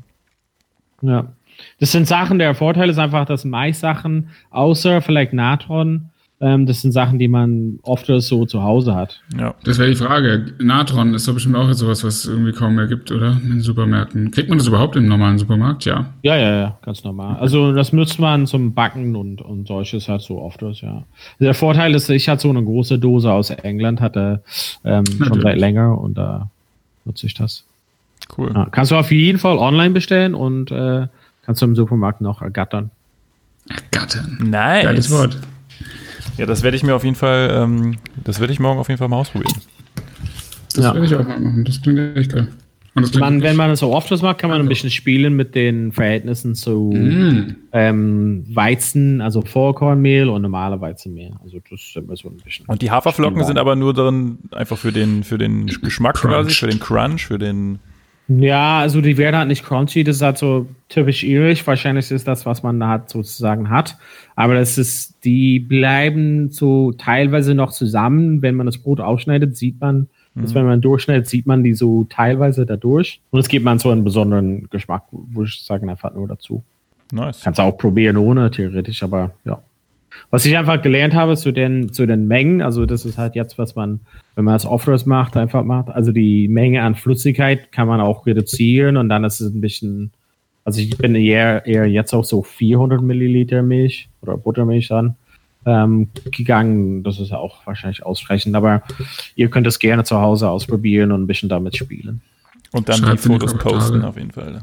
[1.03, 1.33] Äh, ja.
[1.79, 6.10] Das sind Sachen, der Vorteil ist einfach, dass Mais-Sachen, außer vielleicht Natron,
[6.41, 9.21] ähm, das sind Sachen, die man oft so zu Hause hat.
[9.39, 9.55] Ja.
[9.65, 10.47] Das wäre die Frage.
[10.59, 13.33] Natron ist doch bestimmt auch sowas, was es irgendwie kaum mehr gibt, oder?
[13.33, 14.31] In den Supermärkten.
[14.31, 15.85] Kriegt man das überhaupt im normalen Supermarkt?
[15.85, 16.07] Ja.
[16.23, 17.37] Ja, ja, ja, ganz normal.
[17.37, 21.03] Also das nutzt man zum Backen und, und solches halt so oft, ja.
[21.39, 24.43] Der Vorteil ist, ich hatte so eine große Dose aus England, hatte
[24.85, 26.49] ähm, schon seit länger und da
[27.05, 27.65] nutze ich das.
[28.37, 28.51] Cool.
[28.55, 31.07] Ja, kannst du auf jeden Fall online bestellen und äh,
[31.45, 32.91] kannst du im Supermarkt noch ergattern.
[33.69, 34.39] Ergattern.
[34.43, 34.85] Nice.
[34.85, 35.37] Geiles Wort.
[36.41, 38.97] Ja, das werde ich mir auf jeden Fall, ähm, das werde ich morgen auf jeden
[38.97, 39.61] Fall mal ausprobieren.
[40.75, 40.95] Das ja.
[40.95, 41.67] werde ich auch mal machen.
[41.67, 42.49] Das klingt echt geil.
[42.95, 46.55] Man, wenn man es so oft macht, kann man ein bisschen spielen mit den Verhältnissen
[46.55, 47.57] zu mm.
[47.73, 51.33] ähm, Weizen, also Vollkornmehl und normale Weizenmehl.
[51.45, 52.65] Also das ist immer so ein bisschen.
[52.67, 53.47] Und die Haferflocken spielbar.
[53.47, 56.35] sind aber nur drin, einfach für den, für den Geschmack Crunch.
[56.35, 57.81] quasi, für den Crunch, für den.
[58.39, 61.67] Ja, also die werden halt nicht crunchy, das ist halt so typisch irisch.
[61.67, 63.97] Wahrscheinlich ist das, was man da halt sozusagen hat.
[64.37, 68.41] Aber das ist, die bleiben so teilweise noch zusammen.
[68.41, 70.43] Wenn man das Brot ausschneidet, sieht man, mhm.
[70.43, 73.21] dass wenn man durchschneidet, sieht man die so teilweise dadurch.
[73.31, 76.63] Und es gibt man so einen besonderen Geschmack, würde ich sagen, einfach nur dazu.
[77.11, 77.41] Nice.
[77.43, 79.61] Kannst auch probieren ohne, theoretisch, aber ja.
[80.31, 83.59] Was ich einfach gelernt habe zu den, zu den Mengen, also das ist halt jetzt,
[83.59, 84.01] was man,
[84.35, 85.89] wenn man das Offroad macht, einfach macht.
[85.91, 90.13] Also die Menge an Flüssigkeit kann man auch reduzieren und dann ist es ein bisschen,
[90.65, 95.17] also ich bin eher, eher jetzt auch so 400 Milliliter Milch oder Buttermilch dann
[95.67, 97.03] ähm, gegangen.
[97.03, 98.83] Das ist auch wahrscheinlich ausreichend, aber
[99.37, 102.21] ihr könnt es gerne zu Hause ausprobieren und ein bisschen damit spielen.
[102.73, 104.63] Und dann Schreibt die Fotos posten auf jeden Fall.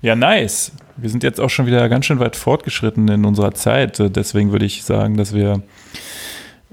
[0.00, 0.72] Ja, nice.
[0.96, 3.98] Wir sind jetzt auch schon wieder ganz schön weit fortgeschritten in unserer Zeit.
[4.14, 5.62] Deswegen würde ich sagen, dass wir,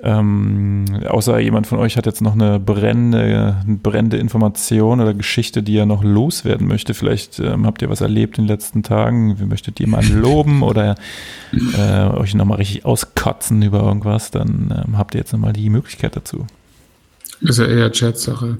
[0.02, 5.64] ähm, außer jemand von euch hat jetzt noch eine brennende, eine brennende Information oder Geschichte,
[5.64, 6.94] die er noch loswerden möchte.
[6.94, 9.40] Vielleicht ähm, habt ihr was erlebt in den letzten Tagen.
[9.40, 10.96] Wie möchtet jemanden loben oder
[11.78, 14.32] äh, euch nochmal richtig auskotzen über irgendwas?
[14.32, 16.46] Dann ähm, habt ihr jetzt nochmal die Möglichkeit dazu.
[17.42, 18.58] Ist ja eher Chat-Sache.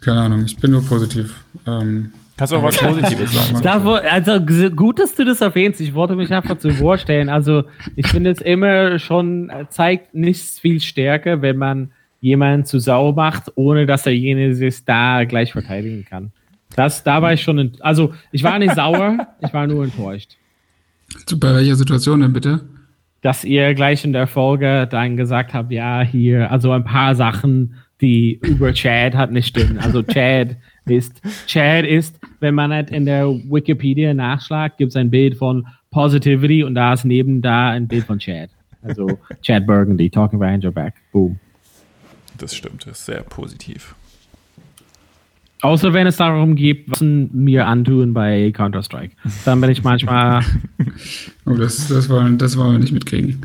[0.00, 1.34] Keine Ahnung, ich bin nur positiv.
[1.66, 3.66] Ähm, Kannst du auch was Positives sagen?
[3.66, 5.80] also gut, dass du das erwähnst.
[5.80, 7.28] Ich wollte mich einfach zu Wort stellen.
[7.28, 7.64] Also
[7.96, 13.52] ich finde es immer schon, zeigt nicht viel Stärke, wenn man jemanden zu sau macht,
[13.56, 16.32] ohne dass derjenige sich da gleich verteidigen kann.
[16.76, 20.36] Das, da war ich schon, also ich war nicht sauer, ich war nur enttäuscht.
[21.38, 22.60] Bei welcher Situation denn bitte?
[23.20, 27.74] Dass ihr gleich in der Folge dann gesagt habt, ja, hier, also ein paar Sachen,
[28.00, 29.78] die über Chad hat nicht stimmen.
[29.78, 30.56] Also Chad
[30.90, 35.66] ist, Chad ist, wenn man halt in der Wikipedia nachschlagt, gibt es ein Bild von
[35.90, 38.50] Positivity und da ist neben da ein Bild von Chad.
[38.82, 40.94] Also Chad Burgundy, talking behind your back.
[41.12, 41.38] Boom.
[42.38, 43.94] Das stimmt, das ist sehr positiv.
[45.60, 49.16] Außer wenn es darum geht, was mir antun bei Counter-Strike.
[49.44, 50.44] Dann bin ich manchmal.
[51.46, 53.44] oh, das, das, wollen, das wollen wir nicht mitkriegen.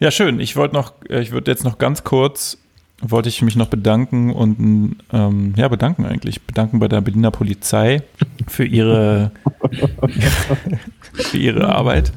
[0.00, 0.40] Ja, schön.
[0.40, 2.58] Ich wollte noch, äh, ich würde jetzt noch ganz kurz
[3.02, 6.42] wollte ich mich noch bedanken und ähm, ja, bedanken eigentlich.
[6.42, 8.02] Bedanken bei der Berliner Polizei
[8.48, 9.32] für ihre,
[11.12, 12.12] für ihre Arbeit.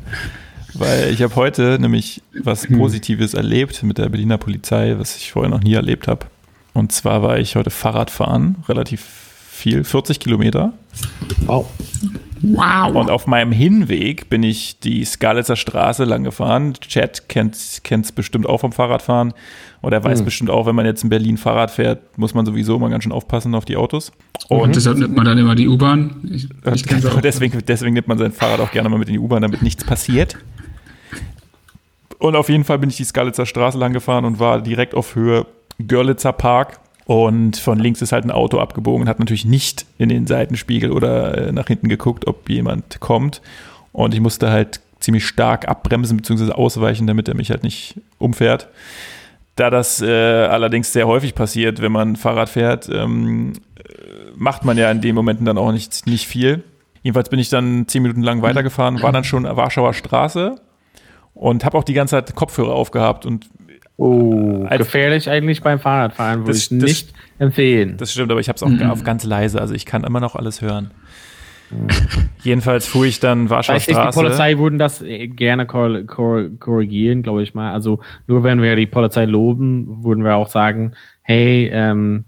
[0.73, 5.49] Weil ich habe heute nämlich was Positives erlebt mit der Berliner Polizei, was ich vorher
[5.49, 6.27] noch nie erlebt habe.
[6.73, 9.01] Und zwar war ich heute Fahrradfahren, relativ
[9.49, 10.73] viel, 40 Kilometer.
[11.45, 11.67] Wow.
[12.41, 12.95] Wow.
[12.95, 16.73] Und auf meinem Hinweg bin ich die Skalitzer Straße lang gefahren.
[16.79, 19.33] Chad kennt es bestimmt auch vom Fahrradfahren.
[19.81, 20.25] Und er weiß mhm.
[20.25, 23.11] bestimmt auch, wenn man jetzt in Berlin Fahrrad fährt, muss man sowieso mal ganz schön
[23.11, 24.11] aufpassen auf die Autos.
[24.47, 24.73] Und mhm.
[24.73, 26.15] deshalb nimmt man dann immer die U-Bahn.
[26.31, 26.83] Ich, ich
[27.21, 29.83] deswegen, deswegen nimmt man sein Fahrrad auch gerne mal mit in die U-Bahn, damit nichts
[29.83, 30.37] passiert.
[32.19, 35.15] Und auf jeden Fall bin ich die Skalitzer Straße lang gefahren und war direkt auf
[35.15, 35.45] Höhe
[35.79, 36.79] Görlitzer Park
[37.09, 40.91] und von links ist halt ein Auto abgebogen und hat natürlich nicht in den Seitenspiegel
[40.91, 43.41] oder äh, nach hinten geguckt, ob jemand kommt.
[43.91, 46.51] Und ich musste halt ziemlich stark abbremsen bzw.
[46.51, 48.67] ausweichen, damit er mich halt nicht umfährt.
[49.55, 53.53] da das äh, allerdings sehr häufig passiert, wenn man Fahrrad fährt, ähm,
[54.35, 56.63] macht man ja in den Momenten dann auch nicht, nicht viel.
[57.01, 60.61] Jedenfalls bin ich dann zehn Minuten lang weitergefahren, war dann schon Warschauer Straße
[61.33, 63.47] und habe auch die ganze Zeit Kopfhörer aufgehabt und
[64.01, 67.97] Oh, Als- gefährlich eigentlich beim Fahrradfahren, würde Das- ich das- nicht empfehlen.
[67.97, 70.35] Das stimmt, aber ich habe es auch auf ganz leise, also ich kann immer noch
[70.35, 70.91] alles hören.
[72.41, 74.19] Jedenfalls fuhr ich dann Warschauer ich, die Straße.
[74.19, 77.73] Polizei würden das äh, gerne kor kor korrigieren, glaube ich mal.
[77.73, 82.25] Also nur wenn wir die Polizei loben, würden wir auch sagen, hey, ähm,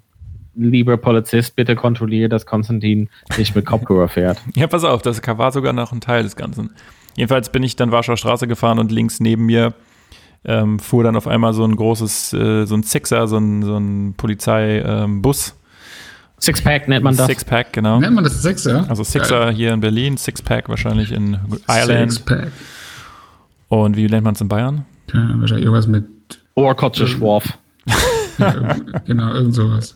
[0.55, 4.39] lieber Polizist, bitte kontrolliere, dass Konstantin nicht mit Kopfhörer fährt.
[4.55, 6.71] Ja, pass auf, das war sogar noch ein Teil des Ganzen.
[7.15, 9.73] Jedenfalls bin ich dann Warschauer Straße gefahren und links neben mir
[10.45, 13.77] ähm, fuhr dann auf einmal so ein großes, äh, so ein Sixer, so ein, so
[13.77, 15.49] ein Polizeibus.
[15.49, 15.55] Ähm.
[16.39, 17.27] Sixpack nennt man das.
[17.27, 17.99] Sixpack, genau.
[17.99, 18.85] Nennt man das Sechser?
[18.89, 21.37] Also Sixer hier in Berlin, Sixpack wahrscheinlich in
[21.67, 22.13] Ireland.
[22.13, 22.51] Sixpack.
[23.67, 24.85] Und wie nennt man es in Bayern?
[25.13, 26.05] Ja, wahrscheinlich irgendwas mit,
[26.55, 27.57] Ohrkotze Schworf.
[28.37, 29.95] ja, genau, irgend sowas.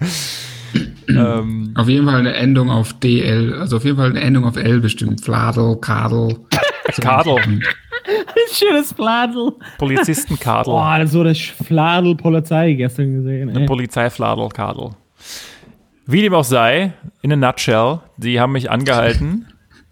[1.07, 4.55] ähm, Auf jeden Fall eine Endung auf DL, also auf jeden Fall eine Endung auf
[4.55, 5.23] L bestimmt.
[5.23, 6.38] Fladel, Kadel.
[7.01, 7.61] Kadel.
[8.57, 9.53] Schönes Fladel.
[9.77, 10.72] Polizistenkadel.
[10.72, 13.56] Boah, das ist so das Fladel Polizei gestern gesehen.
[13.56, 13.65] Ey.
[13.65, 14.91] Polizeifladel, Kadel.
[16.06, 19.48] Wie dem auch sei, in a nutshell, die haben mich angehalten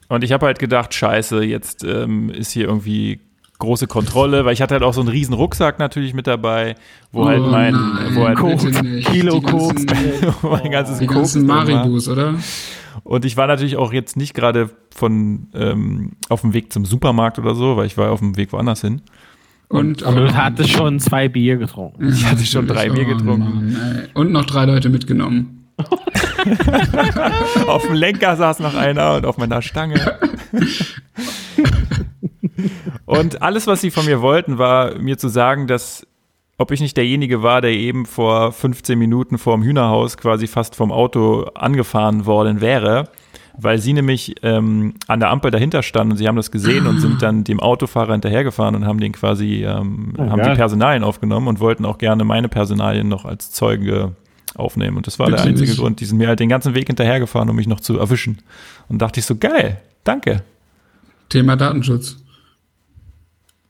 [0.10, 3.20] und ich habe halt gedacht, scheiße, jetzt ähm, ist hier irgendwie
[3.58, 6.76] große Kontrolle, weil ich hatte halt auch so einen riesen Rucksack natürlich mit dabei,
[7.12, 7.74] wo halt mein,
[8.14, 8.38] wo halt.
[9.06, 9.42] Kilo
[10.42, 11.36] wo mein ganzes Die Koks.
[11.36, 12.36] Maribus, oder?
[13.04, 17.40] Und ich war natürlich auch jetzt nicht gerade von ähm, auf dem Weg zum Supermarkt
[17.40, 19.02] oder so, weil ich war auf dem Weg woanders hin.
[19.70, 22.10] Und, Und du hattest schon zwei Bier getrunken.
[22.10, 23.74] Ich hatte schon drei Bier getrunken.
[23.74, 24.10] Mann.
[24.14, 25.68] Und noch drei Leute mitgenommen.
[27.68, 30.20] Auf dem Lenker saß noch einer und auf meiner Stange.
[33.06, 36.08] Und alles, was sie von mir wollten, war mir zu sagen, dass
[36.58, 40.76] ob ich nicht derjenige war, der eben vor 15 Minuten vor dem Hühnerhaus quasi fast
[40.76, 43.10] vom Auto angefahren worden wäre,
[43.58, 47.00] weil sie nämlich ähm, an der Ampel dahinter standen und sie haben das gesehen und
[47.00, 50.52] sind dann dem Autofahrer hinterhergefahren und haben den quasi, ähm, Oh, haben geil.
[50.52, 54.14] die Personalien aufgenommen und wollten auch gerne meine Personalien noch als Zeuge
[54.56, 54.98] aufnehmen.
[54.98, 55.76] Und das war der Bitte einzige.
[55.76, 56.00] Grund.
[56.00, 58.40] Die sind mir halt den ganzen Weg hinterhergefahren, um mich noch zu erwischen.
[58.90, 60.44] Und dachte ich so, geil, danke.
[61.30, 62.23] Thema Datenschutz.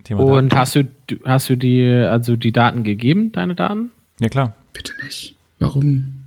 [0.03, 0.87] Thema Und hast du,
[1.25, 3.91] hast du die, also die Daten gegeben, deine Daten?
[4.19, 4.53] Ja, klar.
[4.73, 5.35] Bitte nicht.
[5.59, 6.23] Warum?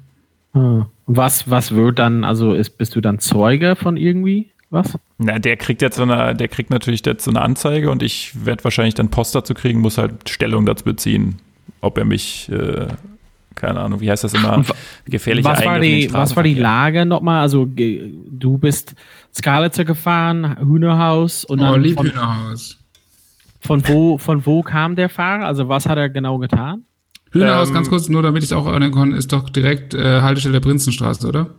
[0.53, 0.87] Hm.
[1.07, 4.51] Was, was wird dann, also ist, bist du dann Zeuge von irgendwie?
[4.71, 4.99] Was?
[5.19, 8.45] Na, der kriegt jetzt so eine, der kriegt natürlich jetzt so eine Anzeige und ich
[8.45, 11.37] werde wahrscheinlich dann Post dazu kriegen, muss halt Stellung dazu beziehen,
[11.81, 12.89] ob er mich, äh,
[13.55, 14.65] keine Ahnung, wie heißt das immer,
[15.07, 16.55] gefährliche was war die, was war die.
[16.55, 17.43] Lage nochmal?
[17.43, 18.95] Also du bist
[19.33, 22.79] Skalitzer gefahren, Hühnerhaus und Oh, dann von, Hühnerhaus.
[23.67, 25.45] Von wo von wo kam der Fahrer?
[25.47, 26.85] Also was hat er genau getan?
[27.33, 30.21] Hühnerhaus, Ähm, ganz kurz, nur damit ich es auch erinnern kann, ist doch direkt äh,
[30.23, 31.51] Haltestelle der Prinzenstraße, oder?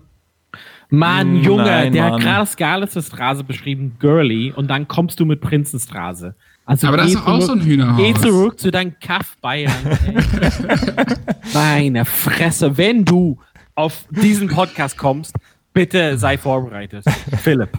[0.89, 2.13] Mann, Hm, Junge, nein, der Mann.
[2.13, 6.33] hat gerade Skalitzer Straße beschrieben, girly, und dann kommst du mit Prinzenstraße.
[6.65, 7.97] Also Aber das geh ist doch auch zurück- so ein Hühnerhaus.
[7.97, 9.73] Geh zurück zu deinem Kaff Bayern.
[11.53, 13.37] Meine Fresse, wenn du
[13.75, 15.35] auf diesen Podcast kommst,
[15.77, 17.05] bitte sei vorbereitet.
[17.41, 17.69] Philipp,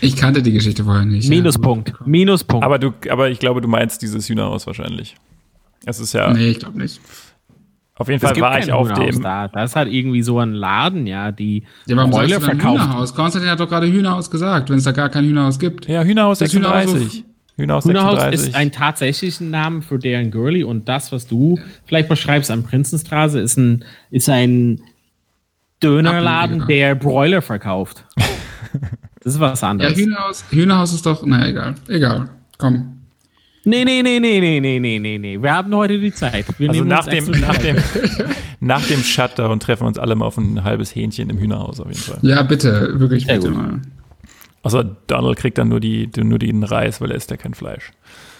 [0.00, 1.28] Ich kannte die Geschichte vorher nicht.
[1.28, 2.64] Minuspunkt, Minuspunkt.
[2.64, 5.16] Aber du, aber ich glaube, du meinst dieses Hühnerhaus wahrscheinlich.
[5.84, 6.32] Es ist ja, Ja.
[6.32, 7.00] Nee, ich glaube nicht.
[7.94, 9.48] auf jeden Fall war ich auf dem, Da.
[9.48, 12.82] Das ist halt irgendwie so ein Laden, ja, die Ja, warum dann verkauft.
[12.82, 13.14] Hühnerhaus?
[13.14, 15.86] Konstantin hat doch gerade Hühnerhaus gesagt, wenn es da gar kein Hühnerhaus gibt.
[15.86, 17.24] ja, Hühnerhaus Das Hühnerhaus 36.
[17.58, 18.48] Hühnerhaus Hühnerhaus 36.
[18.48, 23.40] ist ein tatsächlichen Name für deren Girlie und das, was du vielleicht beschreibst am Prinzenstraße,
[23.40, 24.80] ist ein, ist ein
[25.82, 26.88] Dönerladen, Ableger.
[26.88, 28.04] der Broiler verkauft.
[29.22, 29.96] Das ist was Ja, anderes.
[29.96, 31.74] Hühnerhaus, Hühnerhaus ist doch, na egal.
[31.88, 32.28] Egal.
[32.58, 32.98] Komm.
[33.64, 35.42] Nee, nee, nee, nee, nee, nee, nee, nee, nee.
[35.42, 36.46] Wir haben heute die Zeit.
[36.58, 37.64] Wir also nach dem, nach Zeit.
[37.64, 37.76] dem,
[38.60, 41.88] nach dem Shutdown treffen wir uns alle mal auf ein halbes Hähnchen im Hühnerhaus auf
[41.88, 42.18] jeden Fall.
[42.22, 43.80] Ja, bitte, wirklich bitte mal.
[44.62, 47.90] Außer Donald kriegt dann nur, die, nur den Reis, weil er isst ja kein Fleisch.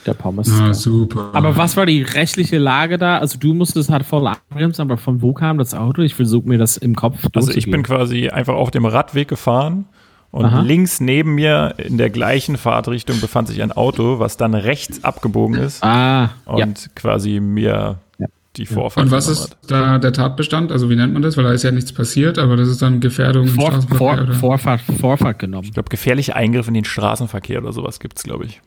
[0.06, 0.50] Der Pommes.
[0.52, 1.30] Ah, super.
[1.32, 3.18] Aber was war die rechtliche Lage da?
[3.18, 6.02] Also du musstest halt voll abbremsen, aber von wo kam das Auto?
[6.02, 9.86] Ich versuche mir das im Kopf Also ich bin quasi einfach auf dem Radweg gefahren
[10.30, 10.60] und Aha.
[10.60, 15.56] links neben mir in der gleichen Fahrtrichtung befand sich ein Auto, was dann rechts abgebogen
[15.56, 16.68] ist Ah, und ja.
[16.94, 18.26] quasi mir Ja.
[18.56, 20.70] die Vorfahrt Und was ist da der Tatbestand?
[20.72, 21.36] Also wie nennt man das?
[21.36, 24.12] Weil da ist ja nichts passiert, aber das ist dann Gefährdung im Vor, Straßenverkehr, vor,
[24.22, 24.32] oder?
[24.34, 25.64] Vorfahrt, Vorfahrt genommen.
[25.64, 28.60] Ich glaube, gefährliche Eingriffe in den Straßenverkehr oder sowas gibt es, glaube ich.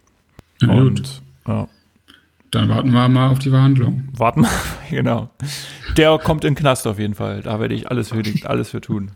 [0.61, 1.67] Gut, Und ja,
[2.51, 4.07] dann warten wir mal auf die Verhandlung.
[4.17, 4.49] warten wir,
[4.89, 5.29] genau.
[5.97, 7.41] Der kommt in den Knast auf jeden Fall.
[7.41, 9.11] Da werde ich alles für, alles für tun.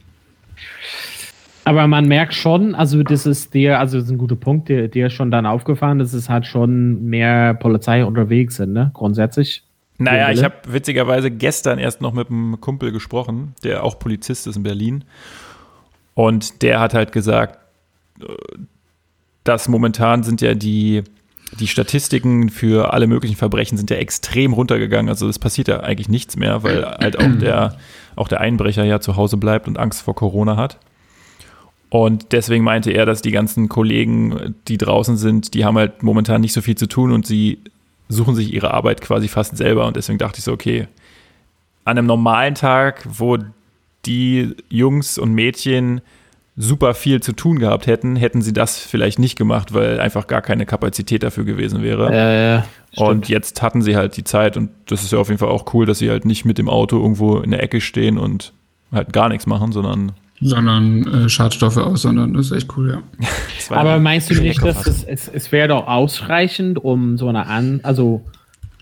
[1.66, 4.90] Aber man merkt schon, also das ist der, also das ist ein guter Punkt, der,
[4.90, 8.92] der ist schon dann aufgefahren, dass es halt schon mehr Polizei unterwegs sind, ne?
[8.94, 9.64] Grundsätzlich.
[9.98, 14.58] Naja, ich habe witzigerweise gestern erst noch mit einem Kumpel gesprochen, der auch Polizist ist
[14.58, 15.06] in Berlin.
[16.16, 17.60] Und der hat halt gesagt,
[18.20, 18.26] äh,
[19.44, 21.04] dass momentan sind ja die,
[21.60, 25.10] die Statistiken für alle möglichen Verbrechen sind ja extrem runtergegangen.
[25.10, 27.78] Also es passiert ja eigentlich nichts mehr, weil halt auch der,
[28.16, 30.78] auch der Einbrecher ja zu Hause bleibt und Angst vor Corona hat.
[31.90, 36.42] Und deswegen meinte er, dass die ganzen Kollegen, die draußen sind, die haben halt momentan
[36.42, 37.60] nicht so viel zu tun und sie
[38.10, 39.86] suchen sich ihre Arbeit quasi fast selber.
[39.86, 40.88] Und deswegen dachte ich so, okay,
[41.86, 43.38] an einem normalen Tag, wo
[44.06, 46.02] die Jungs und Mädchen
[46.56, 50.42] super viel zu tun gehabt hätten, hätten sie das vielleicht nicht gemacht, weil einfach gar
[50.42, 52.64] keine Kapazität dafür gewesen wäre.
[52.96, 55.50] Äh, Und jetzt hatten sie halt die Zeit und das ist ja auf jeden Fall
[55.50, 58.54] auch cool, dass sie halt nicht mit dem Auto irgendwo in der Ecke stehen und
[58.92, 60.12] halt gar nichts machen, sondern
[60.42, 62.34] Sondern äh, Schadstoffe aussondern.
[62.36, 63.28] Das ist echt cool, ja.
[63.76, 67.48] Aber ein meinst du nicht, dass es, es, es wäre doch ausreichend, um so eine
[67.48, 68.22] An, also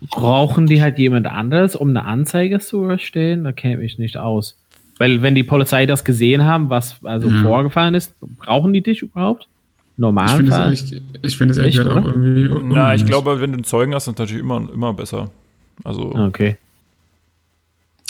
[0.09, 3.45] brauchen die halt jemand anderes, um eine Anzeige zu erstellen?
[3.45, 4.57] Da käme ich nicht aus.
[5.01, 7.41] Weil wenn die Polizei das gesehen haben, was also Ja.
[7.41, 9.41] vorgefallen ist, brauchen die dich überhaupt?
[9.43, 9.47] Ich
[9.95, 10.73] finde Normalfall?
[10.73, 12.49] es echt, ich finde es ehrlich Echt, gesagt auch irgendwie.
[12.71, 15.31] Na, ich glaube, wenn du einen Zeugen hast, ist natürlich immer, immer besser.
[15.83, 16.57] Also, Okay.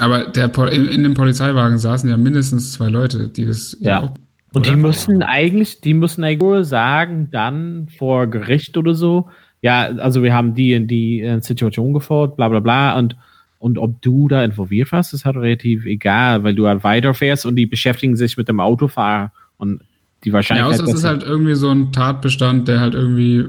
[0.02, 4.02] Aber der, in, in dem Polizeiwagen saßen ja mindestens zwei Leute, die das Ja.
[4.04, 4.12] auch-
[4.54, 9.30] Und die müssen eigentlich, die müssen eigentlich sagen, dann vor Gericht oder so,
[9.62, 13.16] ja, also wir haben die in die äh, Situation gefordert, bla bla bla, und,
[13.62, 17.56] und ob du da involviert warst, ist halt relativ egal, weil du halt weiterfährst und
[17.56, 19.82] die beschäftigen sich mit dem Autofahrer und
[20.24, 20.82] die Ja, Wahrscheinlichkeit.
[20.82, 23.46] außer es ist halt irgendwie so ein Tatbestand, der halt irgendwie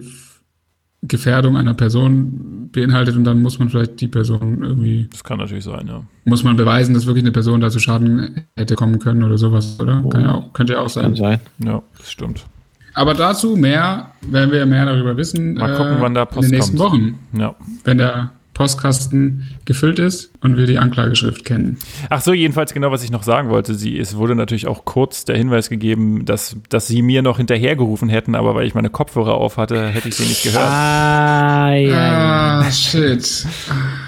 [1.04, 5.64] Gefährdung einer Person beinhaltet und dann muss man vielleicht die Person irgendwie, das kann natürlich
[5.64, 6.02] sein, ja.
[6.24, 9.80] muss man beweisen, dass wirklich eine Person da zu Schaden hätte kommen können oder sowas,
[9.80, 10.04] oder?
[10.10, 11.16] Kann ja auch, könnte ja auch kann sein.
[11.16, 11.40] sein.
[11.66, 12.46] Ja, das stimmt.
[12.94, 15.54] Aber dazu mehr, werden wir mehr darüber wissen.
[15.54, 16.92] Mal gucken, wann da in Post den nächsten kommt.
[16.92, 17.54] Wochen, Ja.
[17.84, 18.30] wenn der
[18.62, 21.78] Postkasten gefüllt ist und wir die Anklageschrift kennen.
[22.10, 23.74] Ach so, jedenfalls genau, was ich noch sagen wollte.
[23.74, 28.08] Sie, es wurde natürlich auch kurz der Hinweis gegeben, dass, dass sie mir noch hinterhergerufen
[28.08, 30.64] hätten, aber weil ich meine Kopfhörer auf hatte, hätte ich sie nicht gehört.
[30.64, 32.60] Ah, ja.
[32.60, 33.46] Ah, shit.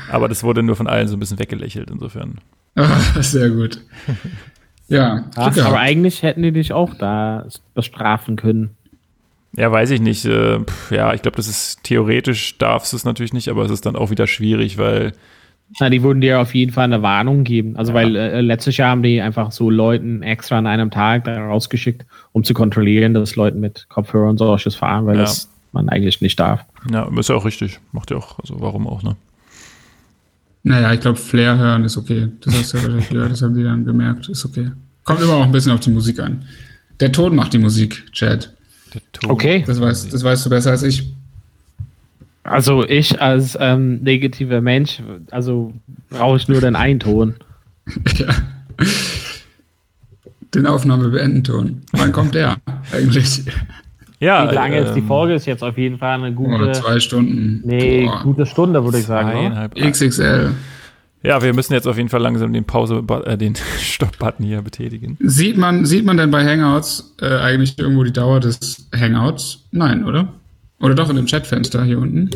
[0.09, 2.39] Aber das wurde nur von allen so ein bisschen weggelächelt, insofern.
[2.76, 3.81] Ah, sehr gut.
[4.86, 8.76] Ja, Ach, aber eigentlich hätten die dich auch da bestrafen können.
[9.56, 10.24] Ja, weiß ich nicht.
[10.24, 10.59] Äh,
[10.90, 13.97] ja, ich glaube, das ist theoretisch darfst du es natürlich nicht, aber es ist dann
[13.97, 15.12] auch wieder schwierig, weil
[15.81, 17.76] Na, die würden dir auf jeden Fall eine Warnung geben.
[17.76, 17.97] Also, Ja.
[17.97, 22.05] weil äh, letztes Jahr haben die einfach so Leuten extra an einem Tag da rausgeschickt,
[22.32, 25.22] um zu kontrollieren, dass Leute mit Kopfhörern solches fahren, weil Ja.
[25.22, 26.64] das man eigentlich nicht darf.
[26.93, 27.81] ja, ist ja auch richtig.
[27.93, 29.16] Macht ja auch, also warum auch, ne?
[30.62, 32.28] Naja, ich glaube, Flair hören ist okay.
[32.40, 34.28] Das hast du ja wahrscheinlich gehört, das haben die dann gemerkt.
[34.28, 34.70] Ist okay.
[35.05, 36.44] Kommt immer auch ein bisschen auf die Musik an.
[37.01, 38.52] Der Ton macht die Musik, Chad.
[39.27, 39.65] Okay.
[39.66, 41.12] Das weißt, das weißt du besser als ich.
[42.43, 45.73] Also ich als ähm, negativer Mensch, also
[46.11, 47.35] brauche ich nur den einen Ton.
[48.16, 48.27] ja.
[50.55, 51.83] Den Aufnahme beenden Ton.
[51.93, 52.57] Wann kommt der
[52.93, 53.43] eigentlich?
[54.21, 55.35] Ja, Wie lange ist die ähm, Folge?
[55.35, 57.61] Ist jetzt auf jeden Fall eine Oh, gute, zwei Stunden.
[57.65, 58.23] nee, Boah.
[58.23, 59.29] gute Stunde, würde ich sagen.
[59.31, 59.39] Oder?
[59.39, 59.75] Zweieinhalb.
[59.75, 60.51] XXL.
[61.25, 65.17] Ja, wir müssen jetzt auf jeden Fall langsam den Pause, äh, den Stopp-Button hier betätigen.
[65.21, 69.65] Sieht man, sieht man denn bei Hangouts äh, eigentlich irgendwo die Dauer des Hangouts?
[69.71, 70.29] Nein, oder?
[70.81, 72.31] Oder doch in dem Chatfenster hier unten?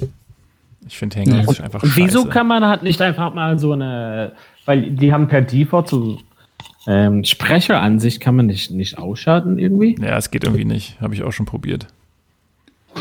[0.86, 2.30] Ich finde Hangouts ist einfach Und wieso scheiße.
[2.30, 4.32] kann man halt nicht einfach mal so eine,
[4.64, 6.18] weil die haben per Default so
[6.86, 9.96] ähm, Sprecheransicht, kann man nicht, nicht ausschalten irgendwie?
[10.00, 10.98] Ja, es geht irgendwie nicht.
[11.02, 11.86] Habe ich auch schon probiert.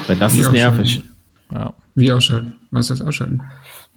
[0.08, 1.02] Weil das Wie ist nervig.
[1.54, 1.74] Ja.
[1.96, 2.54] Wie ausschalten?
[2.72, 3.42] Was ist das Ausschalten?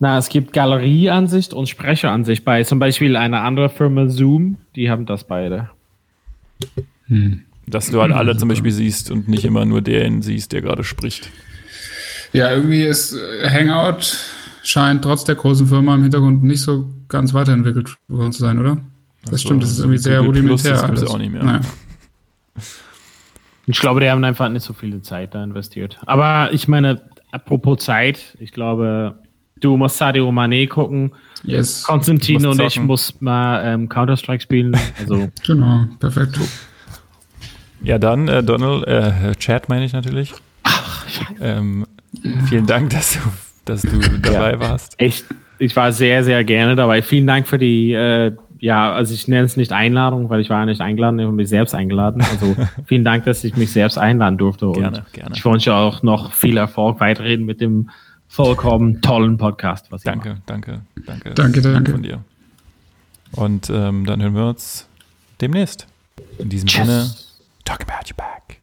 [0.02, 5.04] Na, es gibt Galerieansicht und Sprecheransicht bei zum Beispiel einer anderen Firma Zoom, die haben
[5.04, 5.68] das beide.
[7.06, 7.42] Hm.
[7.66, 10.84] Dass du halt alle zum Beispiel siehst und nicht immer nur den siehst, der gerade
[10.84, 11.30] spricht.
[12.32, 14.16] Ja, irgendwie ist äh, Hangout
[14.62, 18.78] scheint trotz der großen Firma im Hintergrund nicht so ganz weiterentwickelt worden zu sein, oder?
[19.24, 20.72] Das Ach so, stimmt, das ist irgendwie sehr Google Plus, rudimentär.
[20.72, 21.14] das gibt's alles.
[21.14, 21.44] auch nicht mehr.
[21.44, 21.60] Naja.
[23.66, 26.00] Ich glaube, die haben einfach nicht so viel Zeit da investiert.
[26.04, 29.16] Aber ich meine, apropos Zeit, ich glaube,
[29.60, 31.12] du musst Sadio Mané gucken.
[31.42, 34.76] Yes, Konstantin und ich muss mal ähm, Counter-Strike spielen.
[34.98, 36.38] Also, genau, perfekt.
[37.82, 40.34] Ja, dann, äh, Donald, äh, Chat meine ich natürlich.
[41.40, 41.86] Ähm,
[42.48, 43.20] vielen Dank, dass du,
[43.64, 44.94] dass du dabei warst.
[44.98, 45.24] echt,
[45.58, 47.02] ich war sehr, sehr gerne dabei.
[47.02, 50.60] Vielen Dank für die, äh, ja, also ich nenne es nicht Einladung, weil ich war
[50.60, 52.22] ja nicht eingeladen, ich habe mich selbst eingeladen.
[52.22, 52.54] Also
[52.84, 54.68] vielen Dank, dass ich mich selbst einladen durfte.
[54.68, 55.34] Und Gerne, gerne.
[55.34, 57.88] Ich wünsche auch noch viel Erfolg weiterhin mit dem
[58.30, 59.90] vollkommen tollen Podcast.
[59.90, 60.26] Was ihr macht.
[60.26, 61.34] Danke, danke, danke.
[61.34, 61.92] Danke, danke.
[61.92, 62.24] Von dir.
[63.32, 64.88] Und ähm, dann hören wir uns
[65.40, 65.86] demnächst.
[66.38, 66.86] In diesem Tschüss.
[66.86, 67.10] Sinne,
[67.64, 68.58] talk about your back.